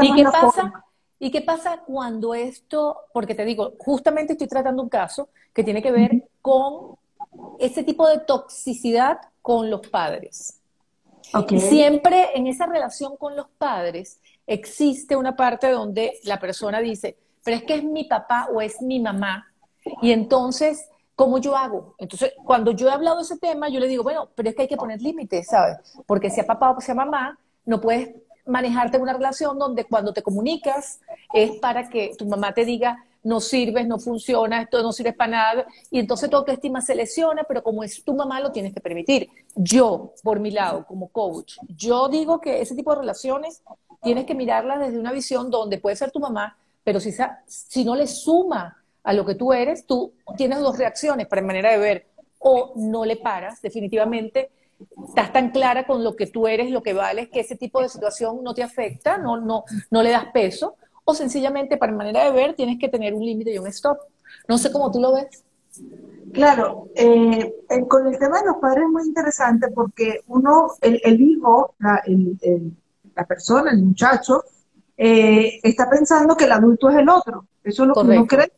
¿Y 0.00 0.14
qué 0.14 0.24
pasa? 0.24 0.84
¿Y 1.18 1.30
qué 1.30 1.40
pasa 1.42 1.82
cuando 1.84 2.34
esto, 2.34 2.96
porque 3.12 3.34
te 3.34 3.44
digo, 3.44 3.72
justamente 3.78 4.34
estoy 4.34 4.46
tratando 4.46 4.82
un 4.82 4.88
caso 4.88 5.28
que 5.52 5.64
tiene 5.64 5.82
que 5.82 5.90
ver 5.90 6.28
con 6.40 6.96
ese 7.58 7.82
tipo 7.82 8.08
de 8.08 8.18
toxicidad 8.20 9.18
con 9.42 9.70
los 9.70 9.86
padres. 9.88 10.60
Siempre 11.58 12.30
en 12.34 12.46
esa 12.46 12.66
relación 12.66 13.16
con 13.16 13.36
los 13.36 13.48
padres 13.58 14.20
existe 14.46 15.16
una 15.16 15.36
parte 15.36 15.70
donde 15.70 16.18
la 16.24 16.38
persona 16.38 16.80
dice, 16.80 17.16
pero 17.44 17.58
es 17.58 17.64
que 17.64 17.74
es 17.74 17.84
mi 17.84 18.04
papá 18.04 18.48
o 18.52 18.60
es 18.60 18.80
mi 18.80 18.98
mamá. 19.00 19.46
Y 20.00 20.12
entonces, 20.12 20.88
¿cómo 21.14 21.38
yo 21.38 21.56
hago? 21.56 21.94
Entonces, 21.98 22.32
cuando 22.44 22.70
yo 22.70 22.88
he 22.88 22.92
hablado 22.92 23.16
de 23.16 23.22
ese 23.24 23.38
tema, 23.38 23.68
yo 23.68 23.80
le 23.80 23.88
digo, 23.88 24.02
bueno, 24.02 24.28
pero 24.34 24.48
es 24.48 24.54
que 24.54 24.62
hay 24.62 24.68
que 24.68 24.76
poner 24.76 25.02
límites, 25.02 25.48
¿sabes? 25.48 25.76
Porque 26.06 26.30
sea 26.30 26.46
papá 26.46 26.70
o 26.70 26.80
sea 26.80 26.94
mamá, 26.94 27.38
no 27.66 27.80
puedes 27.80 28.10
manejarte 28.48 28.96
en 28.96 29.02
una 29.02 29.12
relación 29.12 29.58
donde 29.58 29.84
cuando 29.84 30.12
te 30.12 30.22
comunicas 30.22 31.00
es 31.32 31.52
para 31.58 31.88
que 31.88 32.12
tu 32.18 32.26
mamá 32.26 32.52
te 32.52 32.64
diga, 32.64 33.04
no 33.22 33.40
sirves, 33.40 33.86
no 33.86 33.98
funciona, 33.98 34.62
esto 34.62 34.82
no 34.82 34.92
sirve 34.92 35.12
para 35.12 35.30
nada, 35.30 35.66
y 35.90 35.98
entonces 35.98 36.30
tu 36.30 36.36
autoestima 36.36 36.80
se 36.80 36.94
lesiona, 36.94 37.44
pero 37.44 37.62
como 37.62 37.84
es 37.84 38.02
tu 38.02 38.14
mamá 38.14 38.40
lo 38.40 38.52
tienes 38.52 38.72
que 38.72 38.80
permitir. 38.80 39.28
Yo, 39.54 40.14
por 40.22 40.40
mi 40.40 40.50
lado, 40.50 40.86
como 40.86 41.08
coach, 41.08 41.56
yo 41.68 42.08
digo 42.08 42.40
que 42.40 42.60
ese 42.60 42.74
tipo 42.74 42.92
de 42.92 43.00
relaciones 43.00 43.62
tienes 44.02 44.24
que 44.24 44.34
mirarlas 44.34 44.80
desde 44.80 44.98
una 44.98 45.12
visión 45.12 45.50
donde 45.50 45.78
puede 45.78 45.96
ser 45.96 46.10
tu 46.10 46.20
mamá, 46.20 46.56
pero 46.84 47.00
si, 47.00 47.12
si 47.46 47.84
no 47.84 47.94
le 47.94 48.06
suma 48.06 48.82
a 49.02 49.12
lo 49.12 49.26
que 49.26 49.34
tú 49.34 49.52
eres, 49.52 49.86
tú 49.86 50.12
tienes 50.36 50.60
dos 50.60 50.78
reacciones 50.78 51.26
para 51.26 51.42
manera 51.42 51.70
de 51.70 51.78
ver, 51.78 52.06
o 52.38 52.72
no 52.76 53.04
le 53.04 53.16
paras, 53.16 53.60
definitivamente, 53.60 54.50
estás 55.08 55.32
tan 55.32 55.50
clara 55.50 55.86
con 55.86 56.04
lo 56.04 56.16
que 56.16 56.26
tú 56.26 56.46
eres, 56.46 56.70
lo 56.70 56.82
que 56.82 56.92
vales, 56.92 57.28
que 57.28 57.40
ese 57.40 57.56
tipo 57.56 57.80
de 57.82 57.88
situación 57.88 58.42
no 58.42 58.54
te 58.54 58.62
afecta, 58.62 59.18
no, 59.18 59.40
no, 59.40 59.64
no 59.90 60.02
le 60.02 60.10
das 60.10 60.26
peso, 60.32 60.76
o 61.04 61.14
sencillamente 61.14 61.76
para 61.76 61.92
manera 61.92 62.24
de 62.24 62.32
ver 62.32 62.54
tienes 62.54 62.78
que 62.78 62.88
tener 62.88 63.14
un 63.14 63.24
límite 63.24 63.52
y 63.52 63.58
un 63.58 63.66
stop. 63.68 63.98
No 64.46 64.58
sé 64.58 64.70
cómo 64.70 64.90
tú 64.90 65.00
lo 65.00 65.14
ves. 65.14 65.44
Claro, 66.32 66.88
eh, 66.94 67.54
con 67.88 68.06
el 68.06 68.18
tema 68.18 68.40
de 68.40 68.46
los 68.46 68.56
padres 68.56 68.84
es 68.84 68.90
muy 68.90 69.02
interesante 69.04 69.68
porque 69.68 70.20
uno, 70.26 70.72
el, 70.80 71.20
hijo, 71.20 71.74
la, 71.78 72.02
la, 73.14 73.24
persona, 73.24 73.70
el 73.70 73.82
muchacho, 73.82 74.44
eh, 74.96 75.60
está 75.62 75.88
pensando 75.88 76.36
que 76.36 76.44
el 76.44 76.52
adulto 76.52 76.90
es 76.90 76.96
el 76.96 77.08
otro. 77.08 77.46
Eso 77.64 77.84
es 77.84 77.88
lo 77.88 77.94
que 77.94 78.00
uno 78.00 78.26
cree. 78.26 78.52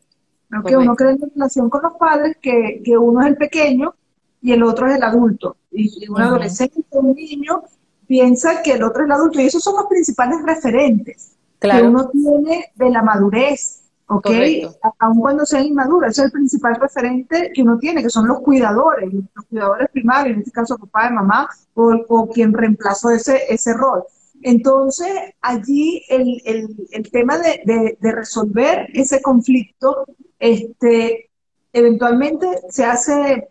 que 0.67 0.77
uno 0.77 0.97
cree 0.97 1.13
en 1.13 1.31
relación 1.35 1.71
con 1.71 1.83
los 1.83 1.95
padres 1.95 2.37
que, 2.41 2.83
que, 2.85 2.99
uno 2.99 3.21
es 3.21 3.29
el 3.29 3.37
pequeño 3.37 3.95
y 4.43 4.53
el 4.53 4.63
otro 4.63 4.87
es 4.89 4.97
el 4.97 5.03
adulto. 5.03 5.57
Y, 5.71 6.09
un 6.09 6.21
adolescente, 6.21 6.85
un 6.93 7.15
niño, 7.15 7.63
piensa 8.07 8.63
que 8.63 8.73
el 8.73 8.83
otro 8.83 9.03
es 9.03 9.07
el 9.07 9.13
adulto. 9.13 9.41
Y 9.41 9.47
esos 9.47 9.63
son 9.63 9.77
los 9.77 9.87
principales 9.87 10.43
referentes 10.45 11.37
que 11.61 11.83
uno 11.83 12.09
tiene 12.09 12.73
de 12.75 12.91
la 12.91 13.03
madurez, 13.03 13.83
¿ok? 14.07 14.27
Aun 14.99 15.21
cuando 15.21 15.45
sea 15.45 15.61
inmaduro, 15.61 16.07
ese 16.07 16.23
es 16.23 16.27
el 16.27 16.33
principal 16.33 16.77
referente 16.81 17.53
que 17.55 17.63
uno 17.63 17.79
tiene, 17.79 18.03
que 18.03 18.11
son 18.11 18.27
los 18.27 18.41
cuidadores, 18.41 19.13
los 19.13 19.45
cuidadores 19.47 19.89
primarios, 19.91 20.35
en 20.35 20.41
este 20.41 20.53
caso 20.53 20.79
papá 20.79 21.09
y 21.11 21.15
mamá, 21.15 21.49
o, 21.75 22.29
quien 22.33 22.53
reemplazó 22.53 23.11
ese, 23.11 23.43
ese 23.49 23.75
rol. 23.75 24.03
Entonces, 24.43 25.13
allí 25.43 26.03
el, 26.09 26.41
el, 26.91 27.11
tema 27.11 27.37
de, 27.39 27.97
de, 28.01 28.13
resolver 28.13 28.89
ese 28.95 29.21
conflicto, 29.21 30.07
este, 30.39 31.31
eventualmente 31.75 32.47
se 32.71 32.87
hace 32.87 33.49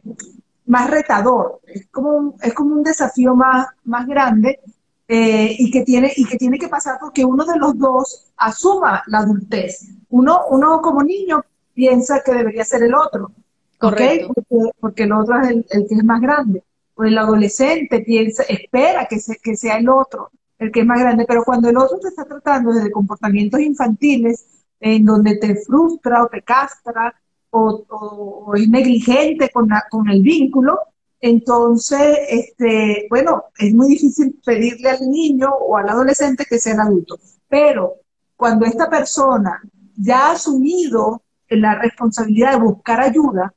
más 0.70 0.89
retador, 0.89 1.59
es 1.67 1.88
como, 1.88 2.36
es 2.41 2.53
como 2.53 2.76
un 2.76 2.84
desafío 2.84 3.36
más, 3.36 3.67
más 3.84 4.07
grande 4.07 4.59
eh, 5.07 5.55
y, 5.57 5.72
que 5.72 5.82
tiene, 5.82 6.13
y 6.15 6.26
que 6.26 6.38
tiene 6.38 6.57
que 6.57 6.67
pasar 6.67 6.97
porque 6.99 7.26
uno 7.26 7.43
de 7.43 7.57
los 7.57 7.78
dos 7.78 8.32
asuma 8.38 9.03
la 9.07 9.20
adultez. 9.20 9.89
Uno, 10.09 10.41
uno 10.49 10.82
como 10.82 11.03
niño 11.03 11.43
piensa 11.74 12.22
que 12.24 12.34
debería 12.34 12.63
ser 12.63 12.84
el 12.84 12.95
otro, 12.95 13.32
Correcto. 13.80 14.34
Porque, 14.80 15.03
el 15.03 15.13
otro 15.13 15.39
es 15.41 15.49
el, 15.49 15.88
que 15.88 15.95
es 15.95 16.03
más 16.03 16.22
grande. 16.22 16.63
O 16.95 17.03
el 17.03 17.17
adolescente 17.17 18.01
piensa, 18.01 18.43
espera 18.43 19.07
que, 19.09 19.17
que 19.41 19.55
sea 19.55 19.78
el 19.78 19.89
otro 19.89 20.32
el 20.59 20.74
que 20.74 20.82
es 20.82 20.86
más 20.86 20.99
grande, 20.99 21.26
pero 21.26 21.45
cuando 21.45 21.70
el 21.70 21.78
otro 21.78 21.97
te 21.99 22.09
está 22.09 22.26
tratando 22.26 22.74
desde 22.74 22.91
comportamientos 22.91 23.61
infantiles, 23.61 24.45
en 24.82 25.05
donde 25.05 25.38
te 25.38 25.55
frustra 25.55 26.24
o 26.24 26.28
te 26.28 26.41
castra 26.41 27.15
o, 27.52 27.86
o, 27.89 28.56
es 28.56 28.68
negligente 28.68 29.50
con, 29.50 29.70
con 29.89 30.10
el 30.10 30.22
vínculo, 30.22 30.80
entonces, 31.22 32.18
este, 32.30 33.08
bueno, 33.10 33.45
es 33.58 33.74
muy 33.74 33.89
difícil 33.89 34.39
pedirle 34.45 34.89
al 34.89 35.10
niño 35.10 35.50
o 35.50 35.76
al 35.76 35.89
adolescente 35.89 36.45
que 36.50 36.60
sea 36.60 36.74
el 36.74 36.80
adulto. 36.80 37.20
Pero 37.47 37.95
cuando 38.38 38.66
esta 38.66 38.89
persona 38.89 39.62
ya 39.97 40.28
ha 40.28 40.32
asumido 40.34 41.24
la 41.50 41.76
responsabilidad 41.76 42.54
de 42.54 42.60
buscar 42.60 43.02
ayuda, 43.02 43.54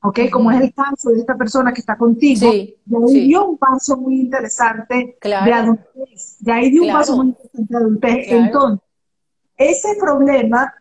¿ok? 0.00 0.20
Como 0.30 0.50
es 0.52 0.60
el 0.62 0.72
caso 0.72 1.10
de 1.10 1.20
esta 1.20 1.36
persona 1.36 1.72
que 1.72 1.80
está 1.80 1.98
contigo, 1.98 2.50
ya 2.50 2.98
dio 3.06 3.44
un 3.44 3.58
paso 3.58 3.96
muy 3.98 4.20
interesante 4.20 5.18
de 5.22 5.34
adultez. 5.34 6.38
Ya 6.40 6.56
dio 6.56 6.82
un 6.82 6.92
paso 6.92 7.16
muy 7.16 7.26
interesante 7.26 7.72
de 7.72 7.76
adultez. 7.76 8.26
Entonces, 8.28 8.80
ese 9.58 9.96
problema 10.00 10.72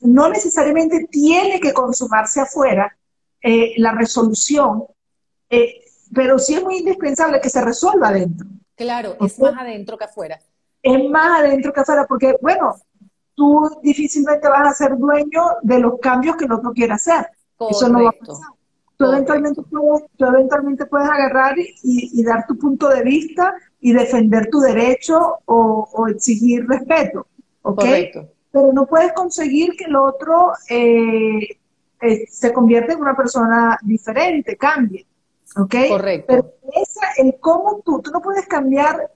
no 0.00 0.28
necesariamente 0.28 1.06
tiene 1.10 1.60
que 1.60 1.72
consumarse 1.72 2.40
afuera, 2.40 2.96
eh, 3.42 3.74
la 3.78 3.92
resolución 3.92 4.84
eh, 5.50 5.82
pero 6.14 6.38
sí 6.38 6.54
es 6.54 6.62
muy 6.62 6.78
indispensable 6.78 7.40
que 7.40 7.50
se 7.50 7.60
resuelva 7.60 8.08
adentro. 8.08 8.46
Claro, 8.76 9.16
es 9.20 9.38
más 9.38 9.54
adentro 9.58 9.98
que 9.98 10.04
afuera. 10.04 10.40
Es 10.82 11.10
más 11.10 11.40
adentro 11.40 11.72
que 11.72 11.80
afuera, 11.80 12.06
porque, 12.08 12.36
bueno, 12.40 12.76
tú 13.34 13.68
difícilmente 13.82 14.48
vas 14.48 14.68
a 14.68 14.72
ser 14.72 14.96
dueño 14.96 15.42
de 15.62 15.78
los 15.80 15.98
cambios 16.00 16.36
que 16.36 16.46
el 16.46 16.52
otro 16.52 16.72
quiere 16.72 16.94
hacer. 16.94 17.26
Eso 17.68 17.88
no 17.88 18.04
va 18.04 18.10
a 18.10 18.12
pasar. 18.12 18.46
Tú 18.96 19.06
eventualmente, 19.06 19.62
puedes, 19.62 20.04
tú 20.16 20.24
eventualmente 20.26 20.86
puedes 20.86 21.08
agarrar 21.08 21.56
y, 21.58 22.22
dar 22.22 22.46
tu 22.46 22.58
punto 22.58 22.88
de 22.88 23.02
vista 23.02 23.54
y 23.80 23.92
defender 23.92 24.48
tu 24.50 24.60
derecho 24.60 25.38
o, 25.46 26.06
exigir 26.08 26.66
respeto. 26.66 27.26
¿Ok? 27.62 27.84
Pero 28.52 28.72
no 28.72 28.86
puedes 28.86 29.12
conseguir 29.12 29.76
que 29.76 29.84
el 29.84 29.96
otro 29.96 30.52
eh, 30.68 31.58
eh, 32.00 32.26
se 32.28 32.52
convierta 32.52 32.92
en 32.92 33.00
una 33.00 33.16
persona 33.16 33.78
diferente, 33.82 34.56
cambie. 34.56 35.06
¿ok? 35.56 35.74
Correcto. 35.88 36.26
Pero 36.28 36.54
esa, 36.74 37.06
el 37.18 37.36
cómo 37.40 37.82
tú, 37.84 38.00
tú 38.00 38.10
no 38.10 38.20
puedes 38.20 38.46
cambiar 38.46 39.10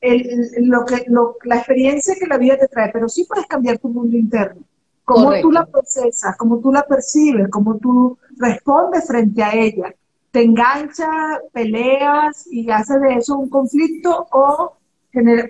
el, 0.00 0.68
lo 0.68 0.84
que, 0.84 1.04
lo, 1.08 1.36
la 1.44 1.56
experiencia 1.56 2.14
que 2.18 2.26
la 2.26 2.38
vida 2.38 2.58
te 2.58 2.68
trae, 2.68 2.90
pero 2.92 3.08
sí 3.08 3.24
puedes 3.24 3.46
cambiar 3.46 3.78
tu 3.78 3.88
mundo 3.88 4.16
interno. 4.16 4.62
Cómo 5.04 5.32
tú 5.40 5.52
la 5.52 5.66
procesas, 5.66 6.34
cómo 6.36 6.60
tú 6.60 6.72
la 6.72 6.82
percibes, 6.86 7.48
cómo 7.50 7.76
tú 7.76 8.16
respondes 8.38 9.06
frente 9.06 9.42
a 9.42 9.54
ella. 9.54 9.94
Te 10.30 10.42
enganchas, 10.42 11.40
peleas 11.52 12.46
y 12.50 12.70
haces 12.70 13.00
de 13.02 13.14
eso 13.16 13.36
un 13.36 13.50
conflicto 13.50 14.26
o 14.32 14.72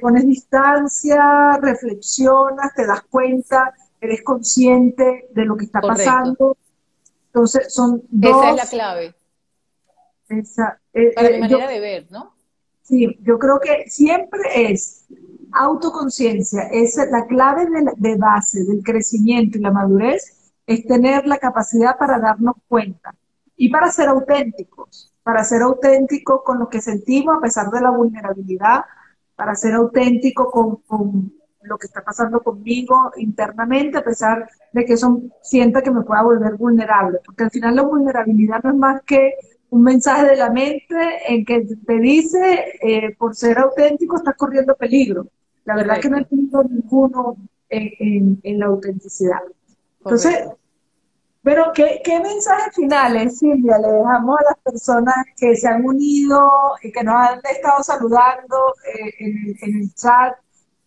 pones 0.00 0.26
distancia, 0.26 1.58
reflexionas, 1.60 2.74
te 2.74 2.86
das 2.86 3.02
cuenta, 3.02 3.72
eres 4.00 4.22
consciente 4.22 5.28
de 5.32 5.44
lo 5.44 5.56
que 5.56 5.64
está 5.64 5.80
pasando. 5.80 6.56
Entonces, 7.26 7.72
son 7.72 8.02
dos... 8.08 8.36
Esa 8.36 8.50
es 8.50 8.56
la 8.56 8.66
clave. 8.66 9.14
Esa, 10.28 10.80
eh, 10.92 11.12
Para 11.14 11.28
mi 11.30 11.34
eh, 11.36 11.40
manera 11.40 11.68
de 11.68 11.80
ver, 11.80 12.06
¿no? 12.10 12.34
Sí, 12.82 13.18
yo 13.22 13.38
creo 13.38 13.58
que 13.60 13.88
siempre 13.88 14.40
es 14.70 15.06
autoconciencia, 15.52 16.62
es 16.70 16.96
la 17.10 17.26
clave 17.26 17.66
de, 17.66 17.92
de 17.96 18.16
base 18.16 18.64
del 18.64 18.82
crecimiento 18.82 19.58
y 19.58 19.62
la 19.62 19.70
madurez, 19.70 20.52
es 20.66 20.86
tener 20.86 21.26
la 21.26 21.38
capacidad 21.38 21.96
para 21.98 22.18
darnos 22.18 22.56
cuenta 22.68 23.14
y 23.56 23.68
para 23.68 23.90
ser 23.90 24.08
auténticos, 24.08 25.12
para 25.22 25.44
ser 25.44 25.62
auténticos 25.62 26.42
con 26.44 26.58
lo 26.58 26.68
que 26.68 26.80
sentimos 26.80 27.36
a 27.36 27.40
pesar 27.40 27.70
de 27.70 27.80
la 27.80 27.90
vulnerabilidad, 27.90 28.84
para 29.36 29.54
ser 29.54 29.74
auténtico 29.74 30.50
con, 30.50 31.32
lo 31.62 31.78
que 31.78 31.86
está 31.86 32.02
pasando 32.02 32.42
conmigo 32.42 33.10
internamente, 33.16 33.96
a 33.96 34.04
pesar 34.04 34.48
de 34.72 34.84
que 34.84 34.92
eso 34.92 35.22
sienta 35.42 35.82
que 35.82 35.90
me 35.90 36.02
pueda 36.02 36.22
volver 36.22 36.56
vulnerable, 36.56 37.20
porque 37.24 37.44
al 37.44 37.50
final 37.50 37.74
la 37.74 37.82
vulnerabilidad 37.82 38.62
no 38.62 38.70
es 38.70 38.76
más 38.76 39.02
que 39.02 39.32
un 39.70 39.82
mensaje 39.82 40.26
de 40.26 40.36
la 40.36 40.50
mente 40.50 40.94
en 41.26 41.44
que 41.44 41.66
te 41.86 41.98
dice, 41.98 42.78
eh, 42.82 43.16
por 43.16 43.34
ser 43.34 43.58
auténtico 43.58 44.16
estás 44.16 44.36
corriendo 44.36 44.76
peligro. 44.76 45.26
La 45.64 45.74
verdad 45.74 45.96
es 45.96 46.02
que 46.02 46.10
no 46.10 46.18
he 46.18 46.24
tenido 46.26 46.62
ninguno 46.62 47.36
en, 47.70 48.58
la 48.58 48.66
autenticidad. 48.66 49.40
Entonces, 50.00 50.44
pero 51.44 51.72
¿qué, 51.74 52.00
¿qué, 52.02 52.18
mensajes 52.20 52.74
finales, 52.74 53.38
Silvia, 53.38 53.76
le 53.76 53.88
dejamos 53.88 54.40
a 54.40 54.44
las 54.44 54.58
personas 54.64 55.14
que 55.36 55.54
se 55.54 55.68
han 55.68 55.84
unido 55.84 56.50
y 56.82 56.90
que 56.90 57.04
nos 57.04 57.14
han 57.14 57.38
estado 57.44 57.82
saludando 57.82 58.56
eh, 58.98 59.14
en, 59.60 59.76
el 59.76 59.94
chat? 59.94 60.38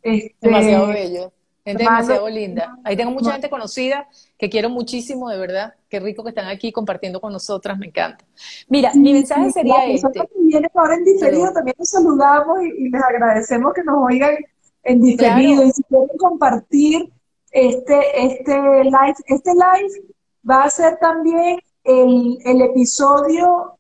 Este, 0.02 0.36
demasiado 0.42 0.88
bello, 0.88 1.32
gente 1.64 1.84
demasiado 1.84 2.28
linda. 2.28 2.76
Ahí 2.84 2.98
tengo 2.98 3.12
mucha 3.12 3.34
gente 3.34 3.52
conocida 3.52 4.08
que 4.36 4.50
quiero 4.50 4.72
muchísimo, 4.72 5.30
de 5.30 5.38
verdad. 5.38 5.76
Qué 5.90 6.00
rico 6.00 6.24
que 6.24 6.30
están 6.30 6.48
aquí 6.48 6.72
compartiendo 6.72 7.22
con 7.22 7.32
nosotras, 7.32 7.78
me 7.78 7.86
encanta. 7.86 8.26
Mira, 8.68 8.92
mi 8.96 9.14
mensaje 9.14 9.52
sería 9.52 9.86
este. 9.86 10.10
También 10.10 10.68
ahora 10.74 10.96
en 10.96 11.04
diferido, 11.04 11.54
también 11.54 11.76
nos 11.78 11.90
saludamos 11.90 12.64
y, 12.64 12.90
les 12.90 13.04
agradecemos 13.04 13.74
que 13.76 13.84
nos 13.84 13.96
oigan 14.04 14.36
en 14.82 15.02
diferido. 15.04 15.64
Y 15.64 15.72
si 15.72 15.84
quieren 15.84 16.18
compartir 16.18 17.14
este, 17.52 18.26
este 18.26 18.60
live, 18.86 19.16
este 19.28 19.52
live 19.54 20.17
va 20.50 20.64
a 20.64 20.70
ser 20.70 20.98
también 21.00 21.60
el, 21.84 22.38
el 22.44 22.62
episodio 22.62 23.78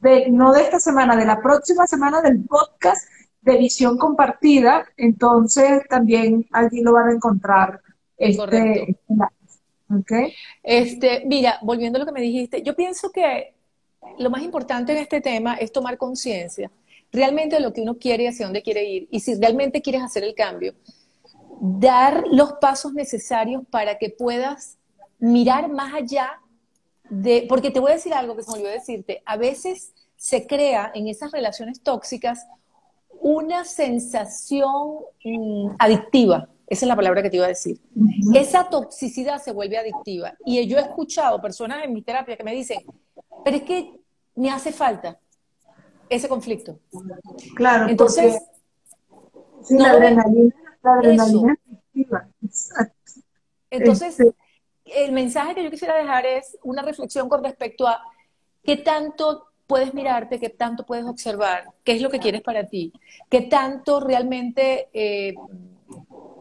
de, 0.00 0.30
no 0.30 0.52
de 0.52 0.62
esta 0.62 0.80
semana, 0.80 1.16
de 1.16 1.24
la 1.24 1.40
próxima 1.40 1.86
semana 1.86 2.20
del 2.20 2.44
podcast 2.44 3.08
de 3.42 3.56
visión 3.56 3.98
compartida. 3.98 4.86
Entonces 4.96 5.82
también 5.88 6.46
allí 6.52 6.82
lo 6.82 6.92
van 6.92 7.08
a 7.08 7.12
encontrar. 7.12 7.80
Este, 8.16 8.98
okay. 9.88 10.34
este, 10.62 11.24
mira, 11.26 11.58
volviendo 11.62 11.96
a 11.96 12.00
lo 12.00 12.06
que 12.06 12.12
me 12.12 12.20
dijiste, 12.20 12.62
yo 12.62 12.76
pienso 12.76 13.10
que 13.10 13.54
lo 14.18 14.30
más 14.30 14.42
importante 14.42 14.92
en 14.92 14.98
este 14.98 15.20
tema 15.20 15.54
es 15.54 15.72
tomar 15.72 15.96
conciencia 15.96 16.70
realmente 17.12 17.56
de 17.56 17.62
lo 17.62 17.72
que 17.72 17.80
uno 17.80 17.98
quiere 17.98 18.24
y 18.24 18.26
hacia 18.28 18.46
dónde 18.46 18.62
quiere 18.62 18.84
ir. 18.84 19.08
Y 19.10 19.20
si 19.20 19.34
realmente 19.34 19.82
quieres 19.82 20.02
hacer 20.02 20.22
el 20.22 20.34
cambio, 20.34 20.74
dar 21.60 22.24
los 22.30 22.54
pasos 22.54 22.92
necesarios 22.92 23.62
para 23.70 23.98
que 23.98 24.10
puedas 24.10 24.78
mirar 25.20 25.68
más 25.70 25.94
allá 25.94 26.40
de, 27.08 27.46
porque 27.48 27.70
te 27.70 27.80
voy 27.80 27.92
a 27.92 27.94
decir 27.94 28.14
algo 28.14 28.36
que 28.36 28.42
se 28.42 28.50
me 28.50 28.58
olvidó 28.58 28.72
decirte, 28.72 29.22
a 29.26 29.36
veces 29.36 29.92
se 30.16 30.46
crea 30.46 30.90
en 30.94 31.08
esas 31.08 31.32
relaciones 31.32 31.80
tóxicas 31.80 32.46
una 33.20 33.64
sensación 33.64 35.00
mm, 35.24 35.70
adictiva, 35.78 36.48
esa 36.70 36.84
es 36.84 36.88
la 36.88 36.94
palabra 36.96 37.20
que 37.20 37.30
te 37.30 37.36
iba 37.36 37.46
a 37.46 37.48
decir. 37.48 37.80
Esa 38.32 38.68
toxicidad 38.70 39.42
se 39.42 39.50
vuelve 39.50 39.76
adictiva. 39.76 40.34
Y 40.44 40.64
yo 40.68 40.78
he 40.78 40.82
escuchado 40.82 41.42
personas 41.42 41.84
en 41.84 41.92
mi 41.92 42.00
terapia 42.00 42.36
que 42.36 42.44
me 42.44 42.54
dicen, 42.54 42.78
pero 43.44 43.56
es 43.56 43.64
que 43.64 44.00
me 44.36 44.50
hace 44.50 44.70
falta 44.70 45.18
ese 46.08 46.28
conflicto. 46.28 46.78
Claro, 47.56 47.88
entonces... 47.88 48.40
la 49.68 49.90
adrenalina, 49.90 50.54
la 50.82 50.92
adrenalina 50.92 51.52
es 51.54 51.58
adictiva. 51.66 52.28
Entonces, 53.70 54.20
este, 54.20 54.34
el 54.94 55.12
mensaje 55.12 55.54
que 55.54 55.64
yo 55.64 55.70
quisiera 55.70 55.96
dejar 55.96 56.26
es 56.26 56.58
una 56.62 56.82
reflexión 56.82 57.28
con 57.28 57.42
respecto 57.42 57.86
a 57.86 58.02
qué 58.64 58.76
tanto 58.76 59.46
puedes 59.66 59.94
mirarte, 59.94 60.40
qué 60.40 60.48
tanto 60.48 60.84
puedes 60.84 61.04
observar, 61.04 61.64
qué 61.84 61.92
es 61.92 62.02
lo 62.02 62.10
que 62.10 62.18
quieres 62.18 62.42
para 62.42 62.66
ti, 62.66 62.92
qué 63.28 63.42
tanto 63.42 64.00
realmente 64.00 64.88
eh, 64.92 65.34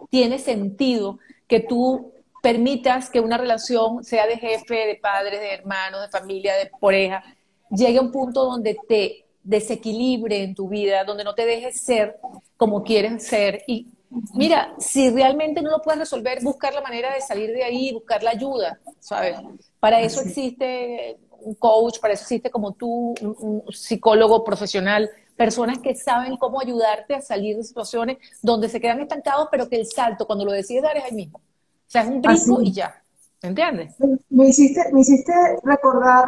tiene 0.09 0.39
sentido 0.39 1.19
que 1.47 1.59
tú 1.59 2.11
permitas 2.41 3.09
que 3.09 3.19
una 3.19 3.37
relación, 3.37 4.03
sea 4.03 4.25
de 4.25 4.37
jefe, 4.37 4.87
de 4.87 4.95
padres, 4.95 5.39
de 5.39 5.53
hermanos, 5.53 6.01
de 6.01 6.09
familia, 6.09 6.55
de 6.55 6.71
pareja, 6.79 7.23
llegue 7.69 7.99
a 7.99 8.01
un 8.01 8.11
punto 8.11 8.45
donde 8.45 8.77
te 8.87 9.25
desequilibre 9.43 10.43
en 10.43 10.55
tu 10.55 10.67
vida, 10.67 11.03
donde 11.03 11.23
no 11.23 11.35
te 11.35 11.45
dejes 11.45 11.81
ser 11.81 12.17
como 12.57 12.83
quieres 12.83 13.25
ser 13.25 13.63
y 13.67 13.87
Mira, 14.33 14.73
si 14.79 15.11
realmente 15.11 15.61
no 15.61 15.69
lo 15.69 15.81
puedes 15.81 15.99
resolver, 15.99 16.41
buscar 16.41 16.73
la 16.73 16.81
manera 16.81 17.13
de 17.13 17.21
salir 17.21 17.51
de 17.51 17.63
ahí, 17.63 17.93
buscar 17.93 18.23
la 18.23 18.31
ayuda, 18.31 18.79
¿sabes? 18.99 19.37
Para 19.79 20.01
eso 20.01 20.21
existe 20.21 21.19
un 21.41 21.53
coach, 21.53 21.99
para 21.99 22.13
eso 22.13 22.23
existe 22.23 22.49
como 22.49 22.73
tú, 22.73 23.13
un, 23.21 23.63
psicólogo 23.71 24.43
profesional, 24.43 25.09
personas 25.35 25.77
que 25.79 25.95
saben 25.95 26.37
cómo 26.37 26.59
ayudarte 26.59 27.15
a 27.15 27.21
salir 27.21 27.55
de 27.57 27.63
situaciones 27.63 28.17
donde 28.41 28.67
se 28.67 28.81
quedan 28.81 28.99
estancados, 28.99 29.47
pero 29.51 29.69
que 29.69 29.77
el 29.77 29.85
salto, 29.85 30.25
cuando 30.25 30.43
lo 30.43 30.51
decides 30.51 30.83
dar, 30.83 30.97
es 30.97 31.03
ahí 31.03 31.13
mismo. 31.13 31.37
O 31.37 31.91
sea, 31.91 32.01
es 32.01 32.09
un 32.09 32.21
brinco 32.21 32.61
y 32.61 32.71
ya. 32.71 33.03
¿Entiendes? 33.41 33.95
Me 34.29 34.47
hiciste, 34.47 34.81
me 34.91 35.01
hiciste 35.01 35.31
recordar 35.63 36.27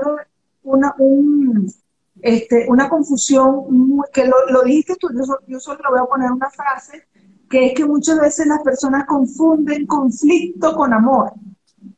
una, 0.63 0.95
este, 2.21 2.67
una 2.69 2.87
confusión 2.87 3.65
que 4.13 4.25
lo, 4.25 4.63
dijiste 4.63 4.95
tú, 4.95 5.09
yo, 5.13 5.23
yo 5.47 5.59
solo 5.59 5.79
le 5.83 5.89
voy 5.89 5.99
a 5.99 6.05
poner 6.05 6.31
una 6.31 6.49
frase 6.49 7.05
que 7.51 7.67
es 7.67 7.73
que 7.73 7.85
muchas 7.85 8.19
veces 8.19 8.47
las 8.47 8.61
personas 8.63 9.05
confunden 9.05 9.85
conflicto 9.85 10.73
con 10.73 10.93
amor. 10.93 11.33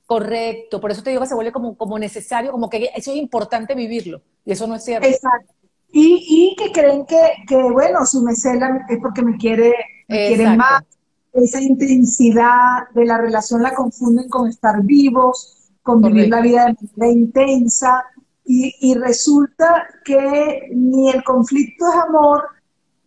Correcto, 0.06 0.82
por 0.82 0.92
eso 0.92 1.04
te 1.04 1.12
digo 1.12 1.22
que 1.22 1.28
se 1.28 1.36
vuelve 1.36 1.52
como, 1.52 1.78
como 1.78 1.98
necesario, 1.98 2.52
como 2.52 2.70
que 2.70 2.90
eso 2.96 3.12
es 3.12 3.18
importante 3.18 3.76
vivirlo, 3.76 4.22
y 4.44 4.52
eso 4.52 4.68
no 4.68 4.76
es 4.76 4.84
cierto. 4.84 5.08
Exacto. 5.08 5.54
Y, 5.92 6.26
y 6.28 6.56
que 6.56 6.72
creen 6.72 7.06
que, 7.06 7.22
que, 7.48 7.56
bueno, 7.56 8.06
si 8.06 8.20
me 8.20 8.36
celan 8.36 8.82
es 8.90 8.98
porque 9.00 9.22
me 9.22 9.38
quiere, 9.38 9.74
me 10.10 10.28
quieren 10.28 10.58
más. 10.58 10.84
Esa 11.32 11.62
intensidad 11.62 12.90
de 12.94 13.06
la 13.06 13.20
relación 13.20 13.62
la 13.62 13.74
confunden 13.74 14.28
con 14.28 14.48
estar 14.48 14.82
vivos, 14.84 15.70
con 15.84 16.02
vivir 16.02 16.30
la 16.30 16.42
vida 16.42 16.66
de 16.66 16.76
manera 16.98 17.14
intensa, 17.14 18.06
y, 18.46 18.76
y 18.82 18.96
resulta 18.96 19.86
que 20.04 20.70
ni 20.74 21.10
el 21.10 21.24
conflicto 21.24 21.86
es 21.88 21.96
amor, 22.08 22.44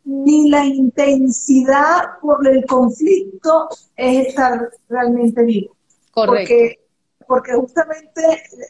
ni 0.06 0.48
la 0.48 0.64
intensidad 0.64 2.18
por 2.22 2.46
el 2.46 2.64
conflicto 2.64 3.68
es 3.96 4.28
estar 4.28 4.70
realmente 4.88 5.42
vivo. 5.42 5.76
Correcto. 6.12 6.54
Porque, 6.54 6.80
porque 7.26 7.52
justamente 7.54 8.22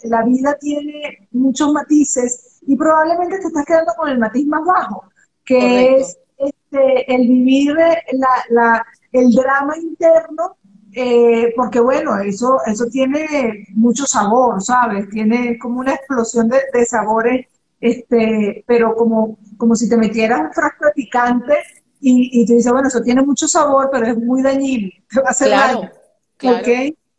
la 0.05 0.25
vida 0.25 0.57
tiene 0.59 1.29
muchos 1.33 1.73
matices 1.73 2.59
y 2.67 2.75
probablemente 2.77 3.39
te 3.39 3.49
estás 3.49 3.67
quedando 3.67 3.93
con 3.97 4.09
el 4.09 4.19
matiz 4.19 4.47
más 4.47 4.65
bajo, 4.65 5.05
que 5.45 5.97
es 5.97 6.19
este, 6.39 7.15
el 7.15 7.29
vivir 7.29 7.77
la, 8.49 8.85
el 9.13 9.31
drama 9.31 9.77
interno, 9.77 10.57
eh, 10.93 11.53
porque 11.55 11.81
bueno, 11.81 12.19
eso, 12.19 12.59
eso 12.65 12.87
tiene 12.87 13.67
mucho 13.75 14.07
sabor, 14.07 14.63
¿sabes? 14.63 15.09
Tiene 15.11 15.59
como 15.59 15.81
una 15.81 15.95
explosión 15.95 16.49
de, 16.49 16.61
de 16.73 16.87
sabores 16.87 17.47
este, 17.81 18.65
pero 18.67 18.95
como, 18.95 19.39
como 19.57 19.75
si 19.75 19.89
te 19.89 19.97
metieras 19.97 20.41
un 20.41 20.53
frasco 20.53 20.87
de 20.87 20.93
picante 20.93 21.55
y, 22.01 22.43
y 22.43 22.47
te 22.47 22.55
dices, 22.55 22.73
bueno, 22.73 22.89
eso 22.89 23.03
tiene 23.03 23.23
mucho 23.23 23.49
sabor, 23.49 23.89
pero 23.91 24.07
es 24.07 24.17
muy 24.17 24.43
dañino, 24.43 24.91
te 25.11 25.21
va 25.21 25.29
a 25.29 25.31
hacer 25.31 25.51
daño. 25.51 25.91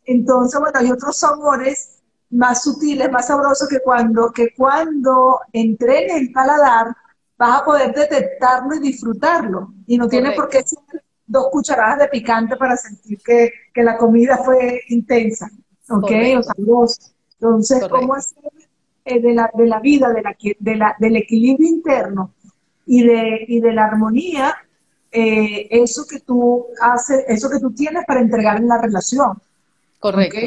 Entonces, 0.04 0.58
bueno, 0.58 0.78
hay 0.78 0.90
otros 0.90 1.18
sabores 1.18 1.98
más 2.30 2.62
sutiles, 2.62 3.10
más 3.10 3.26
sabrosos 3.26 3.68
que 3.68 3.80
cuando, 3.80 4.30
que 4.32 4.54
cuando 4.56 5.40
entrenes 5.52 6.16
el 6.16 6.32
paladar 6.32 6.94
vas 7.36 7.60
a 7.60 7.64
poder 7.64 7.94
detectarlo 7.94 8.74
y 8.74 8.80
disfrutarlo. 8.80 9.74
Y 9.86 9.98
no 9.98 10.08
tiene 10.08 10.32
por 10.32 10.48
qué 10.48 10.62
ser 10.62 10.78
dos 11.26 11.48
cucharadas 11.50 11.98
de 11.98 12.08
picante 12.08 12.56
para 12.56 12.76
sentir 12.76 13.18
que, 13.24 13.52
que 13.72 13.82
la 13.82 13.96
comida 13.96 14.38
fue 14.38 14.80
intensa, 14.88 15.50
¿ok? 15.90 16.10
O 16.38 16.42
sabrosa. 16.42 17.12
Entonces, 17.34 17.86
¿cómo 17.88 18.14
hacer 18.14 18.38
eh, 19.08 19.20
de, 19.20 19.34
la, 19.34 19.50
de 19.54 19.66
la 19.66 19.80
vida, 19.80 20.12
de 20.12 20.22
la, 20.22 20.36
de 20.58 20.76
la, 20.76 20.96
del 20.98 21.16
equilibrio 21.16 21.68
interno 21.68 22.34
y 22.86 23.04
de, 23.04 23.44
y 23.48 23.60
de 23.60 23.72
la 23.72 23.86
armonía, 23.86 24.54
eh, 25.10 25.68
eso 25.70 26.04
que 26.06 26.20
tú 26.20 26.66
haces, 26.80 27.24
eso 27.28 27.48
que 27.48 27.58
tú 27.58 27.72
tienes 27.72 28.04
para 28.06 28.20
entregar 28.20 28.58
en 28.58 28.68
la 28.68 28.80
relación. 28.80 29.40
Correcto. 29.98 30.38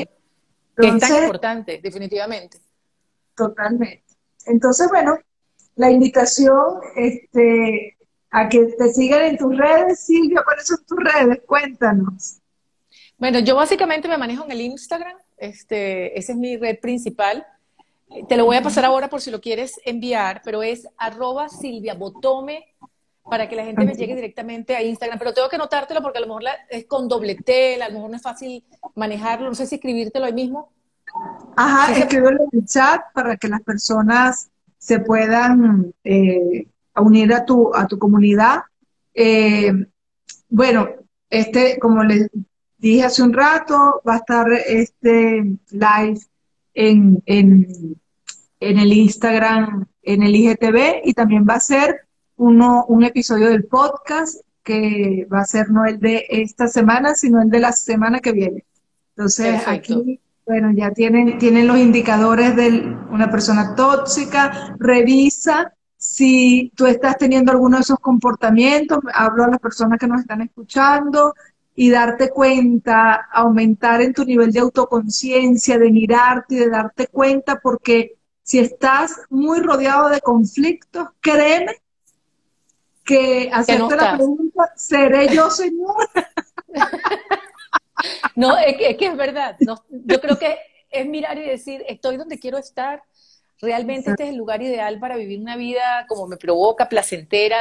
es 0.78 1.00
tan 1.00 1.24
importante, 1.24 1.80
definitivamente. 1.82 2.60
Totalmente. 3.36 4.04
Entonces, 4.46 4.88
bueno, 4.90 5.18
la 5.76 5.90
invitación 5.90 6.80
este, 6.96 7.98
a 8.32 8.48
que 8.48 8.66
te 8.78 8.94
sigan 8.94 9.24
en 9.24 9.38
tus 9.38 9.58
redes. 9.58 10.06
Silvia, 10.06 10.42
¿cuáles 10.44 10.68
son 10.68 10.78
tus 10.86 10.98
redes? 11.00 11.42
Cuéntanos. 11.46 12.38
Bueno, 13.18 13.40
yo 13.40 13.56
básicamente 13.56 14.08
me 14.08 14.18
manejo 14.18 14.46
en 14.46 14.52
el 14.52 14.62
Instagram, 14.62 15.16
este, 15.38 16.18
esa 16.18 16.32
es 16.32 16.38
mi 16.38 16.58
red 16.58 16.80
principal. 16.80 17.46
Te 18.28 18.38
lo 18.38 18.46
voy 18.46 18.58
a 18.58 18.62
pasar 18.62 18.86
ahora 18.86 19.10
por 19.10 19.22
si 19.22 19.32
lo 19.32 19.40
quieres 19.40 19.80
enviar, 19.86 20.42
pero 20.44 20.64
es 20.64 20.88
arroba 20.98 21.50
Silvia 21.50 21.94
Botome 21.94 22.66
para 23.24 23.48
que 23.48 23.56
la 23.56 23.64
gente 23.64 23.86
me 23.86 23.94
llegue 23.94 24.16
directamente 24.16 24.76
a 24.76 24.84
Instagram. 24.84 25.18
Pero 25.20 25.34
tengo 25.34 25.50
que 25.50 25.58
notártelo 25.58 26.02
porque 26.02 26.18
a 26.18 26.22
lo 26.22 26.28
mejor 26.28 26.44
es 26.70 26.86
con 26.86 27.08
doble 27.08 27.36
T, 27.36 27.82
a 27.82 27.88
lo 27.88 27.96
mejor 27.96 28.10
no 28.10 28.16
es 28.18 28.22
fácil 28.22 28.64
manejarlo. 28.96 29.50
No 29.50 29.56
sé 29.56 29.66
si 29.66 29.76
escribírtelo 29.76 30.26
ahí 30.26 30.34
mismo. 30.34 30.72
Ajá, 31.56 31.94
escríbelo 31.94 32.40
en 32.52 32.60
el 32.60 32.66
chat 32.66 33.02
para 33.14 33.38
que 33.38 33.48
las 33.48 33.62
personas 33.62 34.50
se 34.78 35.00
puedan 35.00 35.94
eh, 36.04 36.68
unir 36.96 37.34
a 37.34 37.46
tu, 37.46 37.74
a 37.74 37.88
tu 37.88 37.98
comunidad. 37.98 38.62
Eh, 39.14 39.72
bueno, 40.50 40.90
este, 41.30 41.80
como 41.80 42.04
les 42.04 42.30
dije 42.78 43.04
hace 43.04 43.24
un 43.24 43.34
rato, 43.34 44.02
va 44.08 44.16
a 44.16 44.18
estar 44.18 44.52
este 44.52 45.56
live 45.70 46.20
en, 46.74 47.22
en, 47.26 48.01
en 48.62 48.80
el 48.80 48.94
Instagram, 48.94 49.86
en 50.04 50.24
el 50.24 50.36
IGTV, 50.36 51.02
y 51.04 51.14
también 51.14 51.46
va 51.48 51.56
a 51.56 51.60
ser 51.60 52.08
uno, 52.38 52.86
un 52.88 53.04
episodio 53.04 53.50
del 53.50 53.66
podcast 53.66 54.42
que 54.64 55.28
va 55.32 55.42
a 55.42 55.46
ser 55.46 55.70
no 55.70 55.86
el 55.86 56.00
de 56.00 56.26
esta 56.30 56.68
semana, 56.68 57.16
sino 57.16 57.42
el 57.42 57.50
de 57.50 57.60
la 57.60 57.74
semana 57.74 58.20
que 58.20 58.32
viene. 58.32 58.64
Entonces, 59.16 59.62
aquí, 59.68 60.20
bueno, 60.46 60.72
ya 60.74 60.92
tienen, 60.92 61.38
tienen 61.38 61.68
los 61.68 61.78
indicadores 61.78 62.56
de 62.56 62.96
una 63.12 63.30
persona 63.30 63.76
tóxica, 63.76 64.76
revisa 64.80 65.74
si 65.98 66.72
tú 66.76 66.88
estás 66.88 67.18
teniendo 67.18 67.52
alguno 67.52 67.78
de 67.78 67.82
esos 67.82 68.00
comportamientos, 68.00 69.00
hablo 69.14 69.44
a 69.44 69.50
las 69.50 69.60
personas 69.60 70.00
que 70.00 70.08
nos 70.08 70.22
están 70.22 70.42
escuchando, 70.42 71.36
y 71.76 71.90
darte 71.90 72.30
cuenta, 72.30 73.28
aumentar 73.32 74.02
en 74.02 74.14
tu 74.14 74.26
nivel 74.26 74.52
de 74.52 74.60
autoconciencia, 74.60 75.78
de 75.78 75.92
mirarte 75.92 76.56
y 76.56 76.58
de 76.58 76.70
darte 76.70 77.08
cuenta, 77.08 77.60
porque 77.62 78.16
si 78.44 78.60
estás 78.60 79.16
muy 79.30 79.60
rodeado 79.60 80.10
de 80.10 80.22
conflictos, 80.22 81.10
créeme 81.20 81.76
que 83.04 83.50
hacerte 83.52 83.96
la 83.96 84.16
pregunta, 84.16 84.72
¿seré 84.76 85.34
yo, 85.34 85.50
Señor? 85.50 85.96
no, 88.36 88.58
es 88.58 88.98
que, 88.98 89.06
es 89.06 89.18
verdad. 89.18 89.58
yo 89.60 90.22
creo 90.22 90.38
que 90.38 90.58
es 90.90 91.08
mirar 91.08 91.38
y 91.38 91.44
decir, 91.44 91.84
estoy 91.88 92.18
donde 92.18 92.40
quiero 92.40 92.58
estar, 92.58 93.04
realmente 93.62 94.10
este 94.12 94.24
es 94.24 94.30
el 94.30 94.36
lugar 94.36 94.62
ideal 94.62 95.00
para 95.00 95.16
vivir 95.16 95.40
una 95.40 95.56
vida 95.56 96.06
como 96.08 96.28
me 96.28 96.38
provoca, 96.38 96.90
placentera, 96.90 97.58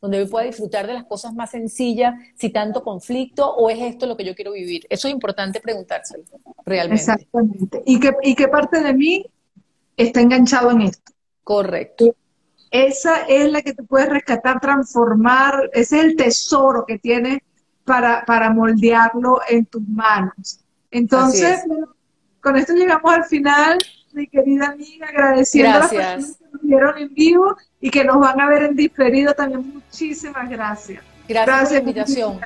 donde 0.00 0.18
yo 0.18 0.28
pueda 0.28 0.46
disfrutar 0.46 0.86
de 0.86 0.94
las 0.94 1.04
cosas 1.04 1.34
más 1.34 1.50
sencillas, 1.50 2.14
si 2.34 2.50
tanto 2.50 2.82
conflicto, 2.82 3.54
o 3.54 3.70
es 3.70 3.80
esto 3.80 4.06
lo 4.06 4.16
que 4.16 4.24
yo 4.24 4.34
quiero 4.34 4.52
vivir. 4.52 4.86
Eso 4.88 5.08
es 5.08 5.14
importante 5.14 5.60
preguntárselo, 5.60 6.24
realmente. 6.64 7.00
Exactamente. 7.00 7.82
¿Y 7.86 8.00
qué, 8.00 8.12
y 8.22 8.34
qué 8.34 8.48
parte 8.48 8.80
de 8.80 8.92
mí 8.92 9.26
está 9.96 10.20
enganchado 10.20 10.70
en 10.70 10.82
esto? 10.82 11.12
Correcto. 11.44 12.14
Esa 12.70 13.22
es 13.22 13.50
la 13.50 13.62
que 13.62 13.72
te 13.72 13.82
puedes 13.82 14.08
rescatar, 14.08 14.60
transformar, 14.60 15.70
ese 15.72 15.98
es 15.98 16.04
el 16.04 16.16
tesoro 16.16 16.84
que 16.86 16.98
tienes 16.98 17.38
para, 17.84 18.24
para 18.24 18.50
moldearlo 18.50 19.40
en 19.48 19.66
tus 19.66 19.86
manos. 19.86 20.60
Entonces, 20.90 21.62
con 22.40 22.56
esto 22.56 22.74
llegamos 22.74 23.14
al 23.14 23.24
final 23.24 23.78
mi 24.16 24.26
querida 24.26 24.68
amiga, 24.68 25.08
agradeciendo 25.08 25.76
a 25.76 25.80
las 25.80 25.90
personas 25.90 26.36
que 26.38 26.44
nos 26.50 26.62
vieron 26.62 26.98
en 26.98 27.14
vivo 27.14 27.56
y 27.80 27.90
que 27.90 28.02
nos 28.02 28.18
van 28.18 28.40
a 28.40 28.48
ver 28.48 28.62
en 28.64 28.74
diferido 28.74 29.34
también. 29.34 29.74
Muchísimas 29.74 30.48
gracias. 30.48 31.02
Gracias, 31.28 31.62
por 31.64 31.72
la 31.72 31.78
invitación. 31.78 32.40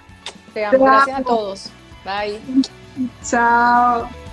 Te 0.52 0.64
amo. 0.64 0.84
Gracias 0.84 1.20
a 1.20 1.22
todos. 1.22 1.70
Bye. 2.04 2.40
Chao. 3.22 4.29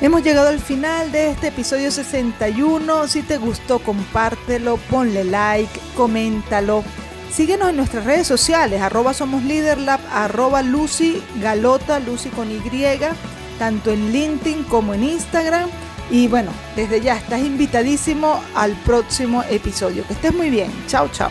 Hemos 0.00 0.22
llegado 0.22 0.48
al 0.48 0.60
final 0.60 1.10
de 1.10 1.30
este 1.30 1.48
episodio 1.48 1.90
61. 1.90 3.08
Si 3.08 3.22
te 3.22 3.36
gustó, 3.36 3.80
compártelo, 3.80 4.76
ponle 4.90 5.24
like, 5.24 5.80
coméntalo. 5.96 6.84
Síguenos 7.32 7.70
en 7.70 7.76
nuestras 7.76 8.04
redes 8.04 8.26
sociales, 8.26 8.80
arroba 8.80 9.12
somos 9.12 9.42
Leaderlab, 9.42 10.00
arroba 10.12 10.62
Lucy 10.62 11.20
Galota, 11.42 11.98
Lucy 11.98 12.28
con 12.30 12.50
Y 12.50 12.60
tanto 13.58 13.90
en 13.90 14.12
LinkedIn 14.12 14.64
como 14.64 14.94
en 14.94 15.02
Instagram. 15.02 15.68
Y 16.10 16.28
bueno, 16.28 16.52
desde 16.76 17.00
ya 17.00 17.16
estás 17.16 17.40
invitadísimo 17.40 18.40
al 18.54 18.72
próximo 18.84 19.42
episodio. 19.50 20.06
Que 20.06 20.14
estés 20.14 20.34
muy 20.34 20.48
bien. 20.48 20.70
Chao, 20.86 21.08
chao. 21.08 21.30